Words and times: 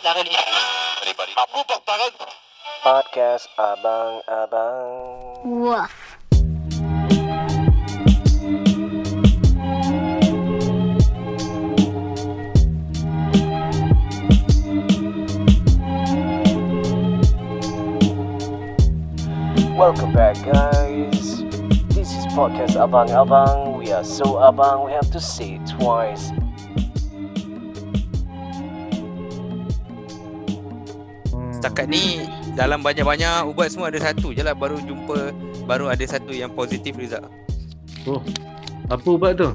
Jangan 0.00 0.24
di 0.24 0.32
Anybody 1.04 1.32
Aku 1.36 1.60
tak 1.68 1.84
Podcast 2.80 3.44
Abang-Abang 3.60 4.88
Woof. 5.44 5.92
Welcome 19.76 20.16
back 20.16 20.40
guys. 20.48 21.44
This 21.92 22.16
is 22.16 22.24
Podcast 22.32 22.80
Abang-Abang 22.80 23.76
We 23.76 23.92
are 23.92 24.00
so 24.00 24.40
abang 24.40 24.88
We 24.88 24.96
have 24.96 25.12
to 25.12 25.20
say 25.20 25.60
it 25.60 25.68
twice 25.68 26.32
Setakat 31.60 31.92
ni 31.92 32.24
dalam 32.56 32.80
banyak-banyak 32.80 33.44
ubat 33.44 33.68
semua 33.68 33.92
ada 33.92 34.00
satu 34.00 34.32
je 34.32 34.40
lah 34.40 34.56
baru 34.56 34.80
jumpa 34.80 35.28
baru 35.68 35.92
ada 35.92 36.00
satu 36.08 36.32
yang 36.32 36.56
positif 36.56 36.96
result. 36.96 37.28
Oh, 38.08 38.24
apa 38.88 39.04
ubat 39.04 39.36
tu? 39.36 39.52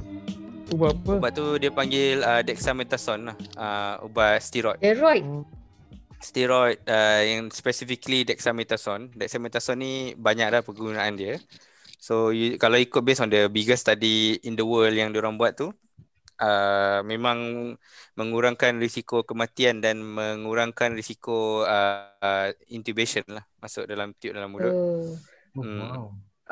Ubat 0.70 0.94
apa? 1.02 1.12
Ubat 1.18 1.32
tu 1.34 1.58
dia 1.58 1.74
panggil 1.74 2.22
uh, 2.22 2.46
dexamethasone 2.46 3.34
lah. 3.34 3.38
Uh, 3.58 4.06
ubat 4.06 4.38
steroid. 4.38 4.78
Steroid. 4.86 5.26
Steroid 6.22 6.78
uh, 6.86 7.26
yang 7.26 7.50
specifically 7.50 8.22
dexamethasone. 8.22 9.10
Dexamethasone 9.18 9.82
ni 9.82 9.94
banyak 10.14 10.54
dah 10.54 10.62
penggunaan 10.62 11.18
dia. 11.18 11.42
So 11.98 12.30
you, 12.30 12.62
kalau 12.62 12.78
ikut 12.78 13.02
based 13.02 13.26
on 13.26 13.34
the 13.34 13.50
biggest 13.50 13.90
study 13.90 14.38
in 14.46 14.54
the 14.54 14.62
world 14.62 14.94
yang 14.94 15.10
diorang 15.10 15.42
buat 15.42 15.58
tu 15.58 15.74
uh, 16.40 17.00
memang 17.04 17.38
mengurangkan 18.16 18.80
risiko 18.80 19.24
kematian 19.24 19.80
dan 19.84 20.00
mengurangkan 20.00 20.96
risiko 20.96 21.64
uh, 21.64 22.12
uh, 22.20 22.50
intubation 22.72 23.24
lah 23.28 23.44
masuk 23.60 23.88
dalam 23.88 24.16
tube 24.18 24.36
dalam 24.36 24.52
mulut. 24.52 24.72
Oh. 24.72 25.12
Hmm. 25.56 25.80
Wow. 25.82 26.06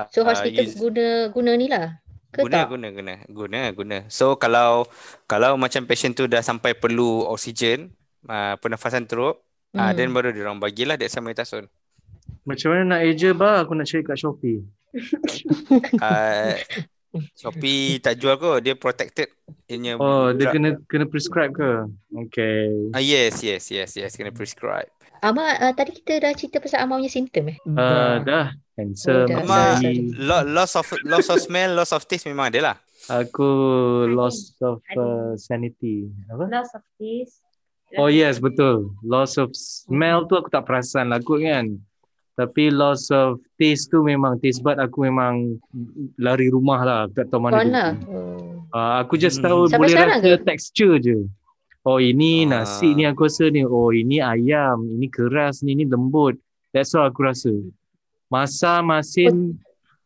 So 0.09 0.25
Uh, 0.25 0.33
hospital 0.33 0.65
use- 0.65 0.79
guna 0.79 1.29
guna 1.29 1.51
ni 1.53 1.67
lah. 1.69 2.01
Ke 2.33 2.41
guna 2.49 2.65
tak? 2.65 2.73
guna 2.73 2.87
guna 2.89 3.13
guna 3.29 3.59
guna. 3.71 3.97
So 4.09 4.35
kalau 4.41 4.89
kalau 5.29 5.53
macam 5.53 5.85
patient 5.85 6.17
tu 6.17 6.25
dah 6.25 6.41
sampai 6.41 6.73
perlu 6.73 7.29
oksigen, 7.29 7.93
uh, 8.25 8.57
pernafasan 8.57 9.05
teruk, 9.05 9.37
hmm. 9.71 9.77
uh, 9.77 9.91
Hmm. 9.91 9.95
then 9.95 10.09
baru 10.09 10.33
dia 10.33 10.49
orang 10.49 10.57
bagilah 10.57 10.97
dexamethasone. 10.97 11.69
Macam 12.43 12.73
mana 12.73 12.97
nak 12.97 13.01
eja 13.05 13.31
bah? 13.37 13.61
Aku 13.61 13.77
nak 13.77 13.85
cari 13.85 14.01
kat 14.03 14.17
Shopee. 14.17 14.65
Uh, 16.01 16.53
Shopee 17.37 18.01
tak 18.01 18.17
jual 18.17 18.41
kot, 18.41 18.65
dia 18.65 18.73
protected. 18.73 19.29
Ianya 19.69 20.01
Oh, 20.01 20.33
dia 20.33 20.49
drug. 20.49 20.53
kena 20.57 20.69
kena 20.89 21.05
prescribe 21.05 21.53
ke? 21.53 21.71
Okay. 22.27 22.89
Ah 22.93 23.03
yes, 23.03 23.45
yes, 23.45 23.69
yes, 23.69 23.93
yes, 23.93 24.17
kena 24.17 24.33
prescribe. 24.33 24.89
Ama 25.23 25.55
uh, 25.61 25.71
tadi 25.71 25.95
kita 26.03 26.19
dah 26.19 26.33
cerita 26.35 26.59
pasal 26.59 26.83
Ama 26.83 26.99
punya 26.99 27.11
simptom 27.13 27.53
eh. 27.53 27.57
Uh, 27.63 28.19
dah. 28.25 28.51
Handsome. 28.75 29.23
Oh, 29.23 29.25
dah. 29.29 29.37
Ama 29.45 29.59
loss 30.49 30.73
of 30.75 30.89
loss 31.05 31.29
of 31.29 31.39
smell, 31.39 31.77
loss 31.77 31.93
of 31.93 32.03
taste 32.09 32.25
memang 32.27 32.51
ada 32.51 32.59
lah. 32.73 32.75
Aku 33.07 33.47
loss 34.09 34.57
of 34.63 34.81
uh, 34.95 35.37
sanity. 35.37 36.09
Apa? 36.27 36.49
loss 36.49 36.71
of 36.75 36.83
taste. 36.99 37.39
Oh 37.93 38.09
yes, 38.09 38.41
betul. 38.41 38.89
Loss 39.05 39.37
of 39.37 39.53
smell 39.53 40.25
tu 40.25 40.33
aku 40.33 40.49
tak 40.49 40.65
perasan 40.65 41.13
lah 41.13 41.21
kot 41.21 41.45
kan. 41.45 41.77
Tapi 42.33 42.73
loss 42.73 43.13
of 43.13 43.37
taste 43.55 43.93
tu 43.93 44.01
memang 44.01 44.41
taste 44.41 44.59
bud 44.59 44.75
aku 44.75 45.05
memang 45.05 45.61
lari 46.17 46.49
rumah 46.49 46.81
lah. 46.81 47.01
Tak 47.07 47.29
tahu 47.29 47.39
mana 47.39 47.61
Mana? 47.61 47.85
dia. 47.93 48.09
Oh. 48.09 48.65
Uh, 48.73 48.93
aku 48.97 49.15
just 49.15 49.37
Hmm. 49.37 49.45
tahu 49.45 49.59
Sampai 49.69 49.79
boleh 49.85 49.97
rasa 50.01 50.29
ke? 50.33 50.41
texture 50.41 50.97
je. 50.97 51.17
Oh 51.83 52.01
ini 52.01 52.49
Ah. 52.49 52.65
nasi 52.65 52.89
ni 52.91 53.05
aku 53.05 53.29
rasa 53.29 53.47
ni. 53.47 53.61
Oh 53.61 53.93
ini 53.93 54.17
ayam. 54.17 54.81
Ini 54.87 55.05
keras 55.07 55.61
ni. 55.61 55.77
Ini 55.77 55.85
lembut. 55.85 56.41
That's 56.71 56.97
all 56.97 57.05
aku 57.05 57.21
rasa. 57.21 57.53
Masa 58.27 58.81
masin 58.81 59.61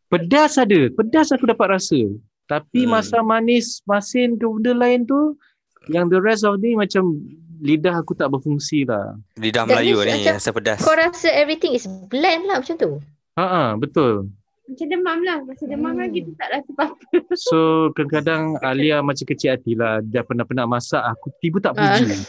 pedas 0.08 0.60
ada. 0.60 0.92
Pedas 0.92 1.32
aku 1.32 1.48
dapat 1.48 1.80
rasa. 1.80 2.12
Tapi 2.44 2.84
Hmm. 2.84 2.92
masa 2.92 3.24
manis 3.24 3.80
masin 3.84 4.36
ke 4.36 4.44
benda 4.44 4.76
lain 4.76 5.08
tu 5.08 5.40
yang 5.88 6.12
the 6.12 6.20
rest 6.20 6.44
of 6.44 6.60
ni 6.60 6.76
macam 6.76 7.24
lidah 7.60 8.00
aku 8.00 8.14
tak 8.14 8.30
berfungsi 8.30 8.86
lah. 8.86 9.18
Lidah 9.36 9.66
That 9.66 9.82
Melayu 9.82 10.02
ni 10.04 10.24
macam 10.24 10.36
rasa 10.38 10.50
pedas. 10.52 10.80
Kau 10.82 10.96
rasa 10.96 11.28
everything 11.32 11.74
is 11.74 11.86
bland 12.08 12.46
lah 12.46 12.62
macam 12.62 12.76
tu. 12.76 12.92
Ha 13.38 13.46
ah, 13.46 13.70
betul. 13.76 14.30
Macam 14.68 14.88
demam 14.92 15.20
lah. 15.24 15.38
Masa 15.48 15.64
demam 15.64 15.96
Hmm. 15.96 16.02
lagi 16.04 16.20
tu 16.28 16.32
tak 16.36 16.50
rasa 16.52 16.70
apa-apa. 16.76 17.18
So 17.40 17.58
kadang-kadang 17.96 18.60
Alia 18.60 19.00
macam 19.00 19.24
kecil 19.24 19.56
hati 19.56 19.74
lah. 19.74 20.04
Dia 20.04 20.28
pernah-pernah 20.28 20.68
masak 20.68 21.00
aku 21.00 21.32
tiba 21.40 21.64
tak 21.64 21.78
Ah. 21.78 21.96
puji. 21.96 22.20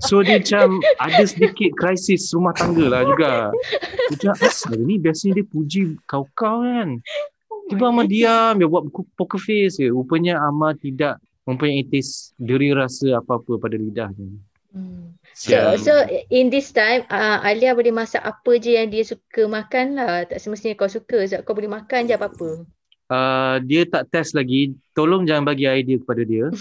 So 0.00 0.24
dia 0.24 0.40
macam 0.40 0.80
ada 0.98 1.22
sedikit 1.22 1.70
krisis 1.76 2.32
rumah 2.32 2.56
tangga 2.56 2.88
lah 2.88 3.04
juga. 3.04 3.52
Dia 3.52 4.08
macam 4.10 4.32
asal 4.40 4.78
ni 4.80 4.96
biasanya 4.96 5.38
dia 5.38 5.46
puji 5.46 5.82
kau-kau 6.08 6.64
kan. 6.64 6.98
Tiba 7.68 7.92
Amma 7.92 8.08
diam 8.08 8.56
dia 8.56 8.64
buat 8.64 8.88
poker 9.14 9.36
face 9.36 9.76
je. 9.76 9.92
Rupanya 9.92 10.40
Amma 10.40 10.72
tidak 10.72 11.20
mempunyai 11.44 11.84
taste 11.84 12.32
deri 12.40 12.72
rasa 12.72 13.20
apa-apa 13.20 13.60
pada 13.60 13.76
lidah 13.76 14.08
dia. 14.16 14.28
Hmm. 14.68 15.16
So, 15.32 15.54
Sial. 15.54 15.80
so 15.80 15.92
in 16.28 16.52
this 16.52 16.74
time 16.76 17.08
uh, 17.08 17.40
Alia 17.40 17.72
boleh 17.72 17.94
masak 17.94 18.20
apa 18.20 18.58
je 18.60 18.76
yang 18.76 18.92
dia 18.92 19.06
suka 19.06 19.48
makan 19.48 19.96
lah. 19.96 20.26
Tak 20.28 20.38
semestinya 20.42 20.76
kau 20.76 20.90
suka. 20.90 21.24
Sebab 21.24 21.42
kau 21.46 21.56
boleh 21.56 21.70
makan 21.70 22.10
je 22.10 22.14
apa-apa. 22.14 22.68
Uh, 23.08 23.56
dia 23.64 23.88
tak 23.88 24.12
test 24.12 24.36
lagi. 24.36 24.76
Tolong 24.92 25.24
jangan 25.24 25.48
bagi 25.48 25.64
idea 25.64 25.96
kepada 25.96 26.22
dia. 26.26 26.52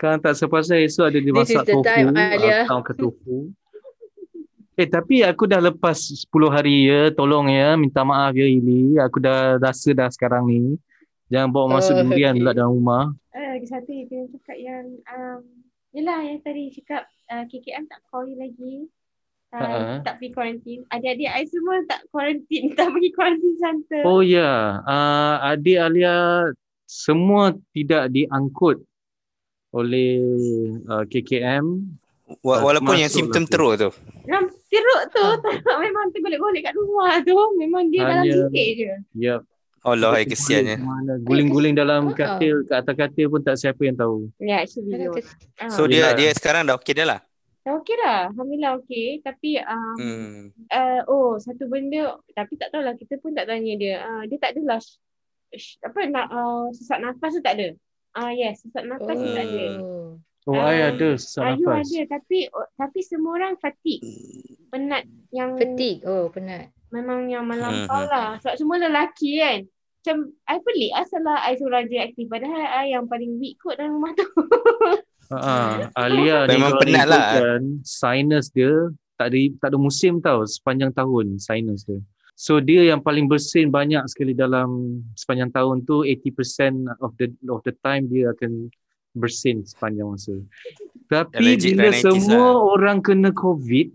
kan 0.00 0.18
tak 0.18 0.34
sepasal 0.36 0.82
esok 0.82 1.06
ada 1.08 1.18
dia 1.22 1.32
masak 1.32 1.64
tofu. 1.64 1.86
time, 1.86 2.10
Alia. 2.12 2.66
Atau 2.66 2.82
ke 2.82 2.92
tofu. 2.98 3.36
Eh 4.74 4.90
tapi 4.90 5.22
aku 5.22 5.46
dah 5.46 5.62
lepas 5.62 5.94
10 5.94 6.26
hari 6.50 6.90
ya. 6.90 7.14
Tolong 7.14 7.46
ya. 7.46 7.78
Minta 7.78 8.02
maaf 8.02 8.34
ya 8.34 8.42
Ili. 8.42 8.98
Aku 8.98 9.22
dah 9.22 9.54
rasa 9.62 9.94
dah 9.94 10.10
sekarang 10.10 10.50
ni. 10.50 10.74
Jangan 11.28 11.48
bawa 11.50 11.66
masuk 11.74 11.92
Oh, 11.94 12.04
durian 12.04 12.32
okay. 12.32 12.40
pula 12.40 12.52
dalam 12.52 12.72
rumah. 12.74 13.04
Ah, 13.30 13.56
lagi 13.56 13.66
satu 13.66 13.88
yang 13.88 14.06
kena 14.06 14.24
cakap 14.30 14.56
yang 14.56 14.84
um, 15.08 15.42
Yelah 15.90 16.20
yang 16.20 16.38
tadi 16.40 16.70
cakap 16.70 17.02
uh, 17.28 17.44
KKM 17.44 17.86
tak 17.86 18.02
call 18.04 18.26
you 18.26 18.34
lagi 18.34 18.90
uh. 19.50 20.02
Tak 20.02 20.18
pergi 20.18 20.30
quarantine 20.30 20.82
Adik-adik 20.88 21.30
I 21.30 21.46
semua 21.46 21.82
tak 21.86 22.02
quarantine 22.10 22.70
Tak 22.78 22.90
pergi 22.90 23.10
quarantine 23.10 23.56
center 23.56 24.02
Oh 24.02 24.18
ya. 24.18 24.42
Yeah. 24.42 24.58
Uh, 24.82 25.34
adik 25.48 25.78
Alia 25.78 26.16
semua 26.84 27.54
tidak 27.70 28.10
diangkut 28.10 28.82
oleh 29.70 30.18
uh, 30.86 31.02
KKM. 31.04 31.66
Wa- 32.40 32.62
Walaupun 32.62 32.94
yang 32.96 33.10
simptom 33.10 33.42
lah 33.42 33.46
tu. 33.46 33.50
teruk 33.50 33.72
tu. 33.76 33.88
Memang 34.24 34.46
teruk 34.70 35.02
tu 35.10 35.24
Memang 35.84 36.04
tergolek-golek 36.10 36.62
kat 36.64 36.74
luar 36.74 37.18
tu 37.20 37.34
Memang 37.54 37.86
dia 37.88 38.02
dalam 38.02 38.22
Hanya- 38.22 38.50
bilik 38.50 38.68
je 38.74 38.92
Yep. 39.18 39.40
Allah 39.84 40.16
Guling- 40.16 40.30
kesiannya. 40.30 40.76
Guling-guling 41.20 41.74
dalam 41.74 42.08
katil, 42.10 42.64
kat 42.64 42.80
atas 42.80 42.94
katil 42.96 43.28
pun 43.28 43.40
tak 43.40 43.54
siapa 43.54 43.80
yang 43.80 43.94
tahu. 43.94 44.32
Ya 44.38 44.58
actually 44.58 44.90
Alah, 44.90 45.04
you 45.04 45.12
kes- 45.14 45.36
ah. 45.56 45.68
So 45.68 45.84
dia 45.84 46.08
Yelah. 46.08 46.12
dia 46.14 46.30
sekarang 46.32 46.64
dah 46.64 46.74
okey 46.74 46.94
dah 46.94 47.06
lah. 47.06 47.20
Dah 47.60 47.76
okey 47.78 47.94
dah 47.94 48.28
Alhamdulillah 48.28 48.72
okey 48.78 49.08
Tapi 49.20 49.56
um, 49.58 49.96
Hmm. 49.96 50.36
uh, 50.68 51.00
Oh 51.06 51.36
satu 51.38 51.64
benda 51.64 52.12
Tapi 52.30 52.56
tak 52.56 52.68
tahulah 52.68 52.92
Kita 52.92 53.16
pun 53.16 53.32
tak 53.32 53.48
tanya 53.48 53.72
dia 53.74 53.94
uh, 54.00 54.20
Dia 54.22 54.36
tak 54.36 54.52
adalah 54.52 54.76
sh- 54.76 55.00
sh- 55.50 55.80
Apa 55.80 56.04
nak 56.04 56.28
uh, 56.28 56.68
Sesak 56.70 57.00
nafas 57.00 57.32
tu 57.32 57.40
tak 57.40 57.56
ada 57.56 57.72
Ah 58.12 58.28
uh, 58.28 58.30
yes 58.30 58.60
Sesak 58.60 58.84
nafas 58.84 59.16
tu 59.16 59.28
tak 59.30 59.48
ada 59.48 59.64
Oh. 59.80 60.20
Oh, 60.44 60.60
Ah, 60.60 60.76
I 60.76 60.92
ada 60.92 61.16
sesak 61.16 61.40
Ayu 61.50 61.64
nafas. 61.64 61.88
ada 61.88 62.00
tapi 62.10 62.38
oh, 62.52 62.68
tapi 62.76 63.00
semua 63.00 63.32
orang 63.34 63.56
fatigue. 63.56 64.04
Penat 64.68 65.02
yang 65.30 65.56
Fatigue. 65.56 66.04
Oh 66.04 66.28
penat. 66.28 66.68
memang 66.90 67.26
yang 67.26 67.42
melampau 67.42 67.80
Hmm, 67.96 68.04
hmm. 68.04 68.12
lah. 68.12 68.28
Sebab 68.38 68.54
semua 68.54 68.76
lelaki 68.78 69.40
kan. 69.40 69.64
Macam 70.04 70.36
I 70.44 70.60
pelik 70.60 70.92
asal 71.00 71.24
lah 71.24 71.40
I 71.48 71.56
seorang 71.56 71.88
je 71.88 71.96
aktif 71.96 72.28
padahal 72.28 72.60
I 72.60 72.92
yang 72.92 73.08
paling 73.08 73.40
weak 73.40 73.56
kot 73.56 73.80
dalam 73.80 73.96
rumah 73.96 74.12
tu. 74.12 74.28
Ha, 75.32 75.88
Alia 76.04 76.44
ni 76.44 76.60
Memang 76.60 76.76
penat 76.76 77.08
lah. 77.08 77.40
diikutkan, 77.40 77.62
Sinus 77.88 78.52
dia 78.52 78.92
tak 79.16 79.32
ada 79.32 79.38
tak 79.64 79.68
ada 79.72 79.78
musim 79.80 80.20
tau 80.20 80.44
sepanjang 80.44 80.92
tahun 80.92 81.40
sinus 81.40 81.88
dia. 81.88 82.04
So 82.36 82.60
dia 82.60 82.84
yang 82.92 83.00
paling 83.00 83.32
bersin 83.32 83.72
banyak 83.72 84.04
sekali 84.12 84.36
dalam 84.36 85.00
sepanjang 85.16 85.56
tahun 85.56 85.88
tu 85.88 86.04
80% 86.04 87.00
of 87.00 87.16
the 87.16 87.32
of 87.48 87.64
the 87.64 87.72
time 87.80 88.04
dia 88.04 88.28
akan 88.36 88.68
bersin 89.16 89.64
sepanjang 89.64 90.04
masa. 90.04 90.36
Tapi 91.08 91.40
legit 91.40 91.80
bila 91.80 91.96
semua 91.96 92.60
lah. 92.60 92.76
orang 92.76 92.98
kena 93.00 93.32
COVID, 93.32 93.88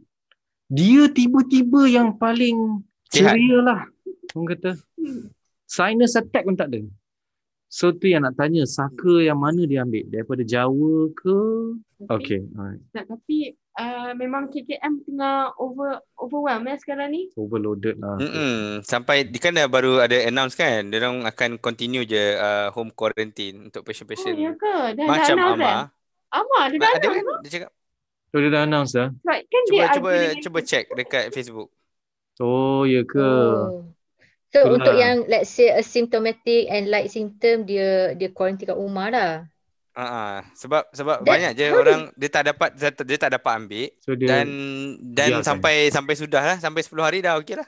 dia 0.73 1.05
tiba-tiba 1.13 1.85
yang 1.85 2.17
paling 2.17 2.81
Sihat. 3.13 3.37
ceria 3.37 3.59
lah. 3.61 3.81
Orang 4.33 4.57
kata 4.57 4.73
sinus 5.69 6.17
attack 6.17 6.49
pun 6.49 6.57
tak 6.57 6.73
ada. 6.73 6.81
So 7.69 7.93
tu 7.93 8.09
yang 8.09 8.25
nak 8.25 8.33
tanya 8.33 8.65
Saka 8.65 9.21
yang 9.21 9.37
mana 9.37 9.61
dia 9.61 9.85
ambil 9.85 10.01
Daripada 10.09 10.41
Jawa 10.41 11.05
ke 11.13 11.37
Okay 12.09 12.41
alright. 12.57 12.81
Nah, 12.97 13.05
tapi 13.05 13.53
uh, 13.77 14.09
memang 14.17 14.49
KKM 14.49 15.05
tengah 15.05 15.53
over 15.61 16.01
overwhelm 16.17 16.65
ya 16.65 16.75
sekarang 16.81 17.13
ni. 17.13 17.29
Overloaded 17.37 18.01
lah 18.01 18.17
Mm-mm. 18.17 18.81
Sampai 18.81 19.29
dia 19.29 19.37
kan 19.37 19.53
dah 19.53 19.69
baru 19.69 20.01
ada 20.01 20.17
announce 20.25 20.57
kan, 20.57 20.89
dia 20.89 20.97
orang 20.97 21.29
akan 21.29 21.61
continue 21.61 22.09
je 22.09 22.17
uh, 22.33 22.73
home 22.73 22.89
quarantine 22.89 23.69
untuk 23.69 23.85
Oh 23.85 23.85
patient-patient. 23.85 24.33
ya 24.33 24.49
ke? 24.57 24.97
Dah 24.97 25.05
Macam 25.05 25.35
dah 25.37 25.53
announce 25.53 25.61
Ama. 25.61 25.69
kan? 25.69 25.77
Ama 26.33 26.59
dia 26.73 26.77
dah 26.81 26.89
Ada 26.89 27.05
announce. 27.05 27.21
kan 27.21 27.37
dia 27.45 27.51
cakap 27.53 27.71
So 28.29 28.35
dia 28.41 28.49
dah 28.49 28.61
announce 28.65 28.91
dah. 28.97 29.07
Sebab 29.13 29.37
kan 29.45 29.61
Cuba 29.69 29.77
dia 29.77 29.87
cuba 29.93 30.11
cuba 30.41 30.59
check 30.65 30.85
dekat 30.97 31.25
Facebook. 31.29 31.69
Oh, 32.39 32.87
ya 32.87 33.03
ke? 33.03 33.19
Oh. 33.21 33.83
So 34.49 34.65
Itulah. 34.65 34.75
untuk 34.81 34.95
yang 34.97 35.15
let's 35.29 35.53
say 35.53 35.69
asymptomatic 35.69 36.73
and 36.73 36.89
light 36.89 37.13
symptom 37.13 37.69
dia 37.69 38.17
dia 38.17 38.33
quarantine 38.33 38.73
kat 38.73 38.77
rumah 38.77 39.07
dah. 39.13 39.33
Ha 39.93 40.05
ah. 40.05 40.37
Sebab 40.57 40.89
sebab 40.89 41.21
That- 41.21 41.29
banyak 41.29 41.51
je 41.53 41.65
orang 41.69 42.09
dia 42.17 42.29
tak 42.33 42.43
dapat 42.49 42.69
dia 42.73 42.89
tak- 42.89 43.05
dia 43.05 43.29
dapat 43.29 43.51
ambil 43.61 43.87
So 44.01 44.17
dia 44.17 44.25
dan 44.25 44.47
dan 45.13 45.37
biarkan. 45.37 45.45
sampai 45.45 45.75
sampai 45.93 46.13
sudah 46.17 46.41
lah 46.41 46.57
sampai 46.57 46.81
10 46.81 46.97
hari 47.05 47.19
dah 47.21 47.37
okey 47.37 47.61
lah. 47.61 47.67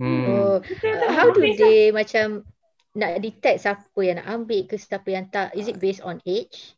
hmm. 0.00 0.24
Oh, 0.24 0.56
uh, 0.56 0.58
tak 0.64 1.10
how 1.12 1.28
do 1.28 1.44
they 1.44 1.92
macam 1.92 2.40
nak 2.94 3.20
detect 3.20 3.58
siapa 3.60 4.00
yang 4.00 4.22
nak 4.22 4.28
ambil 4.32 4.60
ke 4.64 4.80
siapa 4.80 5.08
yang 5.10 5.26
tak? 5.28 5.52
Is 5.52 5.68
it 5.68 5.76
based 5.76 6.00
on 6.00 6.22
age? 6.24 6.72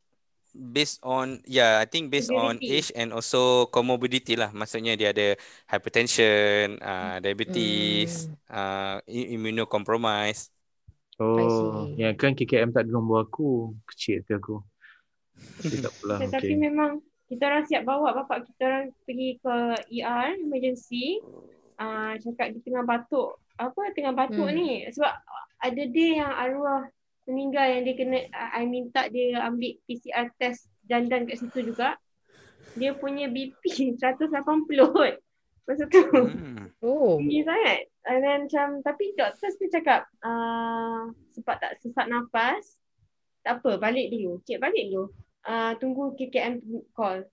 Based 0.56 0.97
on 1.05 1.44
yeah, 1.44 1.76
I 1.76 1.85
think 1.85 2.08
based 2.08 2.32
on 2.32 2.56
Severity. 2.56 2.81
age 2.81 2.88
and 2.97 3.12
also 3.12 3.69
comorbidity 3.69 4.41
lah. 4.41 4.49
Maksudnya 4.56 4.97
dia 4.97 5.12
ada 5.12 5.37
hypertension, 5.69 6.81
uh, 6.81 7.20
diabetes, 7.20 8.32
uh, 8.49 9.05
immunocompromised. 9.05 10.49
Oh, 11.17 11.88
ya 11.97 12.12
kan 12.17 12.32
KKM 12.32 12.73
tak 12.73 12.88
ada 12.88 12.91
nombor 12.93 13.29
aku. 13.29 13.73
Kecil 13.88 14.20
hati 14.25 14.32
aku. 14.37 14.61
Tapi 15.61 15.76
tak 15.81 15.93
apalah. 15.93 16.19
Tetapi 16.25 16.53
Okay. 16.53 16.56
memang 16.56 16.91
kita 17.29 17.43
orang 17.52 17.64
siap 17.69 17.82
bawa 17.85 18.17
bapak 18.17 18.49
kita 18.49 18.62
orang 18.64 18.87
pergi 19.05 19.31
ke 19.41 19.56
ER 19.93 20.41
emergency. 20.41 21.20
Ah 21.76 21.85
uh, 21.85 22.12
cakap 22.17 22.56
dia 22.56 22.61
tengah 22.64 22.85
batuk. 22.85 23.37
Apa 23.56 23.93
tengah 23.93 24.12
batuk 24.17 24.49
Hmm. 24.49 24.56
ni? 24.56 24.85
Sebab 24.88 25.12
ada 25.56 25.82
dia 25.88 26.09
yang 26.25 26.32
arwah 26.32 26.85
meninggal 27.26 27.67
yang 27.67 27.82
dia 27.82 27.94
kena 27.99 28.19
uh, 28.31 28.50
I 28.56 28.64
minta 28.64 29.11
dia 29.11 29.43
ambil 29.43 29.76
PCR 29.84 30.31
test 30.38 30.70
dandan 30.87 31.26
kat 31.26 31.43
situ 31.43 31.75
juga. 31.75 31.99
Dia 32.78 32.94
punya 32.94 33.26
BP 33.26 33.62
180 33.99 34.31
kot. 34.94 35.14
Masa 35.67 35.84
tu. 35.90 36.02
Hmm. 36.06 36.70
Oh. 36.78 37.19
Tinggi 37.19 37.43
sangat. 37.43 37.90
And 38.06 38.23
then 38.23 38.38
macam, 38.46 38.67
tapi 38.87 39.19
doktor 39.19 39.50
tu 39.50 39.67
cakap, 39.67 40.06
uh, 40.23 41.11
sebab 41.34 41.58
tak 41.58 41.82
sesak 41.82 42.06
nafas, 42.06 42.78
tak 43.43 43.58
apa, 43.58 43.75
balik 43.82 44.14
dulu. 44.14 44.38
Cik 44.46 44.62
balik 44.62 44.94
dulu. 44.94 45.11
Uh, 45.43 45.75
tunggu 45.82 46.14
KKM 46.14 46.62
call. 46.94 47.26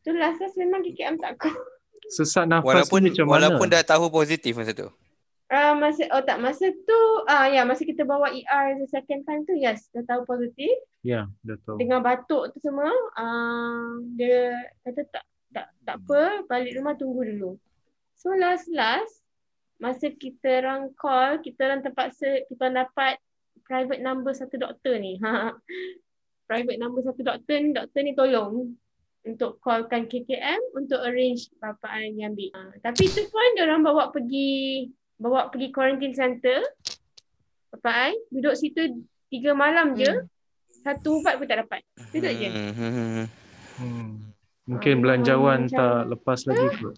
Tu 0.00 0.10
last 0.16 0.40
last 0.40 0.56
memang 0.56 0.80
KKM 0.80 1.20
tak 1.20 1.36
call. 1.36 1.56
Sesak 2.08 2.48
nafas 2.48 2.88
Walaupun 2.88 3.00
macam 3.12 3.24
mana? 3.28 3.32
walaupun 3.36 3.66
dah 3.68 3.84
tahu 3.84 4.08
positif 4.08 4.56
masa 4.56 4.72
tu. 4.72 4.88
Uh, 5.52 5.76
masa, 5.76 6.08
oh 6.16 6.24
tak, 6.24 6.40
masa 6.40 6.72
tu, 6.72 7.00
ah 7.28 7.44
uh, 7.44 7.46
ya, 7.52 7.68
masa 7.68 7.84
kita 7.84 8.08
bawa 8.08 8.32
ER 8.32 8.80
the 8.80 8.88
second 8.88 9.20
time 9.28 9.44
tu, 9.44 9.52
yes, 9.52 9.84
dah 9.92 10.00
tahu 10.08 10.24
positif. 10.24 10.72
Ya, 11.04 11.28
dah 11.44 11.60
tahu. 11.68 11.76
Dengan 11.76 12.00
batuk 12.00 12.56
tu 12.56 12.58
semua, 12.64 12.88
uh, 13.20 14.00
dia 14.16 14.56
kata 14.80 15.04
tak, 15.12 15.24
tak, 15.52 15.68
tak 15.84 15.96
apa, 16.00 16.48
balik 16.48 16.72
rumah 16.80 16.96
tunggu 16.96 17.28
dulu. 17.28 17.60
So 18.16 18.32
last 18.32 18.64
last, 18.72 19.12
masa 19.76 20.08
kita 20.08 20.64
orang 20.64 20.96
call, 20.96 21.44
kita 21.44 21.68
orang 21.68 21.84
terpaksa, 21.84 22.48
kita 22.48 22.72
orang 22.72 22.88
dapat 22.88 23.14
private 23.68 24.00
number 24.00 24.32
satu 24.32 24.56
doktor 24.56 24.96
ni. 24.96 25.20
Ha. 25.20 25.52
private 26.48 26.80
number 26.80 27.04
satu 27.04 27.20
doktor 27.20 27.60
ni, 27.60 27.76
doktor 27.76 28.00
ni 28.00 28.16
tolong 28.16 28.72
untuk 29.28 29.60
callkan 29.60 30.08
KKM 30.08 30.80
untuk 30.80 30.96
arrange 31.02 31.52
bapa 31.60 31.98
yang 32.08 32.32
ambil. 32.32 32.56
Ha. 32.56 32.78
Tapi 32.78 33.04
tu 33.10 33.26
pun 33.28 33.48
dia 33.58 33.68
orang 33.68 33.82
bawa 33.82 34.08
pergi 34.14 34.88
bawa 35.22 35.46
pergi 35.46 35.70
quarantine 35.70 36.12
center. 36.12 36.58
Bapa 37.70 38.10
ai 38.10 38.14
duduk 38.28 38.58
situ 38.58 39.06
tiga 39.30 39.54
malam 39.54 39.94
je. 39.94 40.10
Hmm. 40.10 40.26
Satu 40.82 41.22
ubat 41.22 41.38
pun 41.38 41.46
tak 41.46 41.62
dapat. 41.62 41.80
Duduk 42.10 42.32
je. 42.34 42.48
Hmm, 42.50 42.72
hmm, 42.74 42.92
hmm. 42.92 43.26
Hmm. 43.78 44.10
Mungkin 44.66 44.94
belanjawan 44.98 45.70
macam- 45.70 45.78
tak 45.78 46.02
lepas 46.10 46.38
lagi 46.50 46.66
kot. 46.76 46.94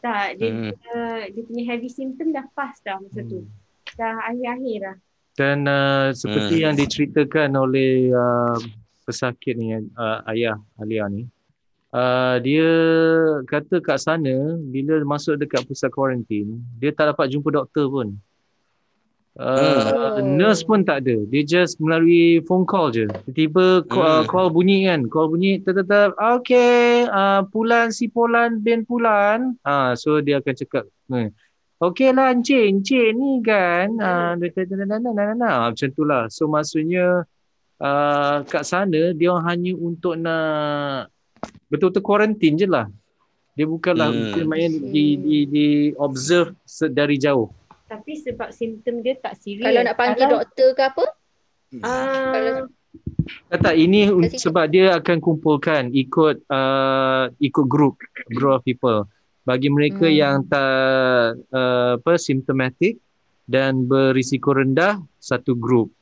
Tak, 0.00 0.40
dia, 0.40 0.48
Hmm. 0.48 0.72
punya, 0.72 0.96
dia 1.28 1.42
punya 1.44 1.64
heavy 1.68 1.90
symptom 1.92 2.32
dah 2.32 2.46
pas 2.56 2.72
dah 2.80 2.96
masa 2.96 3.20
tu. 3.20 3.44
Hmm. 3.44 3.52
Dah 4.00 4.16
akhir-akhir 4.32 4.78
dah. 4.80 4.96
Dan 5.36 5.58
uh, 5.68 6.08
seperti 6.16 6.54
Hmm. 6.56 6.64
yang 6.64 6.74
diceritakan 6.74 7.50
oleh 7.52 8.08
uh, 8.08 8.56
pesakit 9.04 9.54
ni, 9.60 9.76
uh, 9.76 10.18
ayah 10.30 10.56
Alia 10.80 11.04
ni, 11.12 11.28
uh, 11.94 12.36
dia 12.42 12.68
kata 13.46 13.78
kat 13.82 13.98
sana, 14.00 14.58
bila 14.58 14.98
masuk 15.06 15.38
dekat 15.38 15.62
pusat 15.66 15.90
kuarantin, 15.90 16.58
dia 16.78 16.90
tak 16.90 17.14
dapat 17.14 17.30
jumpa 17.30 17.50
doktor 17.50 17.86
pun. 17.90 18.08
Uh, 19.38 20.18
Hmm. 20.20 20.36
Nurse 20.36 20.66
pun 20.66 20.82
tak 20.82 21.06
ada. 21.06 21.16
Dia 21.30 21.46
just 21.46 21.78
melalui 21.78 22.42
phone 22.50 22.66
call 22.66 22.90
je. 22.90 23.06
Tiba-tiba 23.30 23.86
call, 23.86 24.26
Hmm. 24.26 24.28
call 24.28 24.48
bunyi 24.50 24.90
kan. 24.90 25.06
Call 25.06 25.30
bunyi 25.30 25.62
tetap 25.62 26.18
okay, 26.18 27.06
uh, 27.06 27.46
Pulan 27.48 27.94
si 27.94 28.10
Pulan 28.10 28.58
bin 28.58 28.82
Pulan. 28.82 29.54
Ah, 29.62 29.94
so 29.94 30.18
dia 30.18 30.42
akan 30.42 30.54
cakap, 30.58 30.84
hmm. 31.08 31.30
Okey 31.80 32.12
lah 32.12 32.36
Encik, 32.36 32.60
Encik 32.60 33.16
ni 33.16 33.40
kan 33.40 33.96
uh, 33.96 34.36
macam 34.36 35.88
tu 35.96 36.04
lah. 36.04 36.28
So 36.28 36.44
maksudnya 36.44 37.24
uh, 37.80 38.36
kat 38.44 38.68
sana 38.68 39.16
dia 39.16 39.32
hanya 39.32 39.72
untuk 39.80 40.20
nak 40.20 41.08
betul-betul 41.70 42.02
kuarantin 42.02 42.58
je 42.58 42.66
lah. 42.66 42.90
Dia 43.54 43.66
bukanlah 43.66 44.10
Hmm. 44.10 44.32
dia 44.32 44.44
main 44.44 44.70
di, 44.70 45.16
di, 45.16 45.38
di 45.46 45.66
observe 45.96 46.54
se- 46.62 46.90
dari 46.90 47.16
jauh. 47.16 47.50
Tapi 47.86 48.14
sebab 48.14 48.50
simptom 48.50 49.00
dia 49.00 49.14
tak 49.16 49.34
serius. 49.36 49.66
Kalau 49.66 49.82
nak 49.82 49.96
panggil 49.96 50.22
Kalau, 50.22 50.34
doktor 50.38 50.68
ke 50.72 50.82
apa? 50.84 51.04
ah, 51.80 52.30
Kalau- 52.30 52.70
Tak 53.46 53.62
tak 53.62 53.76
ini 53.76 54.10
sebab 54.34 54.66
dia 54.66 54.90
akan 54.92 55.22
kumpulkan 55.22 55.94
ikut 55.94 56.42
uh, 56.50 57.30
ikut 57.38 57.66
group 57.66 58.02
group 58.28 58.58
of 58.58 58.62
people. 58.62 59.06
Bagi 59.42 59.70
mereka 59.70 60.06
Hmm. 60.06 60.16
yang 60.16 60.36
tak 60.42 60.66
uh, 61.46 61.94
apa 61.94 62.18
symptomatic 62.18 62.98
dan 63.46 63.86
berisiko 63.86 64.50
rendah 64.50 64.98
satu 65.18 65.54
group. 65.54 65.94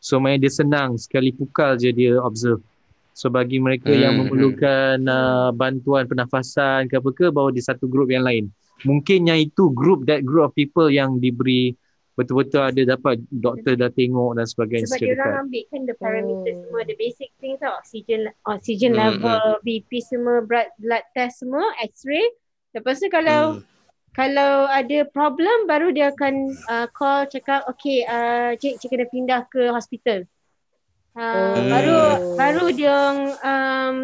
So 0.00 0.16
main 0.16 0.40
dia 0.40 0.48
senang 0.48 0.96
sekali 0.96 1.32
pukal 1.32 1.76
je 1.76 1.92
dia 1.92 2.16
observe. 2.16 2.64
So 3.12 3.28
bagi 3.28 3.58
mereka 3.60 3.92
yang 3.92 4.16
Hmm, 4.16 4.20
memerlukan 4.20 5.02
uh, 5.04 5.50
bantuan 5.52 6.06
pernafasan 6.08 6.88
ke 6.88 6.96
apa 6.98 7.10
ke 7.12 7.26
bawa 7.28 7.50
di 7.52 7.60
satu 7.60 7.84
group 7.90 8.08
yang 8.14 8.24
lain. 8.24 8.48
Mungkin 8.86 9.28
yang 9.28 9.40
itu 9.40 9.68
group 9.74 10.08
that 10.08 10.24
group 10.24 10.50
of 10.50 10.52
people 10.56 10.88
yang 10.88 11.20
diberi 11.20 11.76
betul-betul 12.16 12.60
ada 12.64 12.82
dapat 12.96 13.20
doktor 13.28 13.76
dah 13.76 13.88
tengok 13.92 14.36
dan 14.36 14.46
sebagainya 14.48 14.88
sebab 14.88 14.98
dia 15.04 15.12
orang 15.18 15.34
ambil 15.44 15.62
kan 15.68 15.80
the 15.84 15.94
parameters 16.00 16.56
Oh. 16.56 16.64
semua, 16.64 16.80
the 16.88 16.96
basic 16.96 17.30
things 17.42 17.60
tau. 17.60 17.76
Oxygen, 17.76 18.32
oxygen 18.48 18.92
Hmm, 18.92 18.96
level, 18.96 19.60
BP 19.66 20.00
semua, 20.00 20.40
blood, 20.40 20.68
blood 20.80 21.04
test 21.12 21.44
semua, 21.44 21.64
x-ray. 21.84 22.24
Lepas 22.72 23.02
tu 23.02 23.08
kalau 23.12 23.42
Hmm. 23.50 23.60
kalau 24.16 24.66
ada 24.70 25.04
problem 25.12 25.68
baru 25.70 25.92
dia 25.92 26.10
akan 26.14 26.34
uh, 26.66 26.86
call 26.96 27.28
cakap 27.28 27.62
okay 27.68 28.02
uh, 28.08 28.56
cik 28.56 28.80
cik 28.80 28.88
kena 28.90 29.06
pindah 29.10 29.40
ke 29.52 29.68
hospital. 29.70 30.24
Uh, 31.10 31.20
Oh. 31.20 31.66
baru 31.66 31.98
baru 32.34 32.64
dia 32.70 32.96
um 33.40 33.96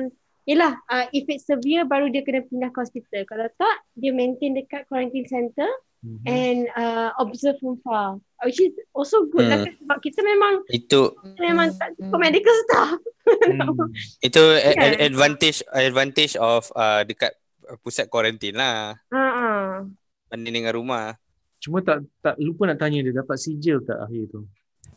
Yelah, 0.47 0.79
uh, 0.87 1.11
if 1.11 1.27
it's 1.27 1.43
severe 1.43 1.83
baru 1.83 2.07
dia 2.07 2.23
kena 2.23 2.47
pindah 2.47 2.71
ke 2.71 2.79
hospital. 2.79 3.27
Kalau 3.27 3.51
tak, 3.59 3.83
dia 3.99 4.15
maintain 4.15 4.55
dekat 4.55 4.87
quarantine 4.87 5.27
center 5.27 5.67
Mhm. 6.07 6.23
and 6.23 6.59
uh, 6.79 7.11
observe 7.19 7.59
from 7.59 7.83
far. 7.83 8.23
Which 8.47 8.63
is 8.63 8.71
also 8.95 9.27
good 9.27 9.51
lah 9.51 9.59
Hmm. 9.59 9.67
kan, 9.67 9.75
sebab 9.75 9.99
kita 9.99 10.23
memang 10.23 10.63
Itu 10.71 11.19
kita 11.19 11.41
memang 11.43 11.75
tak 11.75 11.99
cukup 11.99 12.15
Hmm. 12.15 12.23
medical 12.23 12.57
staff. 12.63 12.95
Hmm. 13.27 13.91
itu 14.31 14.43
a- 14.55 14.77
Kan? 14.79 14.87
a- 14.87 15.01
advantage 15.03 15.59
advantage 15.67 16.39
of 16.39 16.71
uh, 16.79 17.03
dekat 17.03 17.35
pusat 17.83 18.07
kuarantin 18.07 18.55
lah 18.55 18.95
Ha 19.11 19.19
ah. 19.19 19.83
banding 20.31 20.63
dengan 20.63 20.79
rumah. 20.79 21.19
Cuma 21.59 21.83
tak 21.83 22.07
tak 22.23 22.39
lupa 22.39 22.71
nak 22.71 22.79
tanya 22.79 23.03
dia 23.03 23.11
dapat 23.11 23.35
sijil 23.35 23.83
tak 23.83 23.99
akhir 23.99 24.31
tu. 24.31 24.47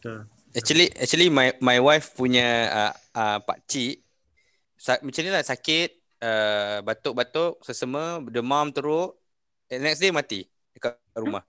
Tak. 0.06 0.30
Actually 0.50 0.90
actually 0.98 1.30
my 1.30 1.54
my 1.62 1.78
wife 1.78 2.18
punya 2.18 2.48
uh, 2.70 2.94
uh, 3.14 3.38
pak 3.46 3.62
cik 3.70 4.02
sa- 4.74 4.98
macam 5.06 5.22
ni 5.22 5.30
lah 5.30 5.46
sakit 5.46 5.90
uh, 6.26 6.82
batuk-batuk 6.82 7.62
sesama 7.62 8.18
demam 8.34 8.74
teruk 8.74 9.14
and 9.70 9.86
next 9.86 10.02
day 10.02 10.10
mati 10.10 10.50
dekat 10.74 10.98
rumah. 11.14 11.46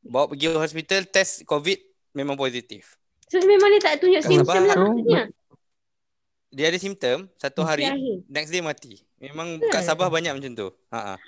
Bawa 0.00 0.32
pergi 0.32 0.48
hospital 0.54 1.04
test 1.12 1.44
COVID 1.44 1.76
memang 2.16 2.38
positif. 2.38 2.96
So 3.28 3.36
memang 3.44 3.68
dia 3.76 3.80
tak 3.84 4.00
tunjuk 4.00 4.22
simptom 4.24 4.64
lah 4.64 4.76
maksudnya. 4.80 5.22
Dia 6.52 6.68
ada 6.68 6.78
simptom 6.80 7.28
satu 7.40 7.64
hari 7.64 7.88
Akhir. 7.88 8.16
next 8.28 8.52
day 8.52 8.60
mati. 8.64 9.00
Memang 9.20 9.60
Hmm. 9.60 9.72
kat 9.72 9.84
Sabah 9.84 10.08
banyak 10.08 10.32
macam 10.36 10.52
tu. 10.52 10.68
Ha 10.92 11.16
ah. 11.16 11.18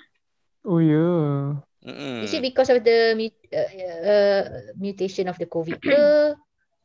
Oh 0.65 0.81
ya. 0.81 0.93
Yeah. 0.93 1.41
Mm-mm. 1.85 2.25
Is 2.25 2.33
it 2.33 2.41
because 2.41 2.73
of 2.73 2.81
the 2.81 3.13
uh, 3.53 3.69
uh, 4.09 4.41
mutation 4.73 5.29
of 5.29 5.37
the 5.37 5.45
COVID 5.45 5.77
ke? 5.77 6.33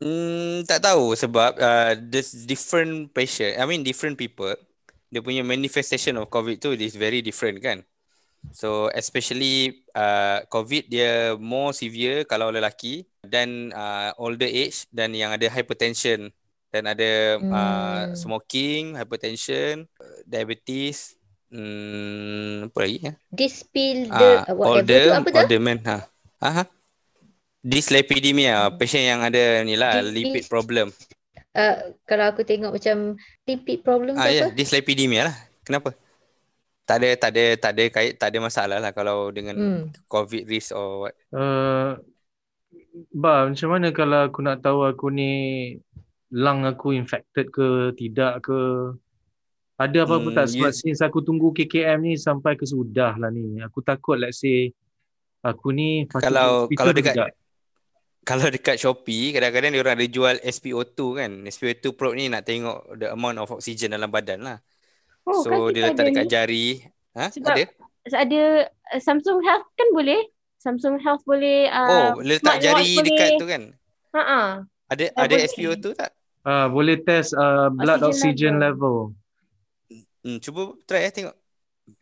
Hmm, 0.00 0.64
tak 0.64 0.80
tahu 0.80 1.12
sebab 1.12 1.60
uh, 1.60 1.92
there's 2.08 2.32
different 2.48 3.12
patient. 3.12 3.60
I 3.60 3.68
mean 3.68 3.84
different 3.84 4.16
people. 4.16 4.56
Dia 5.12 5.20
punya 5.20 5.44
manifestation 5.44 6.16
of 6.16 6.32
COVID 6.32 6.56
tu 6.56 6.72
is 6.72 6.96
very 6.96 7.20
different 7.20 7.60
kan. 7.60 7.84
So 8.56 8.88
especially 8.96 9.84
uh, 9.92 10.40
COVID 10.48 10.88
dia 10.88 11.36
more 11.36 11.76
severe 11.76 12.24
kalau 12.24 12.48
lelaki 12.48 13.04
dan 13.20 13.68
uh, 13.76 14.16
older 14.16 14.48
age 14.48 14.88
dan 14.88 15.12
yang 15.12 15.36
ada 15.36 15.44
hypertension 15.52 16.32
dan 16.72 16.82
ada 16.88 17.36
uh, 17.36 18.02
Hmm. 18.08 18.16
smoking, 18.16 18.96
hypertension, 18.96 19.84
uh, 20.00 20.18
diabetes. 20.24 21.20
Hmm, 21.50 22.70
apa 22.70 22.78
lagi 22.86 22.98
ya? 23.04 23.12
Dyspil 23.28 24.06
the 24.08 24.48
uh, 24.48 24.54
whatever 24.56 24.80
older, 24.80 25.02
tu 25.04 25.12
apa 25.12 25.28
tu? 25.28 25.38
older 25.44 25.60
man. 25.60 25.78
Ha. 25.84 25.96
Aha. 26.40 26.62
Dyslipidemia, 27.60 28.72
patient 28.72 29.04
yang 29.06 29.20
ada 29.20 29.60
ni 29.62 29.76
lah, 29.76 30.00
Dis- 30.00 30.10
lipid 30.10 30.44
problem. 30.48 30.88
Uh, 31.50 31.92
kalau 32.06 32.30
aku 32.30 32.40
tengok 32.40 32.72
macam 32.72 33.18
lipid 33.42 33.82
problem 33.82 34.14
tu 34.14 34.22
Ah 34.22 34.30
ya, 34.30 34.46
apa? 34.46 34.54
dyslipidemia 34.54 35.28
lah. 35.28 35.36
Kenapa? 35.60 35.92
Tak 36.86 36.96
ada 36.98 37.08
tak 37.14 37.30
ada 37.30 37.44
tak 37.54 37.70
ada 37.74 37.84
kait 37.86 38.12
tak 38.14 38.28
ada 38.30 38.38
masalah 38.40 38.78
lah 38.78 38.90
kalau 38.90 39.30
dengan 39.30 39.54
Hmm. 39.54 39.82
COVID 40.06 40.46
risk 40.46 40.72
or 40.72 41.04
what. 41.04 41.14
Uh, 41.30 41.98
bah, 43.12 43.46
macam 43.46 43.68
mana 43.68 43.90
kalau 43.90 44.24
aku 44.24 44.40
nak 44.40 44.58
tahu 44.58 44.82
aku 44.82 45.06
ni 45.08 45.30
lung 46.30 46.62
aku 46.64 46.94
infected 46.94 47.50
ke 47.50 47.92
tidak 47.94 48.40
ke? 48.42 48.58
Ada 49.74 50.04
apa-apa 50.04 50.28
Hmm, 50.28 50.36
tak? 50.36 50.46
Sebab 50.50 50.70
you- 50.70 50.76
since 50.76 51.00
aku 51.00 51.18
tunggu 51.20 51.50
KKM 51.50 51.98
ni 52.00 52.12
sampai 52.14 52.54
ke 52.54 52.64
sudah 52.64 53.16
lah 53.16 53.28
ni. 53.28 53.58
Aku 53.60 53.80
takut 53.80 54.16
let's 54.16 54.38
say 54.38 54.70
aku 55.40 55.72
ni 55.72 56.04
Kalau- 56.06 56.68
kalau 56.70 56.92
dekat- 56.92 57.16
tidak. 57.16 57.30
Kalau 58.30 58.46
dekat 58.46 58.78
Shopee 58.78 59.34
kadang-kadang 59.34 59.74
dia 59.74 59.82
orang 59.82 59.98
ada 59.98 60.06
jual 60.06 60.38
SpO2 60.38 60.98
kan. 61.18 61.30
SpO2 61.50 61.84
probe 61.98 62.14
ni 62.14 62.30
nak 62.30 62.46
tengok 62.46 62.94
the 62.94 63.10
amount 63.10 63.42
of 63.42 63.50
oxygen 63.50 63.90
dalam 63.90 64.06
badan 64.06 64.46
lah. 64.46 64.58
Oh, 65.26 65.42
kan 65.42 65.50
so 65.50 65.50
kita 65.66 65.74
dia 65.74 65.82
letak 65.90 66.04
dekat 66.06 66.24
ni. 66.24 66.30
jari. 66.30 66.66
Ha? 67.18 67.26
Sebab- 67.34 67.58
ada? 67.58 67.64
Ada 68.06 68.42
uh, 68.94 69.00
Samsung 69.02 69.42
Health 69.42 69.66
kan 69.74 69.88
boleh? 69.90 70.20
Samsung 70.62 71.02
Health 71.02 71.26
boleh 71.26 71.66
uh, 71.68 72.14
Oh, 72.14 72.22
letak 72.22 72.62
jari 72.62 72.94
boleh. 72.94 73.06
dekat 73.10 73.30
tu 73.42 73.46
kan. 73.50 73.62
Ha 74.14 74.22
ah. 74.22 74.48
Ada 74.86 75.10
Dah 75.10 75.26
ada 75.26 75.34
boleh. 75.34 75.50
SpO2 75.50 75.86
tak? 75.98 76.10
Ah, 76.40 76.66
boleh 76.70 76.96
test 77.02 77.34
uh, 77.34 77.68
blood 77.68 78.00
Oxygen 78.00 78.14
oxygen 78.14 78.54
level. 78.62 78.96
Hmm, 80.22 80.38
cuba 80.38 80.72
try 80.86 81.04
eh 81.04 81.12
tengok. 81.12 81.36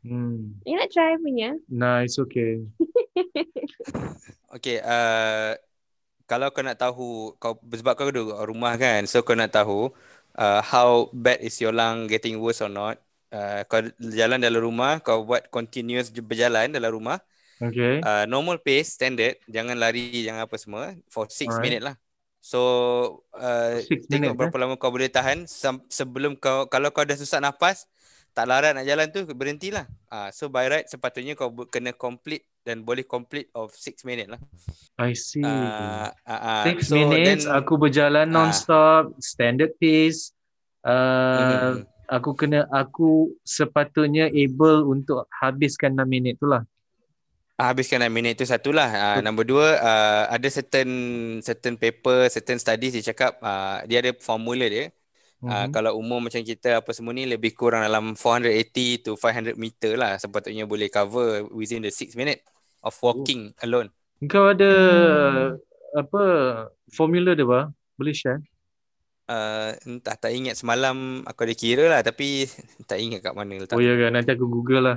Hmm. 0.04 0.60
You 0.68 0.76
nak 0.76 0.92
try 0.92 1.16
punya? 1.16 1.56
Nice, 1.72 2.20
okay. 2.20 2.60
Okay, 4.48 4.80
uh, 4.80 5.52
kalau 6.30 6.52
kau 6.52 6.60
nak 6.60 6.76
tahu 6.76 7.32
kau 7.40 7.56
sebab 7.80 7.92
kau 7.96 8.12
duduk 8.12 8.36
kat 8.36 8.46
rumah 8.46 8.72
kan, 8.76 9.00
so 9.08 9.24
kau 9.24 9.32
nak 9.32 9.50
tahu 9.56 9.88
uh, 10.36 10.60
how 10.60 11.08
bad 11.10 11.40
is 11.40 11.56
your 11.58 11.72
lung 11.72 12.06
getting 12.06 12.36
worse 12.38 12.60
or 12.60 12.68
not. 12.68 13.00
Uh, 13.28 13.64
kau 13.68 13.80
jalan 14.00 14.40
dalam 14.40 14.60
rumah, 14.60 15.00
kau 15.00 15.24
buat 15.24 15.48
continuous 15.48 16.12
berjalan 16.12 16.72
dalam 16.72 16.92
rumah. 16.92 17.18
Okay. 17.58 17.98
Uh, 18.04 18.24
normal 18.30 18.62
pace, 18.62 18.94
standard, 18.94 19.34
jangan 19.50 19.74
lari, 19.74 20.22
jangan 20.22 20.46
apa 20.46 20.56
semua 20.60 20.94
for 21.10 21.26
6 21.26 21.48
Alright. 21.50 21.64
minute 21.64 21.82
lah. 21.82 21.96
So 22.38 22.60
uh, 23.34 23.82
Six 23.82 24.06
tengok 24.06 24.32
minutes, 24.32 24.38
berapa 24.38 24.56
lama 24.56 24.74
kau 24.78 24.94
boleh 24.94 25.10
tahan 25.10 25.44
sebelum 25.90 26.38
kau 26.38 26.70
kalau 26.70 26.94
kau 26.94 27.02
dah 27.02 27.18
susah 27.18 27.42
nafas, 27.42 27.84
tak 28.36 28.46
larat 28.46 28.72
nak 28.76 28.86
jalan 28.86 29.06
tu 29.10 29.24
berhentilah. 29.30 29.86
Ah 30.08 30.26
uh, 30.26 30.28
so 30.32 30.48
by 30.48 30.66
right 30.68 30.86
sepatutnya 30.86 31.34
kau 31.34 31.50
kena 31.68 31.92
complete 31.92 32.46
dan 32.68 32.84
boleh 32.84 33.04
complete 33.08 33.48
of 33.56 33.72
6 33.72 34.04
minute 34.04 34.28
lah. 34.28 34.40
I 35.00 35.16
see. 35.16 35.40
Ah 35.40 36.12
uh, 36.28 36.32
uh, 36.32 36.64
Six 36.68 36.92
minutes, 36.92 37.48
aku 37.48 37.80
berjalan 37.80 38.28
Ah. 38.28 38.32
non-stop, 38.32 39.16
standard 39.24 39.72
pace. 39.80 40.36
Uh, 40.84 41.80
mm, 41.80 41.88
aku 42.08 42.30
kena, 42.36 42.64
aku 42.68 43.32
sepatutnya 43.44 44.28
able 44.32 44.84
untuk 44.84 45.24
habiskan 45.32 45.96
6 45.96 46.04
minit 46.08 46.36
tu 46.36 46.48
lah. 46.48 46.64
Ah, 47.58 47.74
habiskan 47.74 47.98
6 48.04 48.12
minit 48.12 48.38
tu 48.38 48.46
satulah. 48.46 48.86
Uh, 48.86 49.18
nombor 49.18 49.42
dua, 49.42 49.66
uh, 49.82 50.22
ada 50.30 50.46
certain 50.46 50.88
certain 51.42 51.74
paper, 51.74 52.30
certain 52.30 52.54
studies 52.60 52.94
dia 52.94 53.10
cakap 53.10 53.34
uh, 53.42 53.82
dia 53.88 53.98
ada 53.98 54.14
formula 54.14 54.68
dia. 54.70 54.94
Uh, 55.38 55.70
kalau 55.70 55.94
umur 55.94 56.18
macam 56.18 56.42
kita 56.42 56.82
apa 56.82 56.90
semua 56.90 57.14
ni 57.14 57.22
lebih 57.22 57.54
kurang 57.54 57.86
dalam 57.86 58.18
480 58.18 59.06
to 59.06 59.14
500 59.14 59.54
meter 59.54 59.94
lah 59.94 60.18
sepatutnya 60.18 60.66
boleh 60.66 60.90
cover 60.90 61.46
within 61.54 61.78
the 61.84 61.94
6 61.94 62.18
minute 62.18 62.42
of 62.82 62.94
walking 62.98 63.54
alone. 63.62 63.88
Kau 64.26 64.50
ada 64.50 64.66
Hmm. 64.66 65.54
apa 65.94 66.22
formula 66.90 67.38
dia 67.38 67.46
bah? 67.46 67.70
Boleh 67.94 68.14
share? 68.14 68.42
Uh, 69.28 69.76
entah 69.84 70.16
tak 70.16 70.32
ingat 70.32 70.56
semalam 70.56 71.20
aku 71.28 71.44
ada 71.44 71.52
kira 71.52 71.84
lah 71.86 72.00
tapi 72.00 72.48
tak 72.88 72.96
ingat 72.96 73.20
kat 73.20 73.34
mana 73.36 73.60
letak. 73.60 73.76
Oh 73.76 73.82
ya 73.84 73.92
kan, 73.94 74.16
nanti 74.16 74.32
aku 74.32 74.48
google 74.48 74.80
lah. 74.80 74.96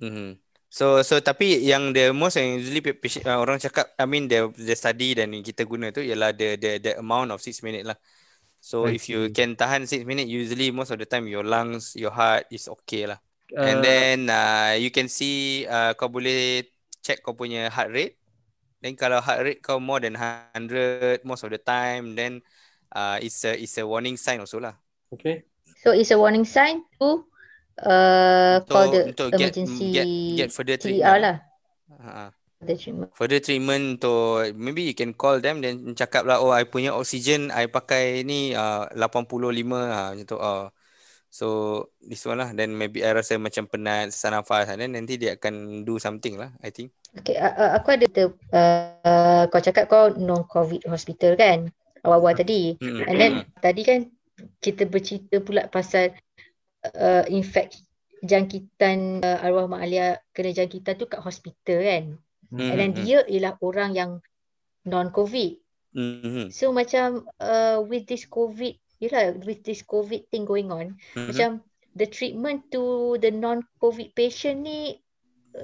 Mm-hmm. 0.00 0.40
So 0.72 1.00
so 1.04 1.20
tapi 1.20 1.62
yang 1.64 1.92
the 1.92 2.12
most 2.12 2.36
yang 2.36 2.60
usually 2.60 2.80
patient, 2.82 3.24
uh, 3.28 3.38
orang 3.40 3.60
cakap 3.60 3.92
I 3.96 4.04
mean 4.08 4.28
the 4.28 4.50
the 4.56 4.74
study 4.76 5.16
dan 5.16 5.32
kita 5.40 5.64
guna 5.64 5.92
tu 5.92 6.00
ialah 6.04 6.32
the 6.36 6.56
the 6.56 6.70
the 6.80 6.92
amount 7.00 7.32
of 7.32 7.40
6 7.40 7.60
minute 7.64 7.84
lah. 7.84 7.96
So 8.66 8.90
I 8.90 8.98
if 8.98 9.06
you 9.06 9.30
see. 9.30 9.36
can 9.36 9.54
tahan 9.54 9.86
6 9.86 10.02
minute 10.02 10.26
usually 10.26 10.74
most 10.74 10.90
of 10.90 10.98
the 10.98 11.06
time 11.06 11.30
your 11.30 11.46
lungs, 11.46 11.94
your 11.94 12.10
heart 12.10 12.50
is 12.50 12.66
okay 12.66 13.06
lah. 13.06 13.22
Uh, 13.54 13.62
And 13.62 13.78
then 13.78 14.26
uh, 14.26 14.74
you 14.74 14.90
can 14.90 15.06
see 15.06 15.62
uh, 15.70 15.94
kau 15.94 16.10
boleh 16.10 16.66
check 16.98 17.22
kau 17.22 17.38
punya 17.38 17.70
heart 17.70 17.94
rate. 17.94 18.18
Then 18.82 18.98
kalau 18.98 19.22
heart 19.22 19.46
rate 19.46 19.60
kau 19.62 19.78
more 19.78 20.02
than 20.02 20.18
100 20.18 21.22
most 21.22 21.46
of 21.46 21.54
the 21.54 21.62
time 21.62 22.18
then 22.18 22.42
uh, 22.90 23.22
it's 23.22 23.38
a 23.46 23.54
it's 23.54 23.78
a 23.78 23.86
warning 23.86 24.18
sign 24.18 24.42
also 24.42 24.58
lah. 24.58 24.74
okay. 25.14 25.46
So 25.86 25.94
it's 25.94 26.10
a 26.10 26.18
warning 26.18 26.44
sign 26.44 26.82
to 26.98 27.22
uh, 27.86 28.66
call 28.66 28.90
the 28.90 29.14
untuk 29.14 29.30
get 29.38 29.54
emergency 29.54 29.92
get 29.94 30.06
get 30.34 30.48
further 30.50 30.74
TER 30.74 30.90
treatment. 30.90 31.22
lah. 31.22 31.36
Ha. 32.02 32.35
The 32.56 32.72
treatment. 32.72 33.12
further 33.12 33.36
treatment 33.36 34.00
untuk 34.00 34.56
maybe 34.56 34.88
you 34.88 34.96
can 34.96 35.12
call 35.12 35.44
them 35.44 35.60
then 35.60 35.92
cakap 35.92 36.24
lah 36.24 36.40
oh 36.40 36.48
I 36.48 36.64
punya 36.64 36.96
oxygen 36.96 37.52
I 37.52 37.68
pakai 37.68 38.24
ni 38.24 38.56
uh, 38.56 38.88
85 38.96 39.28
ah 39.76 40.16
macam 40.16 40.24
tu 40.24 40.40
oh. 40.40 40.72
So 41.28 41.46
this 42.00 42.24
one 42.24 42.40
lah 42.40 42.56
then 42.56 42.72
maybe 42.72 43.04
I 43.04 43.12
rasa 43.12 43.36
macam 43.36 43.68
penat 43.68 44.08
sesak 44.08 44.32
nafas 44.32 44.72
and 44.72 44.80
then 44.80 44.96
nanti 44.96 45.20
dia 45.20 45.36
akan 45.36 45.84
do 45.84 46.00
something 46.00 46.40
lah 46.40 46.48
I 46.64 46.72
think. 46.72 46.96
Okay, 47.20 47.36
uh, 47.36 47.52
uh, 47.52 47.70
aku 47.76 47.92
ada 47.92 48.08
the, 48.08 48.32
uh, 48.56 49.44
kau 49.52 49.60
cakap 49.60 49.92
kau 49.92 50.16
non-COVID 50.16 50.88
hospital 50.88 51.36
kan? 51.36 51.68
Awal-awal 52.08 52.40
tadi. 52.40 52.80
Mm-mm. 52.80 53.04
And 53.04 53.16
then 53.20 53.32
tadi 53.60 53.84
kan 53.84 54.08
kita 54.64 54.88
bercerita 54.88 55.44
pula 55.44 55.68
pasal 55.68 56.16
uh, 56.96 57.24
infect 57.28 57.84
jangkitan 58.24 59.20
uh, 59.20 59.44
arwah 59.44 59.68
Mak 59.68 59.80
Alia 59.84 60.16
kena 60.32 60.56
jangkitan 60.56 60.96
tu 60.96 61.04
kat 61.04 61.20
hospital 61.20 61.84
kan. 61.84 62.04
Mm, 62.52 62.70
And 62.70 62.78
then 62.78 62.92
dia 62.94 63.18
ialah 63.26 63.58
orang 63.62 63.90
yang 63.94 64.10
non-COVID. 64.86 65.52
mm, 65.96 66.16
mm, 66.22 66.46
So 66.54 66.70
macam 66.70 67.26
uh, 67.42 67.82
with 67.82 68.06
this 68.06 68.28
COVID, 68.28 68.74
yelah 69.02 69.34
with 69.42 69.66
this 69.66 69.82
COVID 69.82 70.30
thing 70.30 70.46
going 70.46 70.70
on, 70.70 70.94
mm, 71.18 71.26
macam 71.32 71.64
the 71.96 72.06
treatment 72.06 72.68
to 72.70 73.16
the 73.18 73.32
non-COVID 73.32 74.12
patient 74.12 74.62
ni 74.62 75.00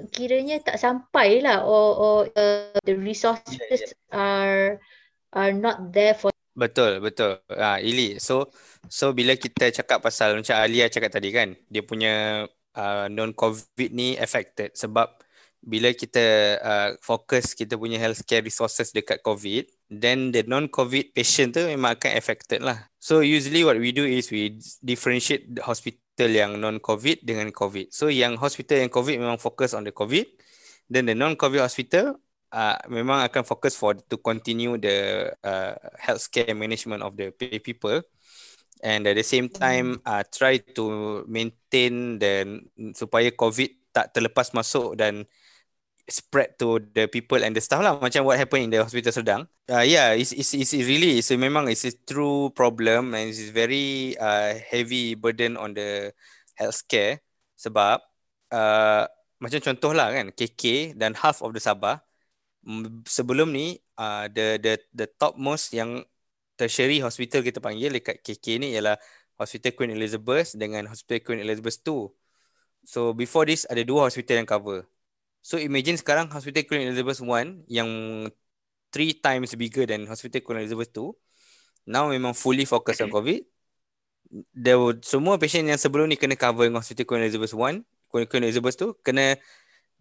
kiranya 0.09 0.57
tak 0.65 0.81
sampai 0.81 1.45
lah 1.45 1.61
or, 1.61 1.89
or 1.93 2.17
uh, 2.33 2.73
the 2.81 2.97
resources 2.97 3.93
are 4.09 4.81
are 5.33 5.53
not 5.53 5.93
there 5.93 6.17
for 6.17 6.33
Betul, 6.53 7.01
betul. 7.01 7.41
Ah, 7.49 7.81
Ili. 7.81 8.21
So 8.21 8.53
so 8.85 9.09
bila 9.09 9.33
kita 9.33 9.73
cakap 9.73 10.05
pasal 10.05 10.37
macam 10.37 10.53
Alia 10.53 10.85
cakap 10.85 11.09
tadi 11.09 11.33
kan, 11.33 11.57
dia 11.65 11.81
punya 11.81 12.45
uh, 12.77 13.05
non-COVID 13.09 13.89
ni 13.89 14.13
affected 14.21 14.77
sebab 14.77 15.17
bila 15.63 15.95
kita 15.95 16.23
uh, 16.59 16.89
fokus 16.99 17.55
kita 17.55 17.79
punya 17.79 17.95
healthcare 17.95 18.43
resources 18.43 18.91
dekat 18.91 19.23
COVID, 19.23 19.71
then 19.87 20.35
the 20.35 20.43
non-COVID 20.43 21.15
patient 21.15 21.55
tu 21.55 21.63
memang 21.63 21.95
akan 21.95 22.19
affected 22.19 22.59
lah. 22.59 22.91
So 22.99 23.23
usually 23.23 23.63
what 23.63 23.79
we 23.79 23.95
do 23.95 24.03
is 24.03 24.27
we 24.27 24.59
differentiate 24.83 25.55
the 25.55 25.63
hospital 25.63 26.29
yang 26.29 26.59
non-COVID 26.59 27.23
dengan 27.23 27.47
COVID. 27.55 27.95
So 27.95 28.11
yang 28.11 28.35
hospital 28.35 28.83
yang 28.83 28.91
COVID 28.91 29.15
memang 29.23 29.39
fokus 29.39 29.71
on 29.71 29.87
the 29.87 29.95
COVID, 29.95 30.27
then 30.91 31.07
the 31.07 31.15
non-COVID 31.15 31.63
hospital 31.63 32.19
uh, 32.51 32.77
memang 32.91 33.23
akan 33.23 33.47
fokus 33.47 33.79
for 33.79 33.95
to 33.95 34.19
continue 34.19 34.75
the 34.75 35.31
uh, 35.41 35.79
healthcare 35.95 36.51
management 36.51 37.01
of 37.01 37.15
the 37.15 37.31
pe- 37.31 37.63
people 37.63 38.03
and 38.83 39.07
at 39.07 39.15
the 39.15 39.23
same 39.23 39.47
time 39.47 40.03
uh, 40.03 40.21
try 40.27 40.59
to 40.59 41.23
maintain 41.25 42.19
the 42.19 42.61
supaya 42.93 43.31
COVID 43.31 43.95
tak 43.95 44.11
terlepas 44.11 44.51
masuk 44.51 44.99
dan 44.99 45.23
spread 46.09 46.59
to 46.59 46.83
the 46.91 47.07
people 47.07 47.39
and 47.39 47.55
the 47.55 47.63
staff 47.63 47.79
lah 47.79 47.95
macam 47.95 48.27
what 48.27 48.35
happened 48.35 48.67
in 48.67 48.71
the 48.71 48.79
hospital 48.83 49.13
Sedang. 49.15 49.47
Uh, 49.71 49.85
yeah, 49.87 50.11
it's, 50.11 50.35
it's, 50.35 50.51
it's 50.51 50.73
really 50.75 51.23
a, 51.23 51.23
memang 51.39 51.71
it's 51.71 51.87
a 51.87 51.95
true 52.03 52.51
problem 52.51 53.15
and 53.15 53.31
it's 53.31 53.47
very 53.51 54.17
uh, 54.19 54.51
heavy 54.67 55.15
burden 55.15 55.55
on 55.55 55.71
the 55.71 56.11
healthcare 56.59 57.23
sebab 57.55 58.03
uh, 58.51 59.07
macam 59.39 59.59
contoh 59.63 59.91
lah 59.95 60.11
kan 60.11 60.27
KK 60.35 60.95
dan 60.99 61.15
half 61.15 61.39
of 61.39 61.55
the 61.55 61.63
Sabah 61.63 62.03
sebelum 63.07 63.51
ni 63.51 63.75
uh, 63.99 64.27
the 64.31 64.59
the 64.59 64.73
the 64.95 65.07
topmost 65.19 65.75
yang 65.75 66.03
tertiary 66.55 67.03
hospital 67.03 67.43
kita 67.43 67.59
panggil 67.59 67.91
dekat 67.91 68.23
KK 68.23 68.45
ni 68.61 68.67
ialah 68.75 68.95
Hospital 69.35 69.73
Queen 69.73 69.91
Elizabeth 69.91 70.53
dengan 70.55 70.87
Hospital 70.87 71.19
Queen 71.25 71.41
Elizabeth 71.41 71.81
II. 71.83 72.13
So 72.85 73.11
before 73.11 73.47
this 73.49 73.67
ada 73.67 73.81
dua 73.83 74.07
hospital 74.07 74.43
yang 74.43 74.47
cover. 74.47 74.85
So 75.43 75.59
imagine 75.59 75.99
sekarang 75.99 76.31
Hospital 76.31 76.63
Queen 76.63 76.87
Elizabeth 76.87 77.19
I 77.19 77.59
yang 77.67 77.89
three 78.95 79.11
times 79.19 79.51
bigger 79.59 79.83
than 79.83 80.07
Hospital 80.07 80.39
Queen 80.39 80.63
Elizabeth 80.63 80.95
II 80.95 81.11
now 81.83 82.07
memang 82.07 82.31
fully 82.31 82.63
focus 82.63 83.03
on 83.03 83.11
COVID 83.11 83.43
There 84.49 84.81
were, 84.81 84.97
semua 85.05 85.37
patient 85.37 85.69
yang 85.69 85.77
sebelum 85.77 86.09
ni 86.09 86.17
kena 86.17 86.33
cover 86.33 86.65
dengan 86.65 86.81
hospital 86.81 87.05
Queen 87.05 87.21
Elizabeth 87.21 87.53
1, 87.53 87.85
Queen, 88.09 88.25
Queen 88.25 88.41
Elizabeth 88.41 88.73
tu 88.73 88.97
kena 89.05 89.37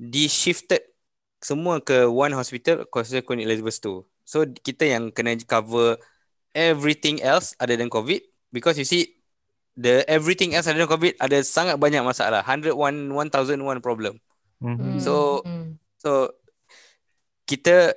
di-shifted 0.00 0.80
semua 1.44 1.84
ke 1.84 2.08
one 2.08 2.32
hospital 2.32 2.88
hospital 2.88 3.20
Queen 3.28 3.44
Elizabeth 3.44 3.76
tu. 3.76 4.08
So 4.24 4.48
kita 4.48 4.88
yang 4.88 5.12
kena 5.12 5.36
cover 5.44 6.00
everything 6.56 7.20
else 7.20 7.52
other 7.60 7.76
than 7.76 7.92
COVID 7.92 8.24
because 8.56 8.80
you 8.80 8.88
see 8.88 9.20
the 9.76 10.00
everything 10.08 10.56
else 10.56 10.64
other 10.64 10.80
than 10.80 10.88
COVID 10.88 11.20
ada 11.20 11.44
sangat 11.44 11.76
banyak 11.76 12.00
masalah. 12.00 12.40
101 12.40 12.72
1001 13.12 13.84
problem. 13.84 14.16
Mhm. 14.62 15.02
So- 15.02 15.42
Hmm. 15.42 15.76
So 15.98 16.34
kita 17.44 17.94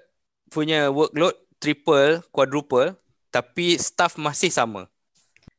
punya 0.50 0.90
workload 0.90 1.34
triple, 1.58 2.22
quadruple 2.30 2.94
tapi 3.30 3.76
staff 3.78 4.16
masih 4.16 4.50
sama. 4.50 4.88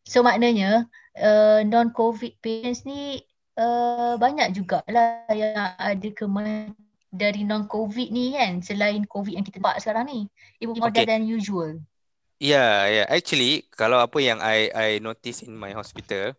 So 0.06 0.22
maknanya 0.22 0.86
uh, 1.18 1.60
non-COVID 1.66 2.38
patients 2.38 2.86
ni 2.86 3.20
uh, 3.58 4.14
banyak 4.16 4.54
jugalah 4.54 5.26
yang 5.34 5.75
ada 5.75 6.08
kematian 6.14 6.72
dari 7.10 7.42
non-COVID 7.42 8.08
ni 8.12 8.36
kan 8.36 8.60
selain 8.60 9.02
COVID 9.08 9.40
yang 9.40 9.44
kita 9.46 9.58
nampak 9.58 9.80
sekarang 9.82 10.04
ni. 10.06 10.20
Even 10.62 10.76
more 10.78 10.92
Okay. 10.92 11.08
than 11.08 11.26
usual. 11.26 11.80
Yeah, 12.36 12.84
yeah. 12.92 13.06
Actually, 13.08 13.64
kalau 13.72 13.96
apa 13.96 14.20
yang 14.20 14.38
I 14.44 14.68
I 14.70 14.88
notice 15.00 15.40
in 15.40 15.56
my 15.56 15.72
hospital, 15.72 16.36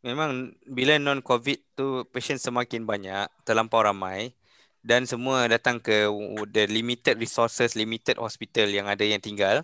memang 0.00 0.56
bila 0.64 0.96
non-COVID 0.96 1.76
tu 1.76 2.04
patient 2.08 2.40
semakin 2.40 2.84
banyak, 2.88 3.28
terlampau 3.44 3.84
ramai 3.84 4.32
dan 4.80 5.04
semua 5.04 5.44
datang 5.44 5.76
ke 5.76 6.08
the 6.48 6.64
limited 6.68 7.20
resources, 7.20 7.76
limited 7.76 8.16
hospital 8.16 8.68
yang 8.68 8.88
ada 8.88 9.04
yang 9.04 9.20
tinggal. 9.20 9.60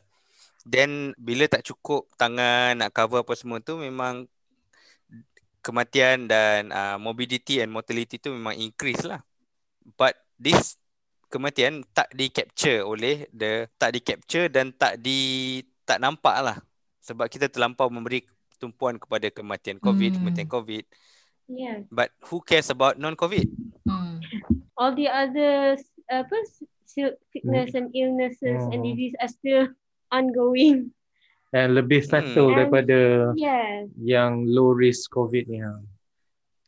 Then 0.67 1.17
bila 1.17 1.49
tak 1.49 1.65
cukup 1.65 2.11
tangan 2.21 2.77
nak 2.77 2.93
cover 2.93 3.25
apa 3.25 3.33
semua 3.39 3.63
tu 3.63 3.81
memang 3.81 4.29
kematian 5.65 6.29
dan 6.31 6.71
uh, 6.71 6.97
morbidity 7.01 7.59
and 7.65 7.73
mortality 7.73 8.21
tu 8.21 8.35
memang 8.35 8.55
increase 8.59 9.03
lah. 9.07 9.25
But 9.97 10.19
this 10.37 10.77
kematian 11.33 11.83
tak 11.91 12.13
di 12.13 12.31
capture 12.31 12.87
oleh 12.87 13.27
the 13.33 13.67
tak 13.81 13.97
di 13.97 14.01
capture 14.05 14.47
dan 14.53 14.71
tak 14.77 15.01
di 15.01 15.63
tak 15.87 16.03
nampak 16.03 16.39
lah 16.43 16.59
sebab 17.03 17.31
kita 17.31 17.47
terlampau 17.47 17.87
memberi 17.87 18.27
tumpuan 18.57 18.97
kepada 18.97 19.29
kematian 19.29 19.79
COVID, 19.79 20.11
Hmm. 20.13 20.19
kematian 20.23 20.49
COVID. 20.49 20.85
Yes. 21.47 21.87
But 21.89 22.11
who 22.27 22.43
cares 22.43 22.69
about 22.69 22.99
non-COVID? 22.99 23.47
Hmm. 23.87 24.19
All 24.75 24.93
the 24.93 25.07
other 25.07 25.79
apa 26.07 26.37
si- 26.87 27.19
sickness 27.31 27.75
and 27.75 27.91
illnesses 27.95 28.63
and 28.71 28.83
Hmm. 28.83 28.87
disease 28.87 29.15
are 29.23 29.31
still 29.31 29.65
ongoing. 30.11 30.91
And 31.55 31.79
lebih 31.79 32.05
fatal 32.05 32.51
Hmm. 32.51 32.57
daripada 32.59 32.99
Yes. 33.39 33.89
yang 34.03 34.45
low 34.45 34.75
risk 34.75 35.15
COVID 35.15 35.47
ni. 35.47 35.63
ha. 35.63 35.79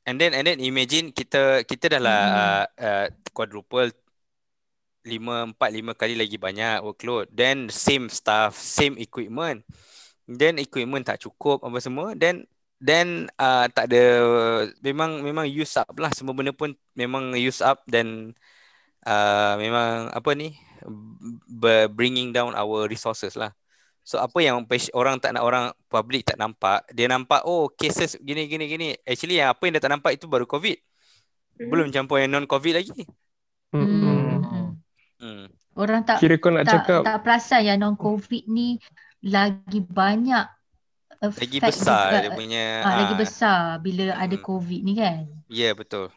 And 0.08 0.16
then 0.16 0.32
and 0.32 0.48
then 0.48 0.62
imagine 0.62 1.12
kita 1.12 1.66
kita 1.68 1.98
dah 1.98 2.00
lah 2.00 2.22
Hmm. 2.22 2.38
uh, 2.38 2.64
uh, 2.78 3.06
quadruple 3.34 3.90
lima 5.04 5.48
empat 5.48 5.70
lima 5.72 5.92
kali 5.92 6.14
lagi 6.14 6.36
banyak 6.36 6.80
workload. 6.80 7.28
Then 7.32 7.68
same 7.68 8.08
staff, 8.08 8.56
same 8.56 8.96
equipment. 8.96 9.64
Then 10.28 10.60
equipment 10.60 11.08
tak 11.08 11.24
cukup 11.24 11.64
apa 11.64 11.80
semua. 11.80 12.12
Then 12.12 12.44
then 12.78 13.32
uh, 13.40 13.66
tak 13.72 13.88
ada 13.90 14.04
memang 14.84 15.24
memang 15.24 15.48
use 15.48 15.74
up 15.80 15.90
lah 15.96 16.12
semua 16.12 16.36
benda 16.36 16.52
pun 16.52 16.76
memang 16.94 17.34
use 17.34 17.64
up 17.64 17.82
dan 17.88 18.36
uh, 19.08 19.56
memang 19.56 20.12
apa 20.12 20.30
ni 20.36 20.54
bringing 21.90 22.30
down 22.30 22.52
our 22.54 22.86
resources 22.86 23.34
lah. 23.34 23.56
So 24.04 24.16
apa 24.16 24.40
yang 24.40 24.64
pati- 24.64 24.92
orang 24.96 25.20
tak 25.20 25.36
nak 25.36 25.44
orang 25.44 25.64
public 25.88 26.24
tak 26.24 26.40
nampak, 26.40 26.80
dia 26.96 27.08
nampak 27.08 27.44
oh 27.44 27.68
cases 27.68 28.16
gini 28.20 28.48
gini 28.48 28.64
gini. 28.64 28.88
Actually 29.04 29.40
yang 29.40 29.52
apa 29.52 29.64
yang 29.68 29.76
dia 29.76 29.84
tak 29.84 29.92
nampak 29.92 30.16
itu 30.16 30.24
baru 30.24 30.48
COVID. 30.48 30.76
Mhm. 31.60 31.68
Belum 31.68 31.88
campur 31.92 32.20
yang 32.20 32.32
non 32.32 32.48
COVID 32.48 32.72
lagi. 32.72 33.04
Mm-mm. 33.74 34.00
Hmm. 34.40 34.68
Hmm. 35.20 35.46
Orang 35.78 36.02
tak 36.02 36.18
Kira 36.18 36.34
kau 36.42 36.50
nak 36.50 36.66
tak 36.66 36.82
cakap 36.82 37.06
tak 37.06 37.18
perasan 37.22 37.62
yang 37.62 37.78
non-COVID 37.78 38.50
ni 38.50 38.82
lagi 39.20 39.80
banyak 39.82 40.46
Lagi 41.18 41.58
besar 41.58 42.14
juga, 42.14 42.18
dia 42.22 42.30
punya 42.30 42.64
ah, 42.86 42.94
lagi 43.02 43.14
ah, 43.14 43.18
besar 43.18 43.58
bila 43.82 44.14
ada 44.14 44.36
Hmm. 44.38 44.44
COVID 44.44 44.80
ni 44.86 44.94
kan. 44.94 45.26
Ya 45.50 45.58
yeah, 45.66 45.72
betul. 45.74 46.14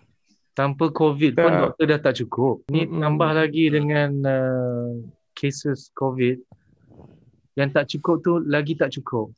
Tanpa 0.53 0.93
COVID 0.93 1.33
pun 1.33 1.49
Tak. 1.49 1.61
doktor 1.63 1.85
dah 1.89 1.99
tak 1.99 2.13
cukup. 2.21 2.55
Ni 2.69 2.85
Mm-mm. 2.85 3.01
tambah 3.01 3.29
lagi 3.33 3.65
dengan 3.73 4.09
uh, 4.21 5.01
cases 5.33 5.89
COVID 5.97 6.37
yang 7.57 7.73
tak 7.73 7.89
cukup 7.89 8.21
tu 8.21 8.37
lagi 8.45 8.77
tak 8.77 8.93
cukup. 8.93 9.33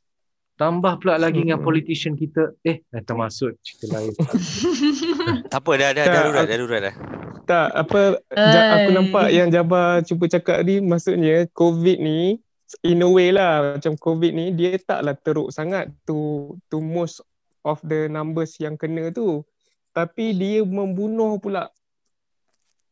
Tambah 0.54 1.00
pula 1.00 1.16
lagi 1.16 1.40
dengan 1.40 1.64
Mm-mm. 1.64 1.70
politician 1.70 2.20
kita. 2.20 2.60
Eh, 2.68 2.84
dah 2.92 3.00
termasuk 3.00 3.56
cerita 3.64 3.88
lain. 3.96 4.12
Tak 5.54 5.64
apa 5.64 5.72
dah 5.80 5.90
dah 5.94 6.04
Tak, 6.04 6.12
darurat 6.12 6.46
darurat 6.46 6.82
dah. 6.84 6.96
tak 7.44 7.68
apa 7.72 8.02
ja, 8.36 8.62
aku 8.76 8.90
nampak 8.92 9.26
yang 9.32 9.48
Jabar 9.48 10.04
cuba 10.04 10.28
cakap 10.28 10.60
ni 10.64 10.80
maksudnya 10.80 11.48
COVID 11.56 11.98
ni 12.00 12.43
in 12.82 13.06
a 13.06 13.10
way 13.10 13.30
lah 13.30 13.78
macam 13.78 13.94
COVID 13.94 14.32
ni 14.34 14.46
dia 14.56 14.80
taklah 14.82 15.14
teruk 15.14 15.54
sangat 15.54 15.94
to 16.08 16.52
to 16.72 16.82
most 16.82 17.22
of 17.62 17.78
the 17.86 18.10
numbers 18.10 18.58
yang 18.58 18.74
kena 18.80 19.14
tu 19.14 19.46
tapi 19.94 20.34
dia 20.34 20.66
membunuh 20.66 21.38
pula 21.38 21.70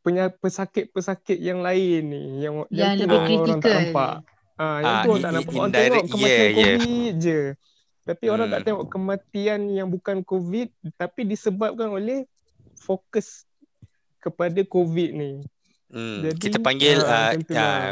punya 0.02 0.34
pesakit-pesakit 0.34 1.38
yang 1.38 1.62
lain 1.62 2.02
ni 2.10 2.24
yang 2.46 2.65
yang, 2.74 2.98
Yang 2.98 3.06
tu 3.06 3.06
lebih 3.10 3.36
orang 3.38 3.60
tak 3.62 3.74
nampak. 3.74 4.13
Ah, 4.58 4.78
yang 4.82 4.94
Ah, 4.94 5.02
tu 5.02 5.10
orang 5.10 5.22
tak 5.22 5.34
nampak. 5.34 5.54
Orang 5.54 5.72
tengok 5.74 6.06
kematian 6.10 6.30
yeah, 6.30 6.50
yeah. 6.50 6.78
COVID 6.78 7.13
je. 7.22 7.39
Tapi 8.02 8.26
orang 8.34 8.48
tak 8.50 8.60
Hmm. 8.62 8.67
tengok 8.67 8.86
kematian 8.89 9.60
yang 9.70 9.88
bukan 9.94 10.17
COVID 10.26 10.67
tapi 10.98 11.22
disebabkan 11.30 11.89
oleh 11.94 12.26
fokus 12.82 13.46
kepada 14.17 14.58
COVID 14.65 15.10
ni. 15.13 15.32
Hmm. 15.94 16.26
Jadi, 16.26 16.50
Kita 16.50 16.58
panggil 16.62 16.98
ah, 17.06 17.34
uh, 17.34 17.38
uh, 17.38 17.89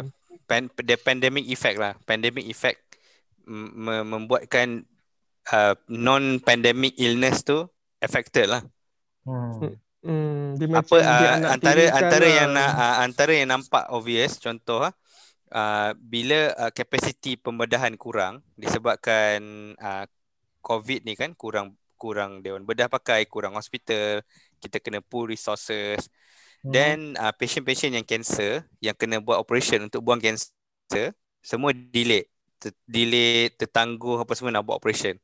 pan, 0.50 0.66
the 0.82 0.98
pandemic 0.98 1.46
effect 1.46 1.78
lah. 1.78 1.94
Pandemic 2.10 2.50
effect 2.50 2.82
me- 3.46 4.02
membuatkan 4.02 4.90
uh, 5.54 5.78
non-pandemic 5.86 6.98
illness 6.98 7.46
tu 7.46 7.70
affected 8.02 8.50
lah. 8.50 8.66
Hmm. 9.22 9.78
Hmm, 10.00 10.56
dia 10.56 10.80
apa 10.80 10.96
dia 11.04 11.28
uh, 11.44 11.52
antara 11.60 11.84
antara 11.92 12.24
lah. 12.24 12.38
yang 12.40 12.50
nak 12.56 12.72
uh, 12.72 12.96
antara 13.04 13.32
yang 13.36 13.52
nampak 13.52 13.84
obvious 13.92 14.40
contoh 14.40 14.88
ah 14.88 14.96
uh, 15.52 15.92
bila 16.00 16.56
uh, 16.56 16.72
kapasiti 16.72 17.36
pembedahan 17.36 18.00
kurang 18.00 18.40
disebabkan 18.56 19.44
uh, 19.76 20.08
covid 20.64 21.04
ni 21.04 21.20
kan 21.20 21.36
kurang 21.36 21.76
kurang 22.00 22.40
dewan 22.40 22.64
bedah 22.64 22.88
pakai 22.88 23.28
kurang 23.28 23.60
hospital 23.60 24.24
kita 24.64 24.80
kena 24.80 25.04
pool 25.04 25.28
resources 25.28 26.08
Hmm. 26.08 26.16
Then 26.64 27.16
uh, 27.16 27.32
patient-patient 27.32 27.96
yang 27.96 28.06
cancer 28.06 28.64
yang 28.80 28.96
kena 28.96 29.20
buat 29.20 29.40
operation 29.40 29.88
untuk 29.88 30.04
buang 30.04 30.20
cancer 30.20 31.16
semua 31.40 31.72
delay 31.72 32.28
Ter- 32.60 32.76
delay 32.84 33.48
tertangguh 33.56 34.20
apa 34.20 34.36
semua 34.36 34.52
nak 34.52 34.68
buat 34.68 34.76
operation 34.76 35.16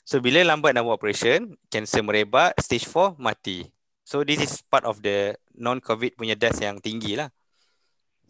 so 0.00 0.16
bila 0.18 0.40
lambat 0.40 0.72
nak 0.72 0.88
buat 0.88 0.96
operation 0.96 1.52
cancer 1.68 2.00
merebak 2.00 2.56
stage 2.58 2.88
4 2.88 3.20
mati 3.20 3.68
So 4.08 4.24
this 4.24 4.40
is 4.40 4.64
part 4.64 4.88
of 4.88 5.04
the 5.04 5.36
non-COVID 5.52 6.16
punya 6.16 6.32
death 6.32 6.56
yang 6.64 6.80
tinggi 6.80 7.12
lah. 7.12 7.28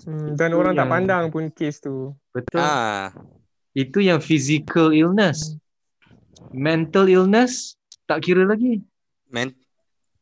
Hmm, 0.02 0.34
dan 0.34 0.50
Itu 0.50 0.58
orang 0.58 0.74
tak 0.74 0.82
yang- 0.82 0.90
pandang 0.90 1.24
pun 1.30 1.54
kes 1.54 1.78
tu. 1.78 2.18
Betul. 2.34 2.58
Ah, 2.58 3.14
Itu 3.78 4.02
yang 4.02 4.18
physical 4.18 4.90
illness. 4.90 5.54
Mental 6.50 7.06
illness 7.06 7.78
tak 8.10 8.26
kira 8.26 8.42
lagi. 8.42 8.82
men 9.30 9.54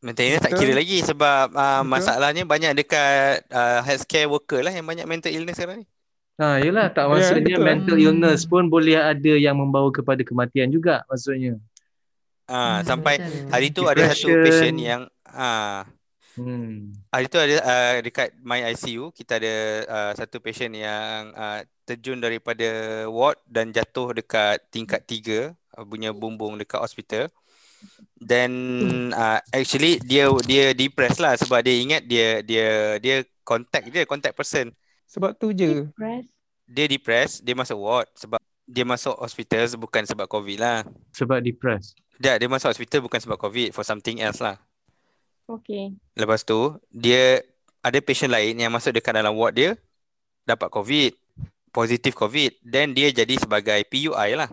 mental 0.05 0.25
illness 0.27 0.45
tak 0.45 0.55
kira 0.57 0.73
lagi 0.77 0.99
sebab 1.03 1.47
uh, 1.53 1.83
Betul. 1.83 1.91
masalahnya 1.93 2.43
banyak 2.47 2.73
dekat 2.77 3.45
uh, 3.51 3.81
healthcare 3.83 4.29
worker 4.29 4.61
lah 4.63 4.73
yang 4.73 4.87
banyak 4.87 5.07
mental 5.09 5.33
illness 5.33 5.57
sekarang 5.59 5.83
ni. 5.83 5.87
Ha, 6.37 6.61
yelah 6.61 6.93
tak 6.93 7.09
Ya, 7.09 7.11
maksudnya 7.13 7.57
betul. 7.57 7.65
mental 7.65 7.97
illness 7.97 8.45
pun 8.45 8.69
boleh 8.69 8.93
ada 8.93 9.33
yang 9.41 9.57
membawa 9.57 9.89
kepada 9.89 10.21
kematian 10.21 10.69
juga 10.69 11.01
maksudnya. 11.09 11.57
Ah, 12.47 12.79
Hmm, 12.79 12.87
sampai 12.87 13.15
betul. 13.19 13.49
hari 13.51 13.67
tu 13.75 13.83
ada 13.89 14.03
satu 14.13 14.39
patient 14.39 14.77
yang 14.79 15.03
ah 15.27 15.83
Hmm. 16.37 16.93
hari 17.09 17.33
tu 17.33 17.41
ada 17.41 17.57
uh, 17.65 17.97
dekat 18.05 18.29
my 18.45 18.61
ICU 18.77 19.09
kita 19.09 19.41
ada 19.41 19.55
uh, 19.89 20.13
satu 20.13 20.37
patient 20.37 20.77
yang 20.77 21.33
uh, 21.33 21.65
terjun 21.89 22.21
daripada 22.21 22.69
ward 23.09 23.41
dan 23.49 23.73
jatuh 23.73 24.13
dekat 24.13 24.61
tingkat 24.69 25.01
3 25.09 25.57
uh, 25.81 25.85
punya 25.89 26.13
bumbung 26.13 26.61
dekat 26.61 26.77
hospital. 26.77 27.33
Then 28.17 28.53
uh, 29.13 29.39
actually 29.53 30.01
dia 30.01 30.33
dia 30.49 30.73
depressed 30.73 31.21
lah 31.21 31.37
sebab 31.37 31.61
dia 31.61 31.77
ingat 31.77 32.03
dia 32.09 32.41
dia 32.41 32.97
dia 32.99 33.23
contact 33.45 33.93
dia 33.93 34.09
contact 34.09 34.35
person. 34.35 34.73
Sebab 35.07 35.37
tu 35.37 35.53
je. 35.53 35.87
Depressed. 35.87 36.31
Dia 36.67 36.87
depressed, 36.91 37.37
dia 37.47 37.55
masuk 37.55 37.79
ward 37.79 38.09
sebab 38.19 38.43
dia 38.67 38.83
masuk 38.83 39.15
hospital 39.23 39.63
bukan 39.79 40.03
sebab 40.03 40.27
COVID 40.27 40.59
lah. 40.59 40.83
Sebab 41.15 41.39
depressed. 41.45 41.95
Dia 42.19 42.41
dia 42.41 42.49
masuk 42.51 42.73
hospital 42.73 43.07
bukan 43.07 43.21
sebab 43.23 43.39
COVID 43.39 43.71
for 43.71 43.87
something 43.87 44.19
else 44.19 44.43
lah. 44.43 44.59
Okay. 45.47 45.95
Lepas 46.19 46.43
tu 46.43 46.75
dia 46.91 47.45
ada 47.85 47.99
patient 48.03 48.35
lain 48.35 48.59
yang 48.59 48.73
masuk 48.75 48.99
dekat 48.99 49.15
dalam 49.15 49.39
ward 49.39 49.55
dia 49.55 49.71
dapat 50.43 50.71
COVID, 50.71 51.13
positif 51.75 52.15
COVID, 52.15 52.63
then 52.63 52.95
dia 52.95 53.11
jadi 53.11 53.35
sebagai 53.39 53.83
PUI 53.91 54.39
lah. 54.39 54.51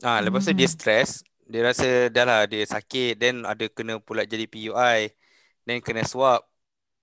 Ah, 0.00 0.22
lepas 0.22 0.46
tu 0.46 0.54
dia 0.54 0.70
Hmm. 0.70 0.74
stress, 0.74 1.26
Dia 1.46 1.62
rasa 1.62 2.10
dah 2.10 2.24
lah 2.26 2.40
dia 2.50 2.66
sakit 2.66 3.16
then 3.16 3.46
ada 3.46 3.70
kena 3.70 4.02
pula 4.02 4.26
jadi 4.26 4.46
PUI. 4.50 5.14
Then 5.62 5.78
kena 5.78 6.02
swab. 6.02 6.42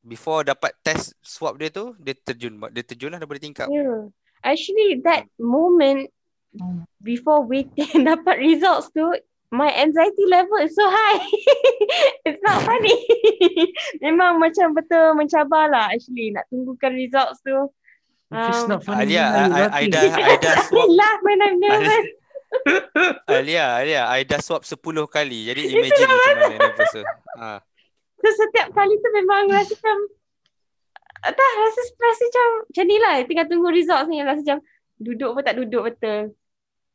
Before 0.03 0.43
dapat 0.43 0.75
test 0.83 1.15
swab 1.23 1.55
dia 1.55 1.71
tu, 1.71 1.95
dia 1.95 2.11
terjun 2.11 2.59
dia 2.75 2.83
terjun 2.83 3.15
lah 3.15 3.23
daripada 3.23 3.39
tingkap. 3.39 3.71
Yeah. 3.71 4.11
Actually, 4.43 4.99
that 5.07 5.23
moment 5.39 6.11
before 6.99 7.47
waiting 7.47 8.03
dapat 8.11 8.35
results 8.35 8.91
tu, 8.91 9.15
my 9.47 9.71
anxiety 9.71 10.27
level 10.27 10.59
is 10.59 10.75
so 10.75 10.83
high. 10.83 11.23
It's 12.27 12.43
not 12.43 12.67
funny. 12.67 12.91
Memang 14.03 14.43
macam 14.43 14.75
betul 14.75 15.15
mencabar 15.15 15.71
lah 15.71 15.95
actually 15.95 16.35
nak 16.35 16.51
tunggukan 16.51 16.91
results 16.99 17.39
tu. 17.39 17.71
If 18.27 18.49
it's 18.49 18.65
Um, 18.65 18.75
not 18.75 18.81
funny, 18.83 19.13
Alia, 19.13 19.23
why 19.29 19.29
I, 19.29 19.39
are 19.39 19.47
you 19.47 19.55
I, 19.55 19.61
I 19.61 19.83
laughing? 19.87 19.91
dah 19.93 20.03
I 20.19 20.35
dah 20.41 20.55
swab 20.67 20.89
laugh 20.89 21.21
when 21.21 21.39
I'm 21.39 21.57
nervous. 21.61 22.05
Alia, 23.27 23.81
Alia, 23.81 24.01
I 24.13 24.23
dah 24.23 24.39
swab 24.39 24.63
10 24.63 24.77
kali. 25.09 25.39
Jadi 25.49 25.61
imagine 25.73 26.09
macam 26.09 26.33
mana 26.37 26.55
nervous 26.57 26.91
tu. 26.93 27.03
Ha. 27.39 27.59
So 28.23 28.27
setiap 28.31 28.67
kali 28.71 28.95
tu 28.99 29.09
memang 29.11 29.51
rasa 29.51 29.73
macam 29.75 29.97
tak 31.23 31.51
rasa 31.55 31.81
stres 31.87 32.17
macam 32.19 32.47
macam 32.67 32.83
ni 32.83 32.97
lah 32.99 33.13
tinggal 33.23 33.47
tunggu 33.47 33.71
results 33.71 34.07
ni 34.11 34.19
rasa 34.19 34.43
macam 34.43 34.59
duduk 34.99 35.29
pun 35.35 35.43
tak 35.43 35.55
duduk 35.59 35.83
betul. 35.91 36.31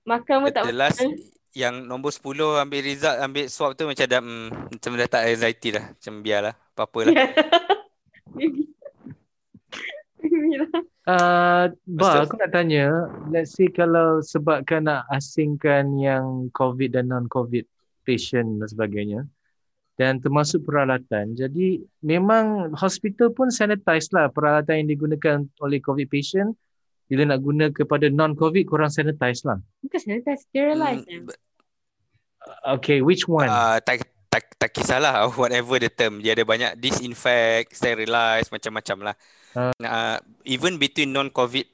Makan 0.09 0.37
pun 0.45 0.51
tak 0.53 0.63
last 0.73 1.01
betul. 1.05 1.17
yang 1.53 1.85
nombor 1.85 2.13
10 2.13 2.65
ambil 2.65 2.81
result 2.81 3.17
ambil 3.21 3.45
swab 3.53 3.73
tu 3.77 3.85
macam 3.85 4.07
dah 4.09 4.21
mm, 4.25 4.49
macam 4.79 4.91
dah 4.97 5.09
tak 5.09 5.23
anxiety 5.29 5.69
dah. 5.77 5.85
Macam 5.93 6.15
biarlah. 6.25 6.55
Apa-apa 6.77 6.99
lah. 7.09 7.15
Lah. 10.39 10.71
Uh, 11.09 11.65
bah, 11.99 12.21
Betul. 12.21 12.21
aku 12.29 12.35
nak 12.39 12.51
tanya, 12.53 12.87
let's 13.33 13.57
say 13.57 13.73
kalau 13.73 14.21
sebabkan 14.21 14.85
nak 14.87 15.09
asingkan 15.09 15.97
yang 15.97 16.53
COVID 16.53 16.95
dan 16.95 17.09
non-COVID 17.09 17.65
patient 18.05 18.61
dan 18.61 18.69
sebagainya, 18.69 19.21
dan 19.97 20.21
termasuk 20.23 20.63
peralatan, 20.69 21.33
jadi 21.35 21.83
memang 22.05 22.77
hospital 22.77 23.33
pun 23.33 23.51
sanitize 23.51 24.13
lah 24.15 24.29
peralatan 24.31 24.85
yang 24.85 24.89
digunakan 24.95 25.37
oleh 25.65 25.81
COVID 25.81 26.07
patient, 26.07 26.53
bila 27.09 27.25
nak 27.25 27.41
guna 27.41 27.73
kepada 27.73 28.13
non-COVID, 28.13 28.69
korang 28.69 28.93
sanitize 28.93 29.43
lah. 29.49 29.57
Bukan 29.81 29.99
sanitize, 29.99 30.45
sterilize. 30.45 31.09
Mm. 31.09 31.33
Okay, 32.79 33.01
which 33.01 33.25
one? 33.25 33.49
uh, 33.49 33.81
tak, 33.81 34.05
tak, 34.29 34.45
tak 34.57 34.71
kisahlah 34.71 35.25
whatever 35.41 35.77
the 35.77 35.89
term. 35.89 36.21
Dia 36.21 36.33
ada 36.33 36.45
banyak 36.45 36.77
disinfect, 36.77 37.75
sterilize, 37.75 38.49
macam-macam 38.49 39.13
lah. 39.13 39.17
Ah. 39.53 39.73
Uh, 39.81 40.17
even 40.45 40.77
between 40.77 41.11
non-COVID 41.11 41.65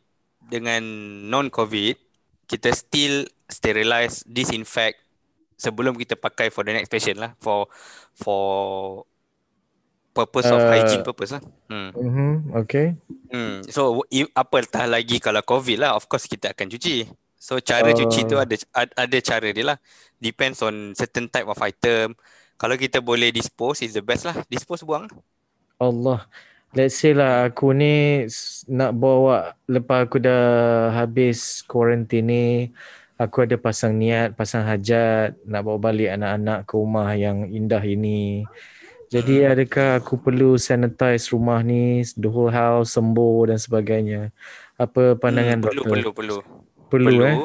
dengan 0.47 0.83
non-COVID, 1.27 1.99
kita 2.47 2.71
still 2.71 3.27
sterilize, 3.45 4.23
disinfect 4.25 5.03
sebelum 5.55 5.95
kita 5.95 6.15
pakai 6.15 6.51
for 6.51 6.63
the 6.63 6.73
next 6.73 6.89
patient 6.89 7.19
lah. 7.19 7.35
For 7.39 7.67
for 8.15 8.43
purpose 10.15 10.47
of 10.47 10.63
Uh, 10.63 10.71
hygiene 10.71 11.03
purpose 11.03 11.35
lah. 11.35 11.43
Hmm. 11.67 11.91
Mm-hmm, 11.91 12.33
okay. 12.55 12.87
Hmm. 13.35 13.67
So 13.67 14.07
i- 14.09 14.31
apatah 14.31 14.87
lagi 14.87 15.19
kalau 15.19 15.43
COVID 15.43 15.83
lah, 15.83 15.99
of 15.99 16.07
course 16.07 16.31
kita 16.31 16.55
akan 16.55 16.71
cuci. 16.71 17.03
So 17.35 17.59
cara 17.59 17.91
Oh. 17.91 17.99
cuci 17.99 18.25
tu 18.25 18.39
ada 18.39 18.55
ad- 18.73 18.95
ada 18.95 19.19
cara 19.21 19.51
dia 19.51 19.75
lah. 19.75 19.79
Depends 20.17 20.63
on 20.63 20.95
certain 20.95 21.27
type 21.27 21.45
of 21.45 21.59
item. 21.59 22.15
Kalau 22.61 22.77
kita 22.79 22.99
boleh 23.03 23.31
dispose 23.35 23.85
is 23.85 23.93
the 23.97 24.03
best 24.05 24.25
lah. 24.29 24.37
Dispose 24.49 24.83
buang. 24.87 25.07
Allah. 25.79 26.27
Let's 26.75 26.99
say 26.99 27.15
lah 27.15 27.47
aku 27.47 27.71
ni 27.71 28.27
nak 28.67 28.91
bawa 28.99 29.55
lepas 29.71 29.99
aku 30.11 30.19
dah 30.19 30.43
habis 30.99 31.63
quarantine 31.71 32.27
ni, 32.27 32.45
aku 33.15 33.47
ada 33.47 33.55
pasang 33.55 33.95
niat, 33.95 34.35
pasang 34.35 34.67
hajat 34.67 35.39
nak 35.47 35.63
bawa 35.67 35.79
balik 35.79 36.11
anak-anak 36.19 36.59
ke 36.67 36.75
rumah 36.75 37.09
yang 37.15 37.47
indah 37.47 37.79
ini. 37.87 38.51
Jadi 39.15 39.47
adakah 39.47 40.03
aku 40.03 40.19
perlu 40.19 40.59
sanitize 40.59 41.31
rumah 41.31 41.63
ni, 41.63 42.03
the 42.19 42.27
whole 42.27 42.51
house, 42.51 42.99
sembuh 42.99 43.55
dan 43.55 43.59
sebagainya? 43.63 44.35
Apa 44.75 45.15
pandangan 45.15 45.59
Hmm, 45.59 45.63
perlu, 45.63 45.83
doktor? 45.83 45.87
perlu, 45.87 46.11
perlu. 46.11 46.39
Perlu, 46.91 47.15
Perlu. 47.15 47.31
eh? 47.31 47.39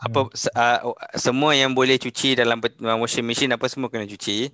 Apa 0.00 0.32
uh, 0.32 0.96
semua 1.12 1.52
yang 1.52 1.76
boleh 1.76 2.00
cuci 2.00 2.32
dalam 2.32 2.56
uh, 2.56 2.98
washing 3.04 3.24
machine 3.24 3.52
apa 3.52 3.68
semua 3.68 3.92
kena 3.92 4.08
cuci. 4.08 4.48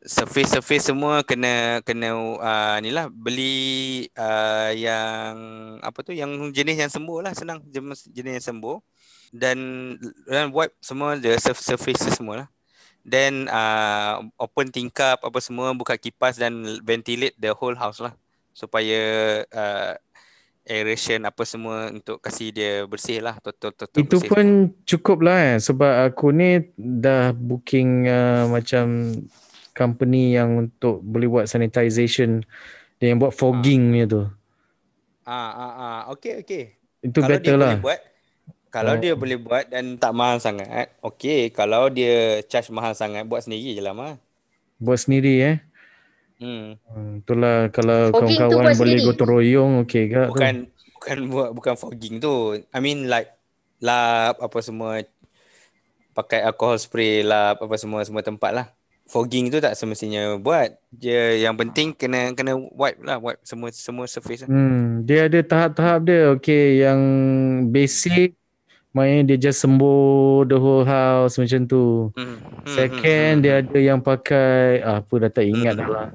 Surface-surface 0.00 0.92
semua 0.92 1.20
kena 1.24 1.84
kena 1.84 2.16
uh, 2.16 2.76
ni 2.80 2.88
lah 2.88 3.12
beli 3.12 4.08
uh, 4.16 4.72
yang 4.72 5.36
apa 5.84 6.00
tu 6.00 6.16
yang 6.16 6.52
jenis 6.56 6.76
yang 6.80 6.92
sembuh 6.92 7.20
lah 7.20 7.32
senang 7.36 7.60
jenis, 7.68 8.08
jenis 8.08 8.40
yang 8.40 8.46
sembuh 8.56 8.80
dan 9.28 9.56
dan 10.24 10.48
wipe 10.56 10.72
semua 10.80 11.20
the 11.20 11.36
surf- 11.36 11.60
surface 11.60 12.00
semua 12.16 12.44
lah. 12.44 12.48
Then 13.04 13.48
uh, 13.48 14.24
open 14.40 14.72
tingkap 14.72 15.20
apa 15.20 15.38
semua 15.40 15.72
buka 15.76 15.96
kipas 15.96 16.36
dan 16.36 16.80
ventilate 16.84 17.36
the 17.36 17.52
whole 17.52 17.76
house 17.76 18.00
lah 18.00 18.16
supaya 18.56 19.00
uh, 19.52 19.96
aeration 20.70 21.26
apa 21.26 21.42
semua 21.42 21.90
untuk 21.90 22.22
kasih 22.22 22.54
dia 22.54 22.72
bersih 22.86 23.18
lah 23.18 23.34
total 23.42 23.74
total 23.74 24.06
Itu 24.06 24.22
bersih. 24.22 24.30
pun 24.30 24.46
cukup 24.86 25.18
lah 25.26 25.38
eh 25.50 25.58
sebab 25.58 25.92
aku 26.06 26.30
ni 26.30 26.62
dah 26.78 27.34
booking 27.34 28.06
uh, 28.06 28.46
macam 28.46 28.86
company 29.74 30.38
yang 30.38 30.70
untuk 30.70 31.02
boleh 31.02 31.26
buat 31.26 31.46
sanitization 31.50 32.46
dia 32.96 33.10
yang 33.10 33.18
buat 33.18 33.34
fogging 33.34 33.82
ni 33.90 34.04
tu. 34.06 34.28
Ah 35.24 35.50
ah 35.52 35.72
ah 35.78 35.98
okey 36.16 36.44
okey. 36.44 36.64
Itu 37.00 37.20
Kalau 37.20 37.36
dia 37.40 37.40
better 37.40 37.56
lah. 37.56 37.74
boleh 37.76 37.82
buat 37.84 38.00
kalau 38.70 38.94
Oh. 38.94 39.00
dia 39.02 39.12
boleh 39.18 39.38
buat 39.40 39.64
dan 39.66 39.98
tak 39.98 40.12
mahal 40.14 40.38
sangat, 40.38 40.94
okey. 41.02 41.50
Kalau 41.50 41.90
dia 41.90 42.38
charge 42.46 42.70
mahal 42.70 42.94
sangat, 42.94 43.26
buat 43.26 43.42
sendiri 43.42 43.74
je 43.74 43.82
lah 43.82 43.94
mah. 43.96 44.14
Buat 44.80 45.04
sendiri 45.06 45.34
eh. 45.42 45.56
Hmm. 46.40 46.80
Hmm, 46.88 47.20
itulah 47.20 47.68
kalau 47.68 48.08
Fogging 48.16 48.40
kawan-kawan 48.40 48.72
boleh 48.72 48.96
sendiri? 48.96 49.06
gotong 49.12 49.28
royong 49.28 49.72
okey 49.84 50.02
gak 50.08 50.32
tu. 50.32 50.32
Bukan 50.32 50.54
bukan 50.96 51.18
buat 51.28 51.48
bukan 51.52 51.74
fogging 51.76 52.16
tu. 52.16 52.56
I 52.72 52.78
mean 52.80 53.12
like 53.12 53.28
lap 53.84 54.40
apa 54.40 54.58
semua 54.64 55.04
pakai 56.16 56.40
alcohol 56.44 56.80
spray 56.80 57.20
lap 57.20 57.60
apa 57.60 57.76
semua 57.76 58.00
semua 58.08 58.24
tempat 58.24 58.52
lah. 58.56 58.66
Fogging 59.04 59.52
tu 59.52 59.60
tak 59.60 59.76
semestinya 59.76 60.40
buat. 60.40 60.80
Dia 60.88 61.36
yang 61.36 61.60
penting 61.60 61.92
kena 61.92 62.32
kena 62.32 62.56
wipe 62.56 63.04
lah, 63.04 63.20
wipe 63.20 63.42
semua 63.44 63.68
semua 63.74 64.08
surface 64.08 64.46
lah. 64.46 64.48
Hmm, 64.48 65.04
dia 65.04 65.28
ada 65.28 65.44
tahap-tahap 65.44 66.00
dia. 66.08 66.20
Okey, 66.38 66.88
yang 66.88 67.00
basic 67.68 68.40
maknanya 68.90 69.34
dia 69.34 69.50
just 69.50 69.62
sembuh 69.62 70.46
the 70.50 70.56
whole 70.58 70.86
house 70.88 71.36
macam 71.36 71.66
tu. 71.66 72.10
Hmm. 72.14 72.38
hmm, 72.38 72.66
Second 72.70 73.34
hmm, 73.38 73.42
dia 73.42 73.54
ada 73.60 73.78
yang 73.78 74.00
pakai 74.00 74.80
ah, 74.82 75.02
apa 75.02 75.14
dah 75.26 75.30
tak 75.30 75.44
ingat 75.46 75.74
dah 75.74 75.88
lah. 75.90 76.08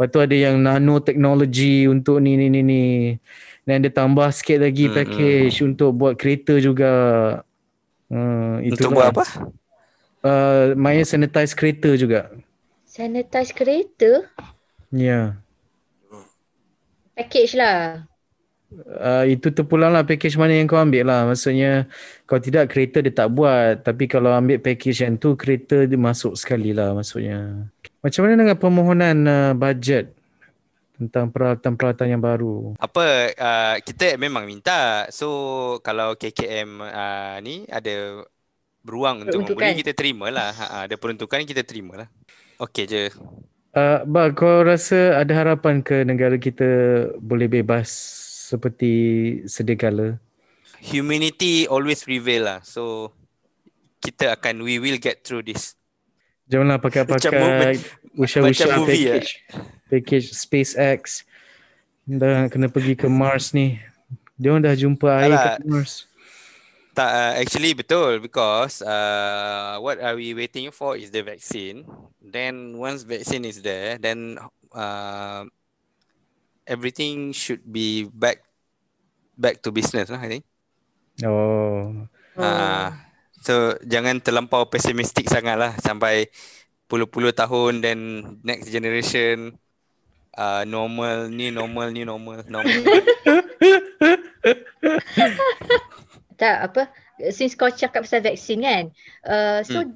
Lepas 0.00 0.16
tu 0.16 0.16
ada 0.24 0.32
yang 0.32 0.56
nanotechnology 0.64 1.84
untuk 1.84 2.24
ni 2.24 2.32
ni 2.40 2.48
ni 2.48 2.64
ni. 2.64 2.84
Dan 3.68 3.84
dia 3.84 3.92
tambah 3.92 4.32
sikit 4.32 4.64
lagi 4.64 4.88
Hmm, 4.88 4.96
package 4.96 5.60
untuk 5.60 5.92
buat 5.92 6.16
kereta 6.16 6.56
juga. 6.56 6.88
Hmm, 8.08 8.64
Untuk 8.64 8.88
itulah. 8.88 8.96
buat 8.96 9.06
apa? 9.12 9.24
Uh, 10.24 10.72
Maya 10.72 11.04
sanitize 11.04 11.52
kereta 11.52 11.92
juga. 12.00 12.32
Sanitize 12.88 13.52
kereta, 13.52 14.24
Ya. 14.90 15.04
Yeah. 15.04 15.26
package 17.14 17.54
lah. 17.60 18.08
Uh, 18.70 19.26
itu 19.26 19.50
terpulang 19.50 19.90
lah 19.90 20.06
package 20.06 20.38
mana 20.38 20.54
yang 20.54 20.70
kau 20.70 20.78
ambil 20.78 21.04
lah. 21.10 21.26
Maksudnya 21.28 21.90
kalau 22.26 22.40
tidak 22.40 22.70
kereta 22.72 23.02
dia 23.04 23.12
tak 23.12 23.28
buat. 23.34 23.82
Tapi 23.82 24.06
kalau 24.06 24.30
ambil 24.32 24.62
package 24.62 25.02
yang 25.04 25.18
tu 25.18 25.34
kereta 25.34 25.84
dia 25.90 25.98
masuk 25.98 26.38
sekali 26.38 26.70
lah 26.72 26.94
maksudnya. 26.94 27.68
Macam 28.00 28.20
mana 28.24 28.34
dengan 28.40 28.56
permohonan 28.56 29.16
uh, 29.28 29.52
bajet 29.52 30.16
tentang 30.96 31.28
peralatan-peralatan 31.28 32.08
yang 32.12 32.20
baru? 32.20 32.72
Apa 32.80 33.32
uh, 33.36 33.76
kita 33.84 34.16
memang 34.16 34.48
minta. 34.48 35.04
So 35.12 35.28
kalau 35.84 36.16
KKM 36.16 36.80
uh, 36.80 37.36
ni 37.44 37.68
ada 37.68 38.24
beruang 38.80 39.28
untuk 39.28 39.44
Peruntukan. 39.44 39.60
membeli 39.60 39.80
kita 39.84 39.92
terima 39.92 40.32
lah. 40.32 40.52
Ha, 40.52 40.64
ada 40.88 40.96
peruntukan 40.96 41.44
kita 41.44 41.60
terima 41.64 42.04
lah. 42.04 42.08
Okey 42.60 42.84
je. 42.88 43.12
Uh, 43.70 44.02
bah, 44.08 44.32
kau 44.32 44.64
rasa 44.64 45.20
ada 45.20 45.32
harapan 45.36 45.84
ke 45.84 46.02
negara 46.02 46.40
kita 46.40 46.68
boleh 47.20 47.46
bebas 47.48 47.92
seperti 48.52 48.92
sedia 49.44 49.76
kala? 49.76 50.16
Humanity 50.80 51.68
always 51.68 52.00
prevail 52.00 52.48
lah. 52.48 52.60
So 52.64 53.12
kita 54.00 54.36
akan 54.40 54.64
we 54.64 54.80
will 54.80 54.96
get 54.96 55.20
through 55.24 55.44
this. 55.44 55.79
Janganlah 56.50 56.82
pakai-pakai 56.82 57.78
usha-usha 58.18 58.66
macam 58.66 58.82
movie, 58.82 59.06
eh? 59.06 59.22
package. 59.22 59.30
Package 59.86 60.26
SpaceX. 60.34 61.22
Dah 62.10 62.50
kena 62.50 62.66
pergi 62.66 62.98
ke 62.98 63.06
Mars 63.06 63.54
ni. 63.54 63.78
Dia 64.34 64.50
orang 64.50 64.66
dah 64.66 64.74
jumpa 64.74 65.08
air 65.22 65.30
Alah. 65.30 65.44
kat 65.46 65.58
Mars. 65.62 66.10
Tak 66.90 67.06
uh, 67.06 67.32
actually 67.38 67.70
betul 67.70 68.18
because 68.18 68.82
uh, 68.82 69.78
what 69.78 70.02
are 70.02 70.18
we 70.18 70.34
waiting 70.34 70.74
for 70.74 70.98
is 70.98 71.14
the 71.14 71.22
vaccine. 71.22 71.86
Then 72.18 72.74
once 72.82 73.06
vaccine 73.06 73.46
is 73.46 73.62
there, 73.62 73.94
then 74.02 74.42
uh, 74.74 75.46
everything 76.66 77.30
should 77.30 77.62
be 77.62 78.10
back 78.10 78.42
back 79.38 79.62
to 79.62 79.70
business 79.70 80.10
lah 80.10 80.18
I 80.18 80.28
think. 80.34 80.44
Oh. 81.22 82.10
Ah, 82.34 83.09
So 83.40 83.76
jangan 83.88 84.20
terlampau 84.20 84.68
pesimistik 84.68 85.26
sangat 85.32 85.56
lah 85.56 85.72
sampai 85.80 86.28
puluh-puluh 86.90 87.32
tahun 87.32 87.80
dan 87.84 87.98
next 88.44 88.68
generation 88.68 89.56
uh, 90.36 90.62
normal 90.68 91.30
ni 91.32 91.50
normal 91.54 91.88
ni 91.94 92.02
normal 92.04 92.44
normal. 92.48 92.84
Tak 96.40 96.56
apa 96.72 96.82
since 97.30 97.52
kau 97.52 97.68
cakap 97.68 98.08
pasal 98.08 98.24
vaksin 98.24 98.64
kan. 98.64 98.84
Uh, 99.24 99.60
so 99.60 99.84
Hmm. 99.84 99.92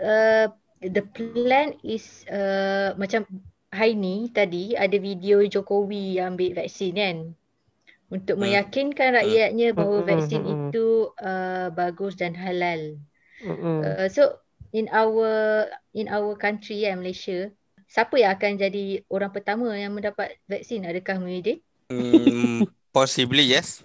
uh, 0.00 0.46
the 0.80 1.02
plan 1.12 1.76
is 1.84 2.24
uh, 2.32 2.96
macam 2.96 3.28
hari 3.68 3.94
ni 3.98 4.32
tadi 4.32 4.72
ada 4.78 4.96
video 4.96 5.44
Jokowi 5.44 6.16
yang 6.20 6.36
ambil 6.36 6.56
vaksin 6.56 6.92
kan. 6.96 7.16
Untuk 8.12 8.36
Hmm. 8.38 8.42
meyakinkan 8.46 9.16
rakyatnya 9.16 9.74
bahawa 9.74 10.04
Hmm, 10.04 10.08
vaksin 10.08 10.42
hmm, 10.44 10.46
hmm. 10.46 10.70
itu 10.70 11.10
uh, 11.18 11.68
bagus 11.74 12.14
dan 12.20 12.36
halal. 12.36 13.00
Uh, 13.82 14.06
so 14.08 14.22
in 14.72 14.86
our 14.92 15.66
in 15.92 16.06
our 16.08 16.34
country 16.38 16.84
kan 16.86 17.00
Malaysia, 17.00 17.50
siapa 17.90 18.16
yang 18.20 18.32
akan 18.36 18.52
jadi 18.60 19.02
orang 19.10 19.32
pertama 19.34 19.72
yang 19.74 19.92
mendapat 19.96 20.36
vaksin? 20.50 20.86
Adakah 20.86 21.18
Muhyiddin? 21.22 21.58
Hmm, 21.90 22.64
possibly 22.94 23.42
yes. 23.44 23.82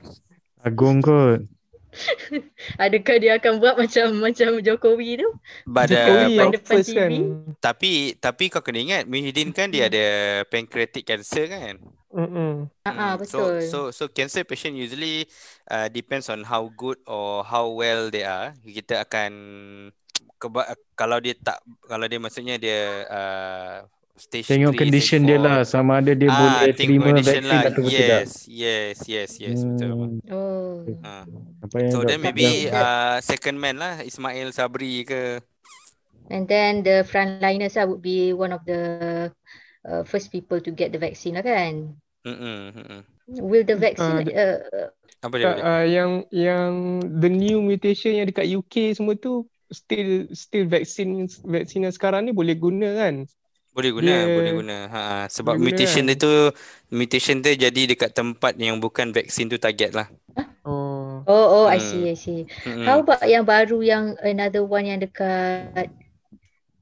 Agung 0.63 1.01
kot. 1.03 1.47
Adakah 2.84 3.15
dia 3.21 3.32
akan 3.41 3.53
buat 3.62 3.75
macam 3.77 4.05
macam 4.21 4.49
Jokowi 4.62 5.21
tu? 5.21 5.29
But 5.65 5.91
Jokowi 5.91 6.34
uh, 6.36 6.51
depan 6.53 6.53
first 6.65 6.93
kan. 6.97 7.12
TV. 7.12 7.34
tapi 7.60 8.15
tapi 8.19 8.43
kau 8.53 8.62
kena 8.65 8.79
ingat 8.84 9.03
Muhyiddin 9.10 9.51
kan 9.55 9.69
dia 9.73 9.88
ada 9.91 10.05
pancreatic 10.51 11.03
cancer 11.08 11.45
kan. 11.49 11.75
Mm-mm. 12.10 12.65
Ah, 12.82 12.89
ah, 12.89 12.93
Hmm, 13.13 13.22
betul. 13.22 13.62
So 13.62 13.89
so 13.93 13.93
so 13.93 14.04
cancer 14.10 14.41
patient 14.41 14.74
usually 14.74 15.30
uh, 15.69 15.86
depends 15.93 16.26
on 16.34 16.41
how 16.41 16.65
good 16.74 16.98
or 17.06 17.45
how 17.45 17.69
well 17.69 18.10
they 18.10 18.26
are. 18.26 18.58
Kita 18.65 19.06
akan 19.06 19.32
keba- 20.41 20.74
kalau 20.98 21.22
dia 21.22 21.38
tak 21.38 21.62
kalau 21.86 22.10
dia 22.10 22.17
maksudnya 22.17 22.58
dia 22.58 23.06
uh, 23.06 23.76
stage 24.17 24.50
Tengok 24.50 24.74
3, 24.74 24.82
condition 24.82 25.22
dia 25.22 25.38
4. 25.38 25.45
lah 25.45 25.58
sama 25.63 26.02
ada 26.02 26.12
dia 26.17 26.28
ah, 26.34 26.36
boleh 26.36 26.74
terima 26.74 27.06
vaksin 27.13 27.45
atau 27.45 27.84
tidak. 27.88 28.24
Yes, 28.26 28.32
yes, 28.50 28.98
yes, 29.06 29.32
yes, 29.38 29.60
betul. 29.63 29.89
Hmm, 29.93 30.17
Oh. 30.34 30.74
Ah. 31.06 31.24
apa 31.62 31.76
yang 31.78 31.91
So 31.93 31.98
then 32.08 32.19
maybe 32.26 32.67
uh, 32.74 33.22
second 33.22 33.62
man 33.62 33.78
lah 33.78 34.02
Ismail 34.02 34.50
Sabri 34.50 35.06
ke. 35.06 35.45
And 36.30 36.45
then 36.45 36.82
the 36.86 37.02
frontliners 37.06 37.74
lah 37.78 37.86
would 37.89 38.02
be 38.06 38.34
one 38.34 38.54
of 38.54 38.62
the 38.65 39.30
uh, 39.85 40.03
first 40.03 40.31
people 40.31 40.59
to 40.59 40.71
get 40.71 40.91
the 40.91 40.99
vaccine 40.99 41.35
lah 41.37 41.45
kan? 41.45 41.95
Mm-mm, 42.25 42.75
mm-mm. 42.75 43.01
Will 43.29 43.63
the 43.63 43.77
vaccine 43.77 44.25
the- 44.25 44.35
uh, 44.35 44.57
uh, 44.73 44.89
Apa 45.21 45.35
dia? 45.37 45.45
Tak, 45.45 45.55
boleh? 45.59 45.65
uh, 45.69 45.85
yang 45.87 46.11
yang 46.33 46.71
the 47.21 47.29
new 47.29 47.59
mutation 47.61 48.11
yang 48.15 48.27
dekat 48.27 48.47
UK 48.49 48.95
semua 48.97 49.13
tu 49.15 49.45
still 49.69 50.25
still 50.33 50.65
vaksin 50.65 51.29
vaksin 51.45 51.85
yang 51.85 51.93
sekarang 51.93 52.25
ni 52.27 52.31
boleh 52.33 52.55
guna 52.57 52.89
kan? 52.97 53.15
Boleh 53.75 53.91
guna, 53.93 54.11
dia- 54.11 54.27
boleh 54.33 54.51
guna. 54.59 54.75
Ha, 54.89 54.99
ha. 54.99 55.17
sebab 55.29 55.55
boleh 55.55 55.59
guna 55.61 55.77
mutation 55.77 56.03
kan? 56.03 56.09
dia 56.09 56.17
tu 56.19 56.31
mutation 56.89 57.37
tu 57.39 57.49
jadi 57.53 57.81
dekat 57.91 58.11
tempat 58.11 58.57
yang 58.57 58.81
bukan 58.81 59.13
vaksin 59.13 59.45
tu 59.47 59.55
target 59.61 59.93
lah. 59.95 60.07
Oh. 60.65 61.23
oh 61.27 61.45
oh 61.63 61.65
I 61.67 61.79
Hmm. 61.79 61.87
see 61.91 62.09
I 62.11 62.15
see. 62.15 62.45
Mm-mm. 62.65 62.85
How 62.85 62.99
about 63.03 63.23
yang 63.25 63.45
baru 63.47 63.79
yang 63.83 64.15
another 64.21 64.63
one 64.65 64.85
yang 64.89 64.99
dekat 64.99 65.89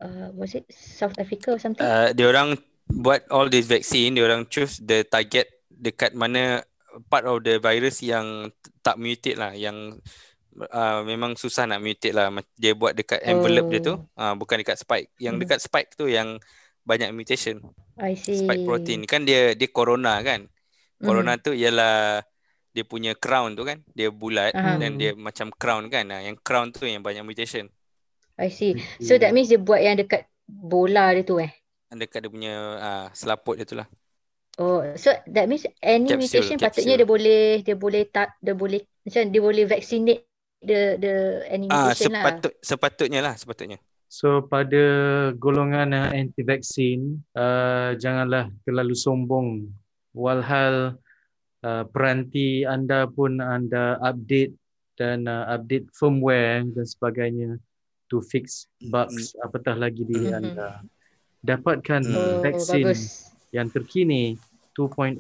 uh, 0.02 0.30
was 0.34 0.56
it 0.56 0.66
South 0.72 1.16
Africa 1.20 1.54
or 1.56 1.60
something? 1.60 1.86
Uh, 1.86 2.10
dia 2.16 2.26
orang 2.30 2.58
buat 2.88 3.28
all 3.30 3.52
this 3.52 3.68
vaccine, 3.68 4.16
dia 4.16 4.24
orang 4.26 4.48
choose 4.48 4.80
the 4.80 5.04
target 5.08 5.48
dekat 5.68 6.16
mana 6.18 6.64
part 7.12 7.28
of 7.30 7.46
the 7.46 7.62
virus 7.62 8.02
yang 8.02 8.50
tak 8.82 8.98
mutate 8.98 9.38
lah, 9.38 9.54
yang 9.54 10.00
uh, 10.58 11.02
memang 11.06 11.38
susah 11.38 11.70
nak 11.70 11.84
mutate 11.84 12.16
lah. 12.16 12.32
Dia 12.58 12.74
buat 12.74 12.98
dekat 12.98 13.22
envelope 13.28 13.70
dia 13.70 13.82
tu, 13.84 13.96
uh, 14.00 14.34
bukan 14.34 14.64
dekat 14.64 14.80
spike. 14.82 15.14
Yang 15.22 15.36
Hmm. 15.38 15.44
dekat 15.46 15.60
spike 15.62 15.90
tu 15.94 16.10
yang 16.10 16.42
banyak 16.88 17.12
mutation. 17.12 17.60
I 18.00 18.16
see. 18.16 18.42
Spike 18.42 18.64
protein 18.64 19.04
kan 19.04 19.28
dia 19.28 19.54
dia 19.54 19.68
corona 19.68 20.24
kan. 20.24 20.48
Hmm. 20.48 21.06
Corona 21.06 21.36
tu 21.38 21.52
ialah 21.54 22.24
dia 22.74 22.86
punya 22.86 23.18
crown 23.18 23.58
tu 23.58 23.66
kan, 23.66 23.82
dia 23.98 24.14
bulat 24.14 24.54
Aha. 24.54 24.78
dan 24.78 25.02
dia 25.02 25.18
macam 25.18 25.50
crown 25.50 25.90
kan. 25.90 26.14
Ah, 26.14 26.22
yang 26.22 26.38
crown 26.38 26.70
tu 26.70 26.86
yang 26.86 27.02
banyak 27.02 27.26
mutation. 27.26 27.68
I 28.38 28.54
see. 28.54 28.78
So 29.02 29.18
that 29.18 29.34
means 29.34 29.50
dia 29.50 29.58
buat 29.58 29.82
yang 29.82 29.98
dekat 29.98 30.30
bola 30.46 31.10
dia 31.18 31.26
tu 31.26 31.42
eh. 31.42 31.50
Dekat 31.88 32.20
dia 32.26 32.32
punya 32.32 32.54
uh, 32.78 33.06
selaput 33.16 33.56
dia 33.56 33.64
tu 33.64 33.80
lah. 33.80 33.88
Oh, 34.58 34.82
so 34.98 35.14
that 35.30 35.46
means 35.46 35.64
any 35.80 36.10
Capsule, 36.10 36.42
mutation 36.42 36.58
patutnya 36.58 36.98
capsule. 36.98 36.98
dia 36.98 37.08
boleh 37.08 37.44
dia 37.62 37.76
boleh 37.78 38.04
tak 38.10 38.34
dia 38.42 38.58
boleh 38.58 38.82
macam 39.06 39.24
dia 39.30 39.42
boleh 39.42 39.64
vaccinate 39.70 40.26
the 40.66 40.98
the 40.98 41.14
any 41.46 41.70
Ah 41.70 41.94
mutation 41.94 42.10
lah. 42.10 42.26
sepatut 42.26 42.54
sepatutnya 42.66 43.20
lah 43.22 43.34
sepatutnya. 43.38 43.78
So 44.10 44.42
pada 44.44 44.82
golongan 45.38 45.94
uh, 45.94 46.10
anti 46.10 46.42
vaksin 46.42 47.22
uh, 47.38 47.94
janganlah 48.02 48.50
terlalu 48.66 48.98
sombong 48.98 49.70
walhal 50.18 50.98
uh, 51.62 51.84
peranti 51.94 52.66
anda 52.66 53.06
pun 53.06 53.38
anda 53.38 54.02
update 54.02 54.58
dan 54.98 55.30
uh, 55.30 55.46
update 55.54 55.86
firmware 55.94 56.66
dan 56.74 56.86
sebagainya 56.90 57.62
to 58.10 58.26
fix 58.26 58.66
bugs 58.90 59.38
apatah 59.46 59.78
lagi 59.78 60.02
diri 60.02 60.34
Mhm. 60.34 60.40
anda. 60.42 60.82
Dapatkan 61.40 62.02
Hmm. 62.02 62.16
Oh, 62.16 62.40
vaksin 62.42 62.84
bagus. 62.84 63.02
yang 63.50 63.68
terkini 63.68 64.36
2.0 64.74 65.18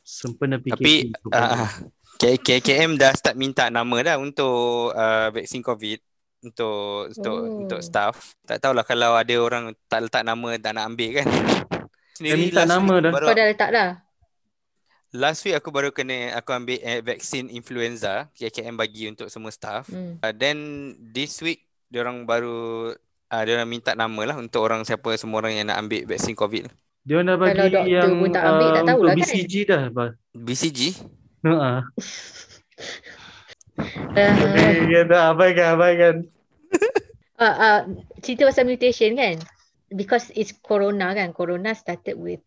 sempena 0.00 0.56
PKP 0.56 0.72
Tapi 0.72 0.94
2.0. 1.24 1.32
uh, 1.32 1.70
KKM 2.18 2.90
dah 2.94 3.12
start 3.12 3.34
minta 3.34 3.66
nama 3.66 3.96
dah 4.00 4.16
untuk 4.16 4.90
uh, 4.90 5.28
vaksin 5.30 5.60
COVID 5.60 5.98
untuk 6.42 7.08
untuk 7.08 7.36
Oh. 7.38 7.60
untuk 7.60 7.80
staff. 7.80 8.34
Tak 8.42 8.58
tahulah 8.58 8.82
kalau 8.82 9.14
ada 9.14 9.34
orang 9.36 9.70
tak 9.86 10.06
letak 10.06 10.22
nama 10.22 10.48
tak 10.56 10.72
nak 10.72 10.84
ambil 10.88 11.10
kan. 11.18 11.26
minta 12.22 12.62
last 12.62 12.70
nama 12.70 12.92
week 12.92 13.02
dah. 13.02 13.12
Baru, 13.12 13.26
Kau 13.26 13.34
dah 13.34 13.46
letak 13.46 13.70
dah? 13.70 13.90
last 15.12 15.42
week 15.42 15.52
aku 15.52 15.68
baru 15.68 15.90
kena 15.90 16.32
aku 16.34 16.50
ambil 16.50 16.78
eh, 16.78 17.00
vaksin 17.00 17.46
influenza 17.48 18.32
KKM 18.32 18.74
bagi 18.74 19.06
untuk 19.06 19.28
semua 19.28 19.50
staff. 19.50 19.86
Hmm. 19.86 20.16
Uh, 20.18 20.32
then 20.32 20.58
this 21.04 21.38
week 21.38 21.62
diorang 21.86 22.24
baru 22.24 22.90
uh, 23.32 23.42
diorang 23.42 23.64
minta 23.66 23.96
nama 23.96 24.22
lah 24.22 24.36
untuk 24.36 24.60
orang 24.60 24.84
siapa 24.84 25.16
semua 25.16 25.40
orang 25.40 25.56
yang 25.56 25.66
nak 25.72 25.80
ambil 25.80 26.04
vaksin 26.04 26.36
COVID. 26.36 26.68
Dia 27.02 27.18
orang 27.18 27.26
dah 27.26 27.36
bagi 27.36 27.50
Kalau 27.50 27.66
doktor 27.72 27.88
yang 27.90 28.10
pun 28.14 28.30
tak 28.30 28.44
ambil, 28.46 28.68
tak 28.68 28.82
uh, 28.82 28.86
tahulah 28.86 29.12
untuk 29.12 29.24
kan? 29.24 29.34
BCG 29.34 29.54
dah. 29.66 29.82
Bah. 29.90 30.10
BCG 30.36 30.80
Ha. 31.42 31.50
Uh, 33.82 34.34
Kata 34.86 35.18
abaikan, 35.34 35.66
abaikan. 35.74 36.14
uh, 37.40 37.44
uh, 37.44 37.78
cerita 38.22 38.46
pasal 38.46 38.68
mutation 38.68 39.16
kan? 39.18 39.40
Because 39.90 40.30
it's 40.32 40.54
corona 40.54 41.10
kan? 41.12 41.34
Corona 41.34 41.74
started 41.74 42.14
with 42.14 42.38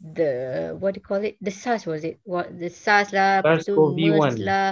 the 0.00 0.72
what 0.78 0.94
do 0.94 1.02
you 1.02 1.04
call 1.04 1.20
it? 1.20 1.36
The 1.42 1.52
SARS 1.52 1.84
was 1.84 2.06
it? 2.06 2.22
What 2.24 2.48
the 2.54 2.70
SARS 2.72 3.12
lah, 3.12 3.42
lepas 3.42 3.66
tu 3.66 3.74
SARS-CoV-1. 3.76 4.16
MERS 4.16 4.36
lah, 4.40 4.68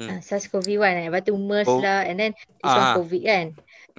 Hmm. 0.00 0.08
uh, 0.16 0.20
SARS-CoV-1 0.24 0.92
eh, 0.96 1.06
lepas 1.12 1.22
tu 1.28 1.34
MERS 1.36 1.68
Oh. 1.68 1.82
lah, 1.84 2.08
and 2.08 2.16
then 2.16 2.32
it's 2.32 2.64
Ah. 2.64 2.96
on 2.96 3.04
COVID 3.04 3.22
kan? 3.22 3.46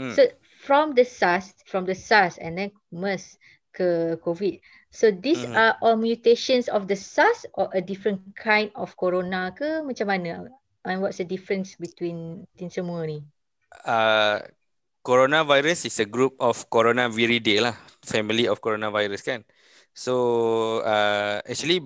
Hmm. 0.01 0.13
So 0.17 0.25
from 0.61 0.93
the 0.93 1.01
SARS, 1.01 1.57
from 1.65 1.89
the 1.89 1.97
SARS 1.97 2.37
and 2.37 2.61
then 2.61 2.69
MERS 2.93 3.41
ke 3.73 4.13
COVID. 4.21 4.61
So 4.93 5.09
these 5.09 5.41
Mhm. 5.41 5.57
are 5.57 5.73
all 5.81 5.97
mutations 5.97 6.69
of 6.69 6.85
the 6.85 6.99
SARS 6.99 7.49
or 7.57 7.73
a 7.73 7.81
different 7.81 8.21
kind 8.37 8.69
of 8.77 8.93
corona 8.93 9.49
ke 9.49 9.81
macam 9.81 10.13
mana? 10.13 10.45
And 10.85 11.01
what's 11.01 11.17
the 11.17 11.25
difference 11.25 11.77
between, 11.77 12.45
between 12.53 12.69
semua 12.69 13.09
ni? 13.09 13.25
uh, 13.85 14.43
coronavirus 15.01 15.87
is 15.87 15.97
a 15.99 16.07
group 16.07 16.35
of 16.37 16.67
coronaviridae 16.69 17.63
lah, 17.63 17.75
family 18.03 18.45
of 18.45 18.61
coronavirus 18.61 19.21
kan. 19.23 19.41
So 19.91 20.13
uh, 20.85 21.41
actually 21.43 21.83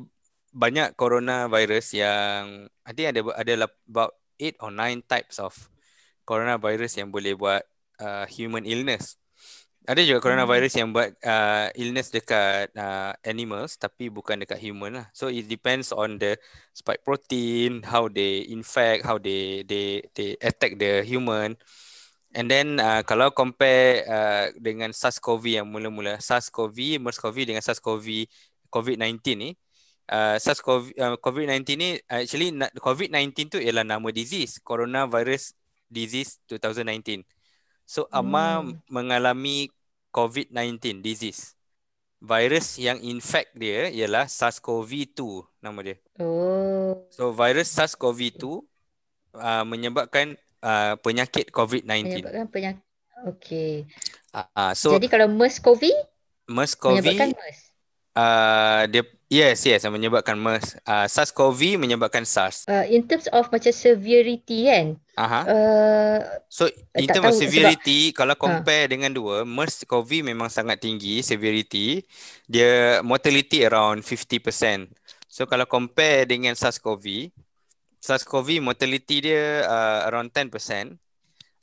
banyak 0.55 0.95
coronavirus 0.95 1.99
yang 1.99 2.69
I 2.85 2.91
think 2.95 3.11
ada 3.11 3.21
ada 3.35 3.53
about 3.87 4.15
eight 4.39 4.55
or 4.59 4.71
nine 4.71 5.03
types 5.03 5.39
of 5.39 5.51
coronavirus 6.27 7.01
yang 7.03 7.09
boleh 7.11 7.35
buat 7.35 7.63
uh, 7.99 8.25
human 8.29 8.63
illness. 8.65 9.19
Ada 9.85 10.01
juga 10.01 10.17
coronavirus 10.17 10.81
yang 10.81 10.89
buat 10.89 11.13
uh, 11.21 11.69
illness 11.77 12.09
dekat 12.09 12.73
uh, 12.73 13.13
animals 13.21 13.77
tapi 13.77 14.09
bukan 14.09 14.41
dekat 14.41 14.57
human 14.57 14.97
lah. 14.97 15.05
So 15.13 15.29
it 15.29 15.45
depends 15.45 15.93
on 15.93 16.17
the 16.17 16.41
spike 16.73 17.05
protein, 17.05 17.85
how 17.85 18.09
they 18.09 18.49
infect, 18.49 19.05
how 19.05 19.21
they 19.21 19.61
they 19.61 20.01
they 20.17 20.41
attack 20.41 20.81
the 20.81 21.05
human. 21.05 21.53
And 22.35 22.49
then 22.49 22.81
uh, 22.81 23.05
kalau 23.05 23.31
compare 23.31 24.03
uh, 24.09 24.45
dengan 24.59 24.91
SARS-CoV 24.91 25.61
yang 25.61 25.71
mula-mula, 25.71 26.19
SARS-CoV, 26.19 26.99
MERS-CoV 26.99 27.37
dengan 27.47 27.63
SARS-CoV 27.63 28.27
COVID-19 28.67 29.15
ni, 29.39 29.49
uh, 30.11 30.35
SARS-CoV 30.35 30.83
uh, 30.99 31.15
COVID-19 31.21 31.61
ni 31.79 31.89
actually 32.11 32.51
na- 32.51 32.73
COVID-19 32.75 33.31
tu 33.55 33.59
ialah 33.63 33.87
nama 33.87 34.11
disease, 34.11 34.59
coronavirus 34.59 35.55
disease 35.87 36.43
2019. 36.51 37.23
So 37.85 38.09
Amma 38.09 38.65
Hmm. 38.65 38.81
mengalami 38.89 39.69
COVID-19 40.09 41.05
disease. 41.05 41.53
Virus 42.17 42.81
yang 42.81 42.97
infect 43.05 43.53
dia 43.53 43.93
ialah 43.93 44.25
SARS-CoV-2 44.25 45.45
nama 45.61 45.79
dia. 45.85 45.97
Oh. 46.17 47.05
So 47.13 47.29
virus 47.29 47.69
SARS-CoV-2 47.69 48.43
uh, 49.37 49.63
menyebabkan 49.67 50.33
uh, 50.65 50.97
penyakit 51.05 51.53
COVID-19. 51.53 52.25
Menyebabkan 52.25 52.47
penyakit. 52.49 52.83
Okey. 53.29 53.85
Uh, 54.33 54.47
uh, 54.57 54.71
so 54.73 54.97
Jadi 54.97 55.07
kalau 55.07 55.29
MERS-CoV 55.29 55.83
MERS-CoV 56.49 56.97
menyebabkan 56.97 57.29
MERS. 57.37 57.59
uh, 58.17 58.83
dia 58.89 59.03
yes 59.27 59.65
yes 59.65 59.83
menyebabkan 59.85 60.37
MERS. 60.37 60.77
Uh, 60.85 61.05
SARS-CoV 61.05 61.81
menyebabkan 61.81 62.23
SARS. 62.23 62.65
Uh, 62.69 62.85
in 62.87 63.05
terms 63.05 63.25
of 63.33 63.49
macam 63.49 63.73
severity 63.73 64.69
kan. 64.69 64.85
Aha. 65.17 65.41
Uh, 65.47 66.19
So 66.47 66.67
in 66.93 67.09
tak 67.09 67.19
terms 67.19 67.25
of 67.25 67.33
tahu 67.33 67.33
sebab- 67.33 67.41
severity 67.41 67.99
kalau 68.11 68.35
compare 68.35 68.91
dengan 68.91 69.11
dua 69.11 69.43
MERS-CoV 69.43 70.21
memang 70.23 70.47
sangat 70.47 70.81
tinggi 70.81 71.19
severity. 71.21 72.05
Dia 72.45 73.01
mortality 73.01 73.65
around 73.65 74.05
50%. 74.05 74.91
So 75.25 75.43
kalau 75.49 75.67
compare 75.67 76.23
dengan 76.29 76.55
SARS-CoV 76.55 77.33
SARS-CoV 77.99 78.61
mortality 78.61 79.17
dia 79.25 79.65
uh, 79.65 80.05
around 80.05 80.29
10%. 80.29 80.53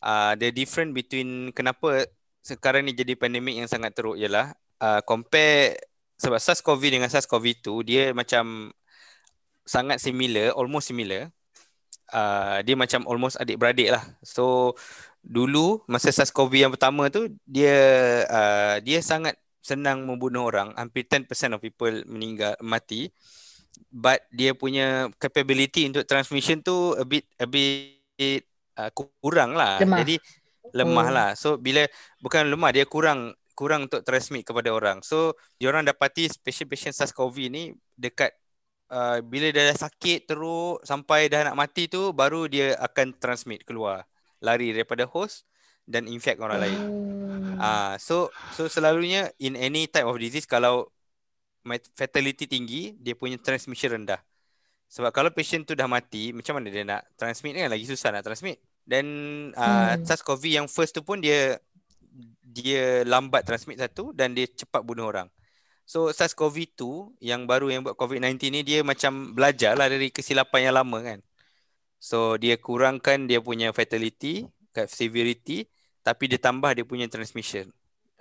Uh, 0.02 0.34
the 0.34 0.50
difference 0.50 0.90
between 0.90 1.54
kenapa 1.54 2.10
sekarang 2.42 2.82
ni 2.82 2.90
jadi 2.90 3.14
pandemik 3.14 3.54
yang 3.54 3.70
sangat 3.70 3.94
teruk 3.94 4.18
ialah 4.18 4.50
uh, 4.82 4.98
compare 5.06 5.78
sebab 6.22 6.38
SARS-CoV 6.38 6.82
dengan 6.86 7.10
SARS-CoV-2 7.10 7.66
dia 7.82 8.02
macam 8.14 8.70
sangat 9.66 9.98
similar, 9.98 10.54
almost 10.54 10.90
similar. 10.90 11.34
Uh, 12.12 12.60
dia 12.62 12.76
macam 12.76 13.08
almost 13.08 13.40
adik-beradik 13.40 13.90
lah. 13.90 14.04
So 14.22 14.76
dulu 15.18 15.82
masa 15.90 16.14
SARS-CoV 16.14 16.52
yang 16.68 16.72
pertama 16.74 17.10
tu 17.10 17.26
dia 17.42 17.74
uh, 18.30 18.76
dia 18.84 19.02
sangat 19.02 19.34
senang 19.58 20.06
membunuh 20.06 20.46
orang. 20.46 20.70
Hampir 20.78 21.08
10% 21.10 21.26
of 21.54 21.60
people 21.62 22.06
meninggal 22.06 22.54
mati. 22.62 23.10
But 23.88 24.22
dia 24.28 24.52
punya 24.52 25.08
capability 25.16 25.88
untuk 25.88 26.04
transmission 26.04 26.60
tu 26.60 26.92
a 26.96 27.04
bit 27.08 27.24
a 27.40 27.48
bit 27.48 28.44
uh, 28.76 28.92
kurang 28.94 29.56
lah. 29.56 29.80
Lemah. 29.80 29.98
Jadi 30.04 30.16
lemah 30.72 31.06
Hmm. 31.08 31.16
lah. 31.16 31.28
So 31.34 31.56
bila 31.56 31.84
bukan 32.20 32.48
lemah 32.48 32.70
dia 32.72 32.84
kurang 32.84 33.32
kurang 33.52 33.86
untuk 33.86 34.02
transmit 34.02 34.44
kepada 34.48 34.72
orang. 34.72 35.00
So 35.04 35.36
diorang 35.60 35.84
dapati 35.86 36.28
patient-patient 36.40 36.96
SARS-CoV 36.96 37.36
ni 37.52 37.72
dekat 37.96 38.32
uh, 38.92 39.20
bila 39.24 39.52
dia 39.52 39.72
dah 39.72 39.78
sakit 39.88 40.28
teruk 40.28 40.82
sampai 40.84 41.32
dah 41.32 41.48
nak 41.48 41.56
mati 41.56 41.88
tu 41.88 42.12
baru 42.12 42.48
dia 42.48 42.76
akan 42.80 43.16
transmit 43.16 43.64
keluar. 43.64 44.04
Lari 44.42 44.74
daripada 44.74 45.06
host 45.06 45.46
dan 45.86 46.06
infect 46.10 46.38
orang 46.42 46.58
lain. 46.62 46.78
Hmm. 46.78 47.58
Ah, 47.62 47.94
so 47.98 48.30
so 48.54 48.66
selalunya 48.66 49.30
in 49.38 49.54
any 49.54 49.86
type 49.86 50.06
of 50.06 50.18
disease 50.18 50.46
kalau 50.46 50.90
fatality 51.94 52.50
tinggi, 52.50 52.98
dia 52.98 53.14
punya 53.14 53.38
transmission 53.38 53.94
rendah. 53.94 54.18
Sebab 54.92 55.14
kalau 55.14 55.30
patient 55.32 55.64
tu 55.64 55.72
dah 55.72 55.88
mati, 55.88 56.34
macam 56.34 56.58
mana 56.58 56.68
dia 56.68 56.84
nak 56.84 57.06
transmit 57.16 57.56
kan 57.56 57.70
lagi 57.70 57.86
susah 57.88 58.12
nak 58.12 58.26
transmit. 58.26 58.60
Dan 58.82 59.06
uh, 59.54 59.94
Hmm. 59.94 60.02
SARS-CoV 60.02 60.58
yang 60.58 60.66
first 60.66 60.92
tu 60.92 61.06
pun 61.06 61.22
dia 61.22 61.56
dia 62.42 63.02
lambat 63.08 63.48
transmit 63.48 63.80
satu 63.80 64.12
dan 64.12 64.36
dia 64.36 64.44
cepat 64.46 64.84
bunuh 64.84 65.08
orang. 65.08 65.28
So 65.88 66.08
SARS-CoV-2 66.12 67.16
yang 67.20 67.44
baru 67.48 67.72
yang 67.72 67.82
buat 67.82 67.98
COVID-19 67.98 68.38
ni 68.52 68.60
dia 68.62 68.80
macam 68.86 69.34
belajar 69.34 69.74
lah 69.74 69.90
dari 69.90 70.12
kesilapan 70.12 70.70
yang 70.70 70.74
lama 70.78 70.98
kan. 71.02 71.18
So 71.98 72.36
dia 72.38 72.56
kurangkan 72.60 73.26
dia 73.26 73.42
punya 73.42 73.74
fatality, 73.74 74.46
severity 74.88 75.66
tapi 76.02 76.26
dia 76.26 76.38
tambah 76.38 76.74
dia 76.74 76.82
punya 76.86 77.06
transmission. 77.06 77.70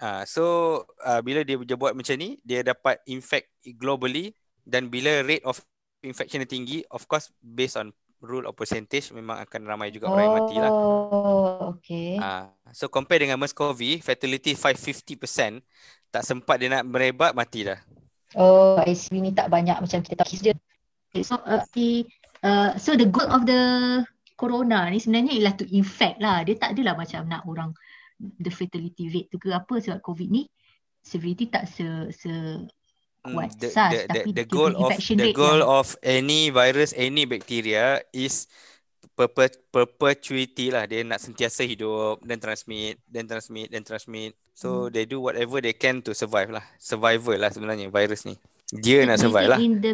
Ah, 0.02 0.26
so 0.26 0.82
uh, 1.06 1.22
bila 1.22 1.46
dia, 1.46 1.62
buat 1.78 1.94
macam 1.94 2.18
ni, 2.18 2.42
dia 2.42 2.66
dapat 2.66 2.98
infect 3.06 3.54
globally 3.78 4.34
dan 4.66 4.90
bila 4.90 5.22
rate 5.22 5.46
of 5.46 5.62
infection 6.02 6.42
tinggi, 6.50 6.82
of 6.90 7.06
course 7.06 7.30
based 7.38 7.78
on 7.78 7.94
rule 8.22 8.46
of 8.46 8.54
percentage 8.54 9.10
memang 9.12 9.42
akan 9.42 9.62
ramai 9.66 9.90
juga 9.90 10.10
orang 10.14 10.24
yang 10.26 10.38
mati 10.38 10.56
lah. 10.62 10.72
Oh, 10.72 11.76
okay. 11.76 12.22
Ah, 12.22 12.54
so 12.72 12.88
compare 12.88 13.26
dengan 13.26 13.42
MERS-CoV, 13.42 14.00
fatality 14.06 14.54
550%, 14.54 15.60
tak 16.14 16.24
sempat 16.24 16.62
dia 16.62 16.70
nak 16.70 16.86
merebat, 16.86 17.34
mati 17.34 17.66
dah. 17.66 17.82
Oh, 18.38 18.80
ICU 18.80 19.20
ni 19.20 19.36
tak 19.36 19.52
banyak 19.52 19.76
macam 19.82 20.00
kita 20.00 20.16
tahu 20.24 20.28
kes 20.32 20.42
dia. 20.46 20.56
Okay, 21.12 21.28
so 21.28 21.36
uh, 21.44 21.60
the 21.76 22.08
uh, 22.48 22.80
so 22.80 22.96
the 22.96 23.04
goal 23.04 23.28
of 23.28 23.44
the 23.44 23.60
corona 24.40 24.88
ni 24.88 25.04
sebenarnya 25.04 25.36
ialah 25.36 25.54
to 25.60 25.68
infect 25.68 26.24
lah. 26.24 26.40
Dia 26.48 26.56
tak 26.56 26.80
adalah 26.80 26.96
macam 26.96 27.28
nak 27.28 27.44
orang 27.44 27.76
the 28.40 28.48
fatality 28.48 29.12
rate 29.12 29.28
tu 29.28 29.42
ke 29.42 29.52
apa 29.52 29.82
sebab 29.84 30.00
COVID 30.00 30.30
ni 30.32 30.48
severity 31.04 31.50
tak 31.50 31.68
se 31.68 32.14
se 32.14 32.32
Mm, 33.22 33.34
kuat 33.38 33.50
the, 33.62 33.70
SARS 33.70 33.94
the, 33.94 34.02
the, 34.10 34.22
the 34.34 34.46
dia 34.46 34.50
goal 34.50 34.74
of 34.74 34.92
the 34.98 35.30
goal 35.30 35.62
yang 35.62 35.78
of 35.78 35.94
any 36.02 36.50
virus 36.50 36.90
any 36.98 37.30
bacteria 37.30 38.02
is 38.10 38.50
perpet, 39.14 39.62
perpetuity 39.70 40.74
lah 40.74 40.90
dia 40.90 41.06
nak 41.06 41.22
sentiasa 41.22 41.62
hidup 41.62 42.18
dan 42.26 42.42
transmit 42.42 42.98
dan 43.06 43.30
transmit 43.30 43.70
dan 43.70 43.86
transmit 43.86 44.34
so 44.58 44.90
Hmm. 44.90 44.94
they 44.94 45.06
do 45.06 45.22
whatever 45.22 45.62
they 45.62 45.76
can 45.76 46.02
to 46.02 46.18
survive 46.18 46.50
lah 46.50 46.66
survival 46.82 47.38
lah 47.38 47.54
sebenarnya 47.54 47.94
virus 47.94 48.26
ni 48.26 48.34
dia 48.72 49.06
nak 49.06 49.22
survive 49.22 49.54
lah 49.54 49.60
in 49.62 49.84
the 49.84 49.94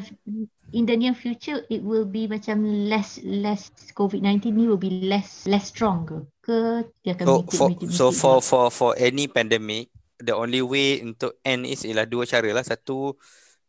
in 0.71 0.87
the 0.87 0.95
near 0.95 1.15
future 1.17 1.65
it 1.67 1.83
will 1.83 2.05
be 2.07 2.31
macam 2.31 2.63
less 2.87 3.19
less 3.25 3.73
COVID-19 3.97 4.53
ni 4.53 4.63
will 4.69 4.79
be 4.79 5.03
less 5.03 5.43
less 5.49 5.73
strong 5.73 6.05
ke? 6.05 6.17
Ke 6.45 6.55
dia 7.03 7.17
akan 7.17 7.25
so 7.25 7.35
for 7.51 7.67
so 7.89 8.05
for 8.13 8.35
juga? 8.39 8.45
for 8.45 8.65
for 8.71 8.91
any 8.95 9.25
pandemic 9.27 9.91
the 10.21 10.33
only 10.33 10.61
way 10.61 11.01
untuk 11.03 11.37
end 11.45 11.65
is 11.67 11.85
ialah 11.85 12.05
dua 12.09 12.25
cara 12.25 12.49
lah 12.53 12.65
satu 12.65 13.15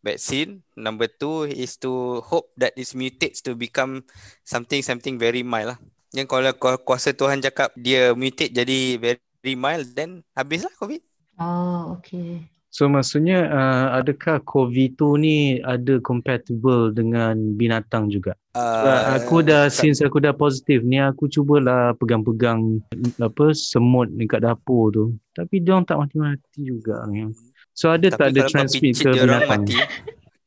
vaccine 0.00 0.62
number 0.78 1.10
two 1.10 1.44
is 1.50 1.76
to 1.76 2.22
hope 2.24 2.48
that 2.54 2.72
it 2.78 2.86
mutates 2.94 3.42
to 3.42 3.58
become 3.58 4.06
something 4.46 4.80
something 4.80 5.18
very 5.18 5.42
mild 5.42 5.74
lah 5.74 5.78
yang 6.14 6.24
kalau 6.24 6.48
ku- 6.56 6.80
kuasa 6.86 7.12
Tuhan 7.12 7.44
cakap 7.44 7.74
dia 7.76 8.16
mutate 8.16 8.54
jadi 8.54 8.96
very 8.96 9.54
mild 9.58 9.92
then 9.92 10.24
habislah 10.32 10.72
covid 10.78 11.02
Oh, 11.38 11.94
okay. 11.94 12.42
So 12.68 12.90
maksudnya 12.90 13.46
uh, 13.48 13.86
adakah 14.02 14.42
COVID 14.42 14.98
tu 14.98 15.14
ni 15.16 15.62
ada 15.62 16.02
compatible 16.02 16.90
dengan 16.90 17.54
binatang 17.54 18.10
juga? 18.10 18.34
Uh, 18.58 19.14
aku 19.14 19.46
dah 19.46 19.70
since 19.70 20.02
aku 20.02 20.18
dah 20.18 20.34
positif 20.34 20.82
ni 20.82 20.98
aku 20.98 21.30
cubalah 21.30 21.94
pegang-pegang 21.94 22.82
apa 23.22 23.54
semut 23.54 24.10
dekat 24.10 24.42
dapur 24.42 24.90
tu. 24.90 25.04
Tapi 25.30 25.62
dia 25.62 25.78
orang 25.78 25.86
tak 25.86 26.02
mati-mati 26.02 26.66
juga 26.66 27.06
ni. 27.06 27.30
So 27.70 27.94
ada 27.94 28.10
tak 28.10 28.34
ada 28.34 28.50
transmit 28.50 28.98
ke 28.98 29.14
binatang? 29.14 29.62
mati 29.62 29.78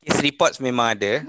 case 0.02 0.20
reports 0.20 0.58
memang 0.58 0.98
ada 0.98 1.22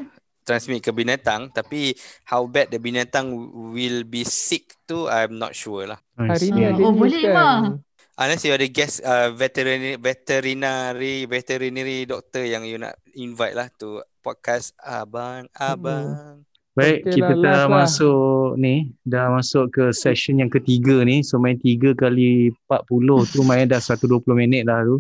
transmit 0.43 0.83
ke 0.83 0.91
binatang 0.91 1.47
tapi 1.53 1.95
how 2.27 2.43
bad 2.43 2.67
the 2.73 2.81
binatang 2.81 3.31
will 3.71 4.03
be 4.03 4.25
sick 4.27 4.75
tu 4.83 5.07
I'm 5.07 5.39
not 5.39 5.55
sure 5.55 5.87
lah 5.87 6.01
Hari 6.19 6.51
ni 6.51 6.67
ada 6.67 6.81
oh, 6.83 6.91
boleh, 6.91 7.31
kan. 7.31 7.79
Unless 8.13 8.45
you 8.45 8.53
ada 8.53 8.67
guest 8.69 9.01
uh, 9.01 9.33
veterinary 9.33 9.97
veterinary 9.97 11.25
veterinary 11.25 12.05
doctor 12.05 12.45
yang 12.45 12.61
you 12.67 12.77
nak 12.77 12.99
invite 13.17 13.57
lah 13.57 13.73
to 13.81 14.05
podcast 14.21 14.77
abang 14.77 15.49
abang. 15.57 16.45
Baik, 16.73 17.05
Okey 17.05 17.13
kita 17.15 17.33
dah 17.37 17.59
lah. 17.65 17.69
masuk 17.69 18.57
ni, 18.57 18.89
dah 19.05 19.29
masuk 19.29 19.69
ke 19.69 19.83
session 19.93 20.41
yang 20.41 20.49
ketiga 20.49 21.05
ni. 21.05 21.21
So 21.21 21.37
main 21.37 21.55
3 21.55 21.93
kali 21.93 22.49
40 22.65 22.89
tu 23.29 23.45
main 23.45 23.69
dah 23.69 23.77
120 23.77 24.09
minit 24.33 24.65
dah 24.65 24.81
tu. 24.81 24.97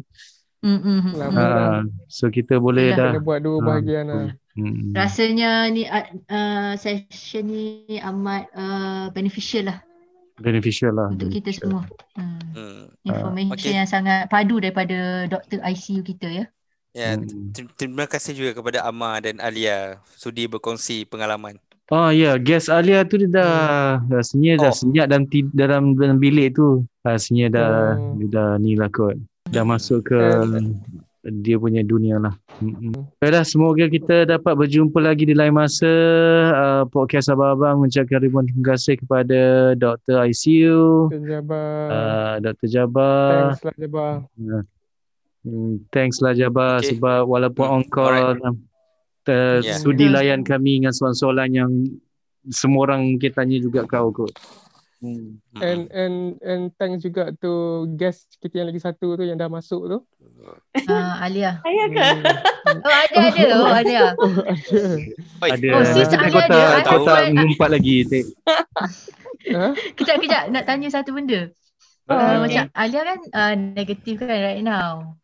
Mm-mm. 0.61 1.17
Lama 1.17 1.33
dah. 1.35 1.81
So 2.07 2.29
kita 2.29 2.55
boleh 2.55 2.93
Dah. 2.93 3.17
dah. 3.17 3.19
Buat 3.19 3.41
dua 3.41 3.57
Ah, 3.57 3.63
bahagian 3.67 4.05
lah. 4.07 4.31
Hmm. 4.53 4.93
Rasanya 4.93 5.65
ni 5.67 5.83
uh, 5.83 6.05
uh, 6.29 6.71
session 6.77 7.49
ni 7.49 7.97
amat 7.97 8.53
uh, 8.53 9.05
beneficial 9.09 9.65
lah 9.65 9.81
Beneficial 10.37 10.93
lah. 10.93 11.09
untuk 11.09 11.33
kita 11.33 11.49
semua. 11.51 11.89
Hmm. 12.13 12.37
Hmm. 12.53 12.85
Information 13.01 13.57
Okay. 13.57 13.73
yang 13.75 13.89
sangat 13.89 14.29
padu 14.29 14.61
daripada 14.61 15.25
doktor 15.25 15.57
ICU 15.59 16.05
kita 16.05 16.29
ya. 16.29 16.45
Ya, 16.93 17.17
Hmm. 17.17 17.49
ter- 17.49 17.73
terima 17.73 18.05
kasih 18.05 18.37
juga 18.37 18.51
kepada 18.53 18.85
Amar 18.85 19.17
dan 19.19 19.41
Alia 19.41 19.97
sudi 20.13 20.45
berkongsi 20.45 21.09
pengalaman. 21.09 21.57
Oh 21.89 22.13
ya, 22.13 22.33
yeah. 22.33 22.35
guest 22.37 22.69
Alia 22.69 23.01
tu 23.01 23.17
dia 23.17 23.27
dah 23.27 23.53
rasanya 24.07 24.61
dah 24.61 24.71
Oh. 24.71 24.77
senyap 24.77 25.05
dalam 25.09 25.25
dalam 25.51 25.83
dalam 25.97 26.17
bilik 26.17 26.53
tu. 26.53 26.85
Rasanya 27.01 27.45
dah 27.49 27.71
Oh. 27.97 28.13
dia 28.15 28.27
dah 28.29 28.49
ni 28.55 28.77
lah 28.77 28.87
kot. 28.87 29.17
Dah 29.49 29.65
masuk 29.65 30.05
ke 30.05 30.17
dia 31.23 31.55
punya 31.55 31.81
dunia 31.81 32.19
lah. 32.19 32.35
Mm-mm. 32.59 32.93
Baiklah, 33.17 33.41
semoga 33.41 33.87
kita 33.87 34.27
dapat 34.27 34.53
berjumpa 34.53 34.99
lagi 34.99 35.23
di 35.23 35.31
lain 35.31 35.55
masa. 35.55 35.87
Uh, 36.51 36.83
podcast 36.87 37.31
Abang-Abang 37.31 37.79
mengucapkan 37.79 38.19
ribuan 38.19 38.43
terima 38.43 38.75
kasih 38.75 38.99
kepada 38.99 39.39
Dr. 39.73 40.19
ICU, 40.29 41.09
Jabar. 41.09 41.87
uh, 41.89 42.33
Dr. 42.37 42.67
Jabar. 42.69 43.55
Thanks 43.55 43.63
lah 43.63 43.75
Jabar. 43.79 44.13
Hmm, 45.43 45.83
thanks 45.91 46.23
lah 46.23 46.31
Jabar 46.31 46.79
Okay. 46.79 46.95
sebab 46.95 47.27
walaupun 47.27 47.65
Hmm, 47.67 47.75
on 47.77 47.83
call 47.85 48.15
uh, 48.15 48.55
Yeah. 49.23 49.75
sudi 49.75 50.07
Betul. 50.07 50.15
layan 50.15 50.41
kami 50.43 50.79
dengan 50.79 50.91
soalan-soalan 50.91 51.49
yang 51.51 51.71
semua 52.47 52.87
orang 52.87 53.07
mungkin 53.07 53.31
tanya 53.31 53.55
juga 53.55 53.83
kau 53.83 54.11
kot. 54.11 54.31
Hmm. 54.99 55.43
And 55.59 55.91
and 55.91 56.15
and 56.39 56.63
thanks 56.79 57.03
juga 57.03 57.35
to 57.43 57.51
guest 57.99 58.39
kita 58.39 58.63
yang 58.63 58.71
lagi 58.71 58.79
satu 58.79 59.19
tu 59.19 59.23
yang 59.27 59.35
dah 59.35 59.51
masuk 59.51 59.83
tu. 59.83 59.97
Uh, 60.87 61.13
Alia. 61.19 61.59
Saya 61.59 61.85
ke? 61.91 61.99
Hmm. 61.99 62.23
Oh 62.73 62.89
ada 62.89 63.17
ada. 63.27 63.43
Oh 63.53 63.67
ada. 63.67 63.99
Oh, 64.23 64.31
ada. 64.47 64.79
Oi, 65.43 65.49
Ada. 65.51 65.67
Oh, 65.75 65.83
sis 65.83 66.07
Alia 66.07 66.31
kau 66.31 66.39
ada. 66.39 66.55
tak, 66.55 66.81
kau 66.87 66.99
tak 67.03 67.19
mengumpat 67.35 67.69
lagi. 67.69 67.95
Ha? 69.51 69.75
Kejap, 69.99 70.17
kejap. 70.23 70.43
Nak 70.55 70.63
tanya 70.63 70.87
satu 70.87 71.11
benda. 71.11 71.51
Oh, 72.09 72.15
Uh, 72.15 72.19
okay. 72.19 72.39
Macam 72.43 72.63
Alia 72.75 73.01
kan 73.07 73.19
uh, 73.31 73.53
negatif 73.55 74.13
kan 74.19 74.27
right 74.27 74.63
now. 74.63 75.15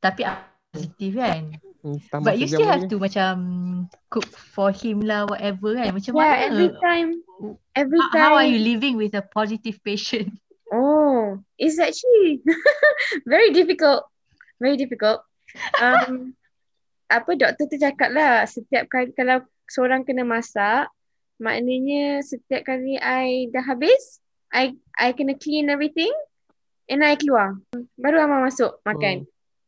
Tapi 0.00 0.24
positif 0.72 1.12
kan. 1.20 1.42
Hmm, 1.82 1.98
tambah 2.08 2.32
But 2.32 2.34
you 2.40 2.46
still 2.48 2.70
have 2.70 2.86
to 2.88 2.96
macam 2.96 3.32
cook 4.08 4.24
for 4.32 4.72
him 4.72 5.04
lah 5.04 5.28
whatever 5.28 5.76
kan. 5.76 5.92
Macam 5.92 6.12
Yeah, 6.16 6.32
mana? 6.32 6.46
every 6.48 6.68
time, 6.80 7.08
every 7.76 8.00
How, 8.00 8.08
time. 8.14 8.22
how 8.22 8.32
are 8.40 8.48
you 8.48 8.60
living 8.62 8.96
with 8.96 9.12
a 9.12 9.24
positive 9.24 9.76
patient? 9.84 10.32
Oh, 10.72 11.36
it's 11.60 11.76
actually 11.76 12.40
very 13.28 13.52
difficult. 13.52 14.08
Very 14.56 14.80
difficult. 14.80 15.20
Um, 15.76 16.32
apa 17.12 17.36
doktor 17.36 17.68
tu 17.68 17.76
cakap 17.76 18.08
lah, 18.08 18.48
setiap 18.48 18.88
kali 18.88 19.12
kalau 19.12 19.44
seorang 19.68 20.00
kena 20.00 20.24
masak, 20.24 20.88
maknanya 21.36 22.24
setiap 22.24 22.64
kali 22.64 22.96
I 22.96 23.52
dah 23.52 23.68
habis, 23.68 24.21
I 24.52 24.76
I 24.94 25.12
kena 25.12 25.34
clean 25.34 25.66
everything 25.66 26.12
and 26.86 27.00
I 27.00 27.16
keluar. 27.16 27.56
Baru 27.96 28.20
Amal 28.20 28.44
masuk 28.44 28.78
makan. 28.84 29.24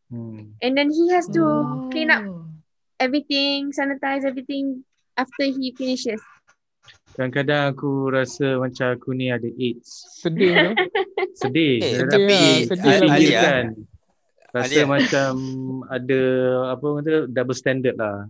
Hmm. 0.07 0.53
And 0.61 0.73
then 0.77 0.93
he 0.93 1.09
has 1.11 1.25
to 1.33 1.41
Oh. 1.41 1.89
clean 1.89 2.13
up 2.13 2.23
everything, 3.01 3.73
sanitize 3.73 4.23
everything 4.23 4.85
after 5.17 5.49
he 5.49 5.73
finishes. 5.73 6.21
Kadang-kadang 7.15 7.73
aku 7.73 8.11
rasa 8.11 8.59
macam 8.59 8.93
aku 8.93 9.15
ni 9.15 9.31
ada 9.31 9.47
AIDS. 9.47 10.21
Sedih 10.21 10.51
tu. 10.53 10.71
Sedih. 11.41 11.75
Eh, 11.81 11.93
Kadang- 12.03 12.13
tapi 12.13 12.37
sedih 12.69 12.85
lah. 12.85 12.99
Alia 13.01 13.15
Alia, 13.17 13.41
kan 13.41 13.65
rasa 14.55 14.67
Alia. 14.71 14.85
macam 14.87 15.31
ada 15.89 16.21
apa 16.71 16.87
kata 17.01 17.13
double 17.27 17.57
standard 17.57 17.97
lah. 17.97 18.29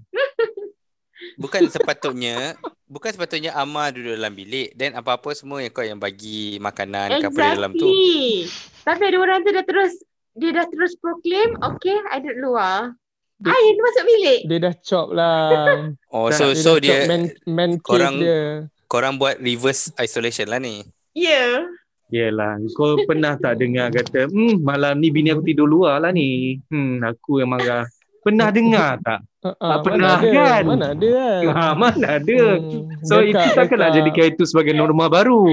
Bukan 1.37 1.67
sepatutnya 1.67 2.55
bukan 2.85 3.11
sepatutnya 3.11 3.53
Amar 3.53 3.91
duduk 3.91 4.15
dalam 4.15 4.33
bilik 4.33 4.73
dan 4.73 4.95
apa-apa 4.95 5.33
semua 5.33 5.59
yang 5.59 5.73
kau 5.73 5.83
yang 5.83 5.99
bagi 5.99 6.57
makanan 6.59 7.19
ke 7.19 7.27
apa 7.27 7.39
di 7.39 7.51
dalam 7.53 7.73
tu. 7.73 7.89
Exactly. 7.89 8.47
Tapi 8.85 9.03
ada 9.03 9.17
orang 9.19 9.39
tu 9.41 9.51
dah 9.51 9.65
terus 9.65 9.93
dia 10.35 10.51
dah 10.51 10.67
terus 10.67 10.93
proclaim, 10.99 11.55
okay, 11.63 11.95
I 12.11 12.19
duduk 12.19 12.39
luar. 12.43 12.93
Dia- 13.39 13.51
I 13.51 13.61
yang 13.65 13.79
masuk 13.79 14.05
bilik. 14.05 14.41
Dia 14.47 14.59
dah 14.61 14.75
chop 14.79 15.09
lah. 15.11 15.51
Oh 16.15 16.31
so 16.31 16.51
dia 16.51 16.59
so 16.59 16.73
chop 16.77 16.83
dia 16.83 16.99
man, 17.07 17.23
man 17.45 17.71
korang- 17.79 18.19
dia. 18.19 18.67
korang 18.87 19.19
buat 19.19 19.39
reverse 19.39 19.91
isolation 19.97 20.47
lah 20.47 20.59
ni. 20.59 20.87
Ya. 21.15 21.67
Yelah, 22.13 22.63
kau 22.77 22.95
pernah 23.09 23.35
tak 23.35 23.59
dengar 23.59 23.91
kata, 23.91 24.31
hmm, 24.31 24.63
malam 24.63 25.03
ni 25.03 25.11
bini 25.11 25.35
aku 25.35 25.43
tidur 25.43 25.67
luar 25.67 25.99
lah 25.99 26.15
ni. 26.15 26.61
Hmm, 26.71 27.03
aku 27.03 27.43
yang 27.43 27.51
marah. 27.51 27.91
Pernah 28.23 28.55
dengar 28.55 29.03
tak? 29.03 29.21
Uh, 29.45 29.53
Tak 29.53 29.79
pernah 29.85 30.17
mana 30.17 30.25
ada, 30.25 30.31
kan? 30.33 30.63
Mana 30.65 30.87
ada 30.97 31.09
kan? 31.13 31.43
Ha, 31.53 31.65
mana 31.77 32.07
ada. 32.17 32.41
Hmm, 32.57 32.89
So 33.05 33.21
itu 33.21 33.37
backup, 33.37 33.53
takkanlah 33.55 33.89
backup. 33.93 33.99
jadikan 34.01 34.27
itu 34.33 34.43
sebagai 34.49 34.73
norma 34.73 35.07
baru. 35.07 35.45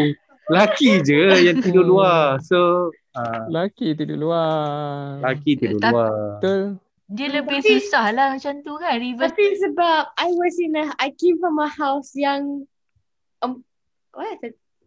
Laki 0.47 1.03
je 1.03 1.19
yang 1.43 1.59
tidur 1.59 1.83
luar. 1.83 2.39
So, 2.41 2.87
uh, 3.11 3.51
Laki 3.51 3.91
tidur 3.91 4.15
luar. 4.17 5.19
laki 5.19 5.59
tidur 5.59 5.75
Tapi- 5.77 5.91
luar. 5.91 6.11
Betul. 6.39 6.61
Dia 7.11 7.27
lebih 7.27 7.59
tapi- 7.59 7.67
susah 7.77 8.05
lah 8.15 8.27
macam 8.31 8.53
tu 8.63 8.73
kan. 8.79 8.95
Reverse 8.95 9.27
Tapi 9.27 9.43
sebab 9.59 10.01
I 10.15 10.29
was 10.31 10.55
in 10.55 10.73
a, 10.73 10.85
I 10.95 11.11
came 11.11 11.35
from 11.35 11.59
a 11.59 11.67
house 11.67 12.15
yang, 12.15 12.63
um, 13.39 13.59
what? 14.15 14.39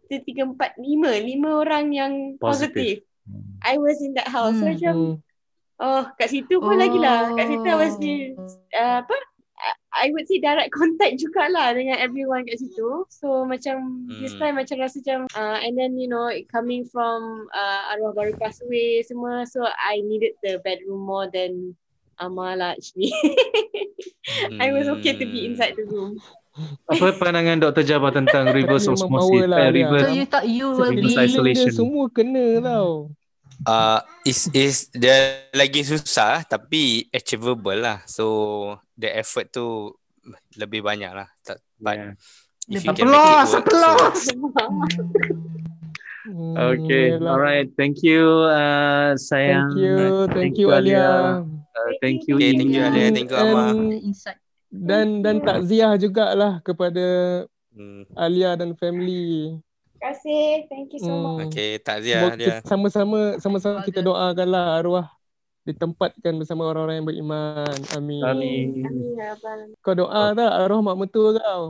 Tiga, 0.05 0.45
empat, 0.45 0.77
lima. 0.77 1.13
Lima 1.15 1.61
orang 1.61 1.93
yang 1.93 2.13
Positive. 2.41 3.05
positif. 3.05 3.61
I 3.61 3.77
was 3.77 4.01
in 4.01 4.17
that 4.17 4.25
house. 4.27 4.57
So 4.57 4.65
Hmm. 4.65 4.73
macam, 4.73 4.95
Hmm. 4.97 5.13
Oh 5.77 6.03
kat 6.15 6.29
situ 6.29 6.57
pun 6.57 6.75
lagi 6.75 6.97
lah. 6.97 7.33
Kat 7.33 7.47
situ 7.47 7.65
I 7.65 7.75
was 7.75 7.93
Oh. 7.93 7.99
di, 7.99 8.13
uh, 8.73 9.01
apa? 9.01 9.15
I- 9.95 10.11
would 10.11 10.27
say 10.27 10.37
direct 10.37 10.75
contact 10.75 11.15
jugalah 11.15 11.71
dengan 11.71 11.95
everyone 11.97 12.43
kat 12.43 12.59
situ. 12.59 13.07
So 13.07 13.47
macam 13.47 14.03
this 14.19 14.35
Hmm. 14.35 14.39
time 14.43 14.55
macam 14.59 14.75
rasa 14.83 14.99
macam 14.99 15.19
uh, 15.31 15.57
and 15.63 15.73
then 15.73 15.95
you 15.95 16.11
know 16.11 16.27
it 16.27 16.51
coming 16.51 16.83
from 16.83 17.47
uh, 17.55 17.95
arwah 17.95 18.11
baru 18.11 18.35
pass 18.35 18.59
away 18.61 18.99
semua. 19.01 19.47
So 19.47 19.63
I 19.63 20.03
needed 20.03 20.35
the 20.43 20.59
bedroom 20.59 20.99
more 21.01 21.31
than 21.31 21.73
Amal 22.19 22.59
lah 22.59 22.75
actually. 22.75 23.11
I 24.63 24.71
was 24.71 24.87
okay 24.99 25.15
to 25.15 25.25
be 25.25 25.47
inside 25.47 25.75
the 25.75 25.87
room. 25.87 26.19
Apa 26.87 27.15
pandangan 27.15 27.59
Dr. 27.59 27.83
Jabbar 27.83 28.15
tentang 28.15 28.51
reverse 28.57 28.87
osmosis? 28.87 29.47
lah 29.47 29.67
Eh, 29.67 29.71
dia. 29.71 29.87
reverse 29.87 30.03
So 30.03 30.11
you 30.11 30.25
thought 30.27 30.47
you 30.47 30.67
will 30.71 30.95
be 30.95 31.15
isolation. 31.15 31.71
Semua 31.71 32.07
kena 32.07 32.59
tau. 32.59 33.11
Uh, 33.63 33.97
is 34.21 34.51
is 34.51 34.91
dia 34.91 35.47
lagi 35.49 35.81
susah 35.81 36.43
tapi 36.43 37.07
achievable 37.09 37.79
lah. 37.79 38.03
So 38.05 38.25
the 38.93 39.09
effort 39.09 39.49
tu 39.49 39.95
lebih 40.53 40.81
banyak 40.81 41.11
lah. 41.11 41.29
Tak- 41.41 41.63
But 41.75 42.17
Yeah. 42.65 42.81
Applause, 42.81 43.51
work, 43.53 43.69
applause. 43.69 44.25
Hmm, 46.25 46.57
Okay, 46.57 47.13
alright. 47.13 47.69
Thank 47.77 48.01
you, 48.01 48.25
uh, 48.41 49.13
sayang. 49.13 49.69
Thank 49.69 49.77
you. 49.77 49.95
Thank, 50.25 50.33
Thank 50.33 50.55
you 50.57 50.67
Alia. 50.73 50.97
Alia. 50.97 51.09
Uh, 51.45 51.91
thank 52.01 52.25
you, 52.25 52.35
Okay, 52.41 52.51
thank 52.57 52.73
you. 52.73 52.81
Alia, 52.81 53.07
thank 53.13 53.29
you 53.29 54.01
insight. 54.01 54.41
dan 54.73 55.21
dan 55.21 55.39
takziah 55.39 55.93
jugalah 55.95 56.57
kepada 56.59 57.05
Hmm. 57.69 58.07
Alia 58.17 58.57
dan 58.57 58.73
family. 58.73 59.59
Terima 59.95 60.11
kasih. 60.11 60.43
Thank 60.67 60.89
you 60.91 60.99
so 60.99 61.09
Hmm. 61.09 61.23
much. 61.39 61.47
Okay, 61.49 61.79
takziah 61.79 62.19
Semoga 62.21 62.35
dia. 62.35 62.55
sama-sama 62.61 63.19
sama-sama 63.39 63.77
kita 63.81 63.99
doakanlah 63.99 64.77
arwah 64.77 65.07
ditempatkan 65.63 66.35
bersama 66.35 66.67
orang-orang 66.67 66.95
yang 66.99 67.07
beriman. 67.07 67.77
Amin. 67.91 68.21
Amin. 68.21 68.67
Amin 68.81 69.15
ya 69.15 69.33
Rabbal 69.33 69.59
Kau 69.79 69.93
doa 69.93 70.23
tak 70.31 70.51
arwah 70.51 70.81
mak 70.83 70.97
mentua 70.97 71.29
kau? 71.35 71.63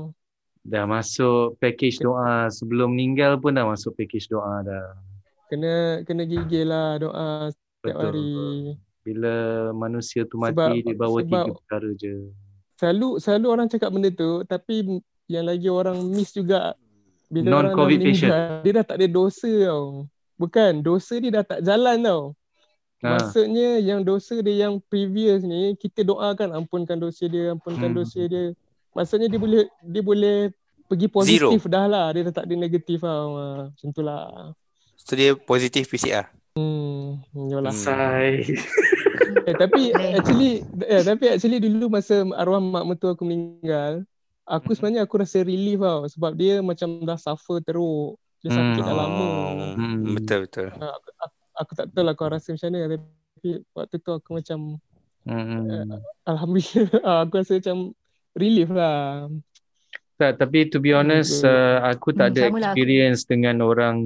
Dah 0.61 0.83
masuk 0.83 1.55
package 1.57 2.01
doa. 2.01 2.49
Sebelum 2.49 2.91
meninggal 2.91 3.37
pun 3.37 3.53
dah 3.53 3.63
masuk 3.63 3.93
package 3.93 4.27
doa 4.27 4.61
dah. 4.61 4.97
Kena 5.45 6.01
kena 6.03 6.25
gigil 6.25 6.65
lah 6.65 6.97
doa 6.97 7.27
setiap 7.47 7.93
Betul. 7.93 8.03
hari. 8.03 8.31
Bila 9.05 9.35
manusia 9.71 10.25
tu 10.25 10.35
mati, 10.35 10.57
Sebab- 10.57 10.73
dia 10.81 10.95
bawa 10.97 11.17
tiga 11.21 11.29
sebab- 11.45 11.55
perkara 11.55 11.89
je. 11.93 12.15
Selalu 12.75 13.09
selalu 13.21 13.47
orang 13.47 13.67
cakap 13.69 13.87
benda 13.87 14.09
tu 14.09 14.41
tapi 14.43 14.99
yang 15.27 15.45
lagi 15.45 15.69
orang 15.69 15.95
miss 16.03 16.33
juga 16.33 16.73
bila 17.27 17.47
dah 17.47 17.53
Non-COVID 17.71 17.99
meninggal, 17.99 18.61
dia 18.61 18.71
dah 18.75 18.85
tak 18.85 18.97
ada 19.01 19.07
dosa 19.09 19.51
tau. 19.65 20.07
Bukan, 20.35 20.71
dosa 20.83 21.13
dia 21.17 21.31
dah 21.31 21.43
tak 21.47 21.59
jalan 21.63 21.97
tau. 22.03 22.23
Ha. 23.03 23.07
Maksudnya 23.19 23.69
yang 23.83 24.01
dosa 24.01 24.39
dia 24.41 24.65
yang 24.67 24.81
previous 24.89 25.45
ni 25.45 25.77
kita 25.77 26.01
doakan 26.01 26.55
ampunkan 26.57 26.97
dosa 26.97 27.27
dia, 27.27 27.53
ampunkan 27.53 27.91
Hmm. 27.91 27.97
dosa 28.01 28.21
dia. 28.25 28.55
Maksudnya 28.95 29.27
dia 29.27 29.39
boleh 29.39 29.63
dia 29.83 30.01
boleh 30.01 30.37
pergi 30.87 31.07
positif 31.11 31.67
dah 31.67 31.85
lah. 31.85 32.07
Dia 32.15 32.31
dah 32.31 32.33
tak 32.33 32.45
ada 32.47 32.55
negatif 32.55 33.03
tau. 33.03 33.35
Ha, 33.35 33.45
macam 33.69 33.89
tu 33.91 34.01
lah. 34.01 34.55
So 34.95 35.13
dia 35.13 35.35
positif 35.35 35.85
PCR. 35.91 36.31
Hmm, 36.55 37.19
yalah. 37.51 37.75
Hmm. 37.75 37.83
Say. 37.83 38.55
Eh, 39.45 39.55
tapi 39.59 39.91
actually 40.17 40.63
eh, 40.87 41.03
tapi 41.03 41.25
actually 41.29 41.59
dulu 41.61 41.91
masa 41.91 42.23
arwah 42.39 42.63
mak 42.63 42.85
mentua 42.87 43.13
aku 43.13 43.27
meninggal, 43.27 44.07
aku 44.45 44.71
Hmm. 44.71 44.75
sebenarnya 44.77 45.01
aku 45.03 45.15
rasa 45.17 45.37
relief 45.41 45.81
tau 45.81 46.05
sebab 46.05 46.31
dia 46.33 46.61
macam 46.61 47.01
dah 47.01 47.17
suffer 47.17 47.59
teruk. 47.59 48.15
Dia 48.41 48.53
sakit 48.53 48.77
Hmm. 48.77 48.85
dah 48.85 48.95
lama. 48.95 49.27
Hmm. 49.73 50.13
Betul 50.13 50.45
betul. 50.45 50.67
Ha, 50.71 50.85
aku, 50.93 51.09
aku, 51.17 51.35
aku 51.55 51.71
tak 51.73 51.85
tahu 51.91 52.03
lah 52.05 52.13
kau 52.13 52.29
rasa 52.29 52.53
macam 52.53 52.67
mana 52.69 52.85
tapi 52.93 53.49
waktu 53.73 53.95
tu 53.99 54.11
aku 54.11 54.29
macam 54.33 54.59
Hmm. 55.25 55.89
alhamdulillah 56.23 57.01
ah, 57.09 57.25
aku 57.25 57.41
rasa 57.41 57.57
macam 57.57 57.77
relief 58.37 58.69
lah. 58.69 59.25
Tak, 60.15 60.39
tapi 60.39 60.71
to 60.71 60.79
be 60.79 60.95
honest, 60.95 61.43
Hmm. 61.43 61.51
uh, 61.51 61.91
aku 61.91 62.15
tak 62.15 62.31
Hmm, 62.31 62.33
ada 62.37 62.39
lah 62.39 62.47
aku. 62.47 62.57
experience 62.71 63.21
dengan 63.27 63.55
orang 63.59 63.97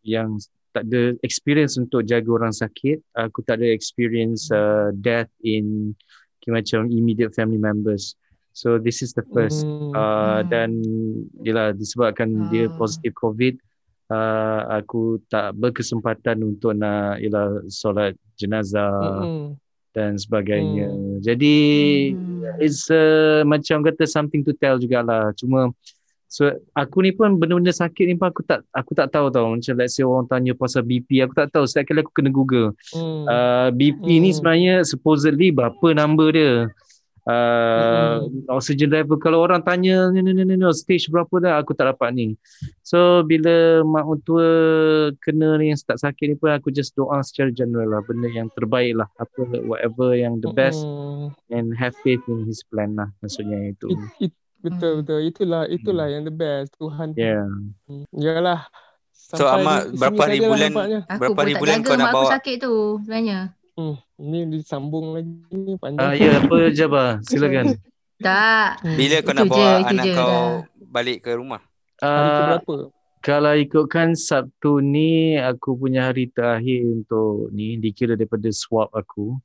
yang 0.00 0.40
tak 0.72 0.88
ada 0.88 1.12
experience 1.20 1.76
untuk 1.76 2.08
jaga 2.08 2.24
orang 2.32 2.54
sakit. 2.54 3.04
Aku 3.12 3.44
tak 3.44 3.60
ada 3.60 3.68
experience 3.68 4.48
uh, 4.48 4.88
death 4.96 5.28
in 5.44 5.92
macam 6.48 6.88
immediate 6.88 7.36
family 7.36 7.60
members. 7.60 8.16
So 8.52 8.76
this 8.76 9.00
is 9.00 9.12
the 9.12 9.24
first. 9.32 9.64
Hmm. 9.64 9.92
Uh, 9.92 10.40
dan 10.46 10.70
yelah 11.40 11.72
disebabkan 11.72 12.52
dia 12.52 12.68
Hmm. 12.68 12.76
positif 12.76 13.16
COVID, 13.16 13.56
uh, 14.08 14.60
aku 14.70 15.24
tak 15.26 15.56
berkesempatan 15.56 16.44
untuk 16.44 16.76
nak 16.76 17.16
yelah 17.18 17.64
solat 17.66 18.12
jenazah 18.36 18.92
Mm-mm. 19.24 19.56
dan 19.92 20.20
sebagainya. 20.20 20.92
Hmm. 20.92 21.16
Jadi 21.24 21.56
Hmm. 22.12 22.60
it's 22.60 22.92
uh, 22.92 23.40
macam 23.44 23.80
kata 23.80 24.04
something 24.04 24.44
to 24.44 24.52
tell 24.52 24.76
jugalah. 24.76 25.32
Cuma 25.32 25.72
so 26.28 26.48
aku 26.72 27.04
ni 27.04 27.12
pun 27.12 27.36
benda-benda 27.36 27.72
sakit 27.72 28.04
ni 28.04 28.16
pun 28.16 28.28
aku 28.28 28.40
tak 28.44 28.64
aku 28.68 28.92
tak 28.92 29.08
tahu 29.08 29.28
tau. 29.28 29.52
Macam 29.52 29.72
let's 29.76 29.96
say 29.96 30.04
orang 30.04 30.28
tanya 30.28 30.52
pasal 30.52 30.80
BP, 30.80 31.24
aku 31.24 31.32
tak 31.32 31.48
tahu. 31.48 31.64
Setiap 31.64 31.88
kali 31.88 32.00
aku 32.04 32.12
kena 32.12 32.28
Google. 32.28 32.76
Hmm. 32.92 33.24
Uh, 33.24 33.68
BP 33.72 34.20
ni 34.20 34.28
Hmm. 34.28 34.36
sebenarnya 34.36 34.74
supposedly 34.84 35.48
berapa 35.48 35.96
number 35.96 36.28
dia. 36.32 36.68
Uh, 37.22 38.26
oxygen 38.50 38.90
level 38.90 39.14
kalau 39.14 39.46
orang 39.46 39.62
tanya 39.62 40.10
ni 40.10 40.26
ni 40.26 40.34
ni 40.34 40.42
ni 40.42 40.66
stage 40.74 41.06
berapa 41.06 41.30
dah 41.38 41.54
aku 41.62 41.70
tak 41.70 41.94
dapat 41.94 42.10
ni. 42.10 42.34
So 42.82 43.22
bila 43.22 43.86
mak 43.86 44.10
mentua 44.10 44.48
kena 45.22 45.54
ni 45.62 45.70
yang 45.70 45.78
start 45.78 46.02
sakit 46.02 46.26
ni 46.26 46.34
pun 46.34 46.50
aku 46.50 46.74
just 46.74 46.98
doa 46.98 47.22
secara 47.22 47.54
general 47.54 47.94
lah 47.94 48.02
benda 48.02 48.26
yang 48.26 48.50
terbaik 48.58 48.98
lah 48.98 49.06
apa 49.22 49.38
whatever 49.62 50.18
yang 50.18 50.42
the 50.42 50.50
best 50.50 50.82
Mm-mm. 50.82 51.30
and 51.54 51.70
have 51.78 51.94
faith 52.02 52.26
in 52.26 52.42
his 52.42 52.66
plan 52.66 52.98
lah 52.98 53.06
maksudnya 53.22 53.70
itu. 53.70 53.86
It, 54.18 54.30
it, 54.30 54.32
betul 54.58 55.06
betul 55.06 55.22
itulah 55.22 55.62
itulah 55.70 56.10
yang 56.10 56.26
the 56.26 56.34
best 56.34 56.74
Tuhan 56.74 57.14
Yeah. 57.14 57.46
Hmm. 57.86 58.02
Yalah 58.18 58.66
So, 59.32 59.48
sini 59.48 59.96
berapa 59.96 60.20
hari 60.28 60.38
bulan? 60.44 60.70
Aku 61.08 61.20
Berapa 61.22 61.38
hari 61.40 61.54
tak 61.56 61.60
bulan 61.64 61.76
kau 61.80 61.94
nak 61.96 62.04
mak 62.04 62.10
aku 62.12 62.18
bawa? 62.20 62.30
sakit 62.36 62.56
tu 62.60 62.74
sebenarnya. 63.00 63.38
Hmm, 63.72 63.96
ni 64.22 64.46
disambung 64.48 65.12
lagi 65.12 65.34
ni 65.50 65.74
panjang. 65.74 65.98
Ah, 66.00 66.14
ya, 66.14 66.38
apa 66.38 66.56
Jabbar? 66.70 67.18
Silakan. 67.22 67.74
Tak. 68.22 68.86
Bila 68.86 69.18
kau 69.18 69.34
nak 69.34 69.42
je, 69.42 69.50
bawa 69.50 69.66
itu 69.74 69.86
anak 69.90 70.04
je 70.06 70.12
kau 70.14 70.30
dah. 70.30 70.50
balik 70.88 71.18
ke 71.20 71.30
rumah? 71.34 71.58
Hari 71.98 72.06
ke 72.06 72.06
Ah, 72.06 72.46
berapa? 72.54 72.74
kalau 73.18 73.52
ikutkan 73.52 74.14
Sabtu 74.14 74.78
ni 74.78 75.10
aku 75.34 75.74
punya 75.74 76.06
hari 76.06 76.26
terakhir 76.26 76.86
untuk 76.86 77.50
ni 77.50 77.74
dikira 77.76 78.14
daripada 78.14 78.46
swab 78.54 78.94
aku. 78.94 79.42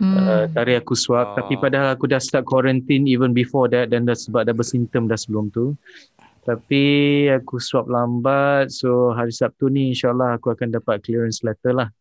Hmm. 0.00 0.16
Uh, 0.16 0.44
tarikh 0.48 0.80
aku 0.80 0.96
swab 0.96 1.30
Oh. 1.30 1.34
tapi 1.36 1.54
padahal 1.54 1.92
aku 1.92 2.08
dah 2.08 2.16
start 2.16 2.48
quarantine 2.48 3.04
even 3.04 3.30
before 3.30 3.68
that 3.68 3.92
dan 3.92 4.08
dah 4.08 4.16
sebab 4.16 4.48
dah 4.48 4.56
bersimptom 4.56 5.04
dah 5.04 5.20
sebelum 5.20 5.52
tu. 5.52 5.76
Tapi 6.42 6.84
aku 7.28 7.60
swab 7.60 7.86
lambat 7.86 8.72
so 8.72 9.12
hari 9.12 9.30
Sabtu 9.30 9.68
ni 9.68 9.92
insyaallah 9.92 10.40
aku 10.40 10.48
akan 10.48 10.72
dapat 10.72 11.04
clearance 11.04 11.44
letter 11.44 11.76
lah. 11.76 11.92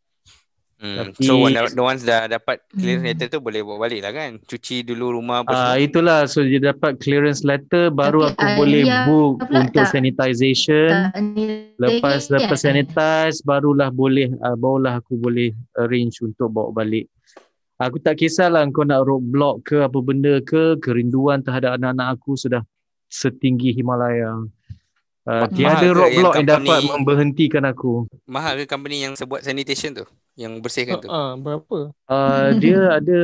Hmm. 0.81 0.97
Tapi- 1.13 1.21
So 1.21 1.37
when 1.37 1.53
the 1.53 1.77
ones 1.79 2.01
dah 2.01 2.25
dapat 2.25 2.57
clearance 2.67 2.99
Hmm. 2.99 3.13
letter 3.13 3.27
tu 3.29 3.37
boleh 3.37 3.61
bawa 3.61 3.85
balik 3.85 4.01
lah 4.01 4.11
kan? 4.11 4.41
Cuci 4.41 4.81
dulu 4.81 5.13
rumah 5.13 5.45
apa 5.45 5.49
Ah 5.49 5.57
semua. 5.71 5.77
itulah 5.79 6.19
so 6.25 6.41
dia 6.41 6.57
dapat 6.59 6.97
clearance 6.97 7.41
letter 7.41 7.93
baru 7.93 8.25
Tapi 8.25 8.33
aku 8.33 8.45
boleh 8.57 8.81
Alia 8.81 9.05
book 9.05 9.33
untuk 9.45 9.77
tak- 9.77 9.93
sanitization. 9.93 10.89
Tak 10.89 11.21
Lepas 11.77 12.21
lagi 12.25 12.33
lepas 12.35 12.57
kan? 12.57 12.65
sanitize 12.67 13.37
barulah 13.41 13.89
boleh 13.89 14.33
uh, 14.35 14.55
barulah 14.55 14.97
aku 14.97 15.15
boleh 15.15 15.53
arrange 15.75 16.17
untuk 16.19 16.49
bawa 16.49 16.73
balik. 16.75 17.05
Aku 17.77 17.97
tak 17.97 18.17
kisahlah 18.17 18.65
kau 18.67 18.81
nak 18.81 19.01
roadblock 19.03 19.61
ke 19.63 19.77
apa 19.79 19.97
benda 19.99 20.37
ke 20.39 20.77
kerinduan 20.77 21.41
terhadap 21.41 21.77
anak-anak 21.77 22.13
aku 22.15 22.33
sudah 22.35 22.65
setinggi 23.07 23.69
Himalaya. 23.71 24.33
Uh, 25.21 25.45
tiada 25.53 25.93
roadblock 25.93 26.33
yang 26.33 26.49
yang, 26.49 26.65
dapat 26.65 26.81
memberhentikan 26.81 27.61
aku. 27.69 28.09
Mahal 28.25 28.57
ke 28.57 28.65
company 28.65 29.05
yang 29.05 29.13
buat 29.29 29.45
sanitation 29.45 29.93
tu? 29.93 30.01
Yang 30.33 30.65
bersihkan 30.65 30.97
tu? 30.97 31.05
Ah, 31.13 31.37
berapa? 31.37 31.93
Uh, 32.09 32.49
dia 32.63 32.97
ada 32.97 33.23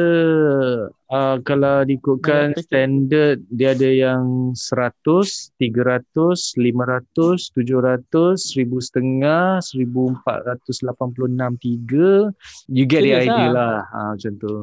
uh, 1.10 1.42
kalau 1.42 1.82
diikutkan 1.90 2.54
standard 2.62 3.42
dia 3.50 3.74
ada 3.74 3.90
yang 3.90 4.54
100, 4.54 5.58
300, 5.58 6.54
500, 6.54 7.58
700, 7.58 8.46
1000 8.46 8.78
setengah, 8.78 9.58
1486 9.66 11.66
tiga. 11.66 12.30
You 12.70 12.86
get 12.86 13.02
the 13.02 13.18
Serious 13.18 13.26
idea 13.26 13.50
ah? 13.50 13.58
lah. 13.58 13.76
Ha, 13.90 14.00
macam 14.14 14.34
tu. 14.38 14.54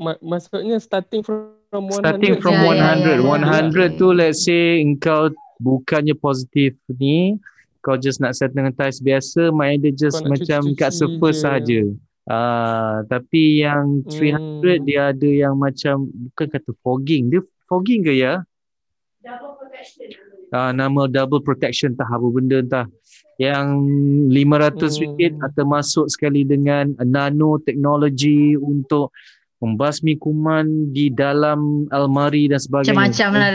Ma- 0.00 0.22
maksudnya 0.24 0.80
starting 0.80 1.20
from 1.20 1.92
100. 1.92 2.00
Starting 2.00 2.40
from 2.40 2.56
ya, 2.56 2.96
100. 2.96 3.04
ya, 3.04 3.20
ya. 3.20 3.68
100 3.68 4.00
tu 4.00 4.16
let's 4.16 4.48
say 4.48 4.80
engkau 4.80 5.28
bukannya 5.60 6.16
positif 6.16 6.74
ni, 6.88 7.36
kau 7.80 7.94
just 7.94 8.18
nak 8.18 8.32
sanitize 8.32 8.98
biasa, 8.98 9.52
main 9.52 9.76
dia 9.76 9.92
just 9.92 10.20
Kau 10.20 10.28
macam 10.28 10.72
kat 10.72 10.90
surface 10.90 11.36
je. 11.36 11.42
sahaja. 11.44 11.80
Ah, 12.24 13.02
tapi 13.04 13.60
yang 13.60 14.06
300 14.06 14.78
Hmm. 14.78 14.84
dia 14.84 15.00
ada 15.10 15.28
yang 15.28 15.56
macam 15.56 16.06
bukan 16.06 16.46
kata 16.46 16.70
fogging. 16.80 17.28
Dia 17.28 17.40
fogging 17.66 18.06
ke 18.06 18.12
ya? 18.14 18.44
Double 19.20 19.56
protection. 19.58 20.08
Ah, 20.50 20.70
nama 20.70 21.06
double 21.06 21.42
protection 21.42 21.94
tak 21.94 22.06
apa 22.06 22.26
benda 22.26 22.58
entah. 22.58 22.86
Yang 23.36 23.66
500 24.28 25.00
Hmm. 25.00 25.40
atau 25.40 25.64
masuk 25.64 26.06
sekali 26.06 26.44
dengan 26.44 26.92
nano 27.00 27.56
teknologi 27.58 28.54
untuk 28.54 29.10
membasmi 29.58 30.16
kuman 30.16 30.92
di 30.92 31.08
dalam 31.08 31.84
almari 31.88 32.48
dan 32.48 32.60
sebagainya. 32.60 32.96
Macam-macam 32.96 33.30
lah 33.36 33.50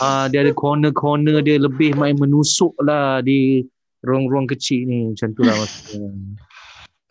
Ah, 0.00 0.26
dia 0.32 0.40
ada 0.46 0.52
corner-corner 0.56 1.44
dia 1.44 1.60
lebih 1.60 1.92
main 1.98 2.16
menusuk 2.16 2.72
lah 2.80 3.20
di 3.20 3.66
ruang-ruang 4.00 4.48
kecil 4.48 4.88
ni. 4.88 5.12
Macam 5.12 5.28
tu 5.36 5.42
lah 5.44 5.54
maksudnya. 5.58 6.08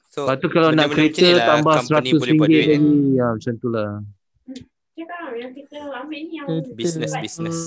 So, 0.09 0.24
Lepas 0.24 0.38
tu 0.39 0.47
kalau 0.47 0.70
nak 0.72 0.88
kereta 0.95 1.28
lah 1.36 1.45
tambah 1.59 1.76
company 1.84 2.09
100 2.16 2.22
boleh 2.24 2.34
buat 2.39 2.47
ringgit 2.47 2.47
duit 2.47 2.66
kan? 2.66 2.80
lagi. 2.80 3.18
Ya, 3.20 3.28
macam 3.36 3.53
tu 3.59 3.68
lah. 3.68 3.89
Cakap 4.95 5.32
yang 5.36 5.51
kita 5.51 5.78
ambil 5.91 6.20
ni 6.24 6.34
yang 6.39 6.47
Kereta. 6.47 6.72
Business, 6.72 7.11
business. 7.20 7.57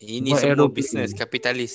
Ini 0.00 0.30
semua 0.32 0.68
business, 0.72 1.10
kapitalis. 1.12 1.74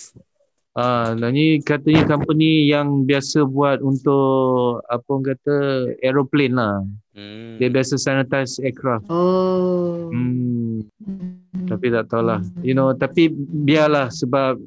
Ah, 0.73 1.13
ni 1.13 1.61
katanya 1.61 2.01
company 2.09 2.65
yang 2.65 3.05
biasa 3.05 3.45
buat 3.45 3.77
untuk 3.85 4.81
apa 4.89 5.05
orang 5.05 5.37
kata 5.37 5.55
aeroplane 6.01 6.57
lah. 6.57 6.81
Hmm. 7.13 7.61
Dia 7.61 7.69
biasa 7.69 7.93
sanitize 8.01 8.57
aircraft. 8.57 9.05
Oh. 9.05 10.09
Hmm, 10.09 10.81
Hmm. 10.97 11.69
tapi 11.69 11.93
tak 11.93 12.09
tahulah. 12.09 12.41
You 12.65 12.73
know, 12.73 12.89
tapi 12.97 13.29
biarlah 13.37 14.09
sebab 14.09 14.57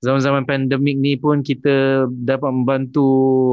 zaman-zaman 0.00 0.48
pandemik 0.48 0.96
ni 0.96 1.20
pun 1.20 1.44
kita 1.44 2.08
dapat 2.08 2.48
membantu 2.48 3.08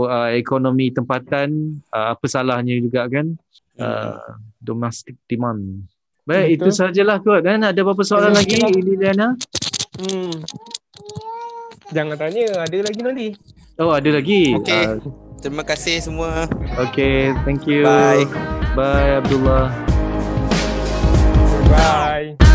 uh, 0.08 0.32
ekonomi 0.32 0.96
tempatan. 0.96 1.84
Uh, 1.92 2.16
apa 2.16 2.24
salahnya 2.32 2.80
juga 2.80 3.04
kan? 3.12 3.36
Hmm. 3.76 3.84
Uh, 3.84 4.32
domestic 4.64 5.20
demand. 5.28 5.84
Baik, 6.24 6.56
itu 6.60 6.72
Betul. 6.72 6.80
sajalah 6.88 7.20
kot 7.20 7.44
kan. 7.44 7.68
Ada 7.68 7.84
apa-apa 7.84 8.04
soalan 8.08 8.32
Betul. 8.32 8.64
lagi, 8.64 8.80
Liliana? 8.80 9.28
Hmm. 10.00 10.40
Jangan 11.92 12.16
tanya, 12.20 12.68
ada 12.68 12.78
lagi 12.84 13.00
nanti. 13.00 13.28
Oh, 13.80 13.94
ada 13.96 14.10
lagi. 14.10 14.58
Okey. 14.58 14.84
Uh, 14.84 15.00
Terima 15.38 15.62
kasih 15.62 16.02
semua. 16.02 16.50
okay, 16.82 17.32
thank 17.46 17.70
you. 17.70 17.86
Bye. 17.86 18.26
Bye, 18.74 19.22
Abdullah. 19.22 19.70
Bye. 21.70 22.47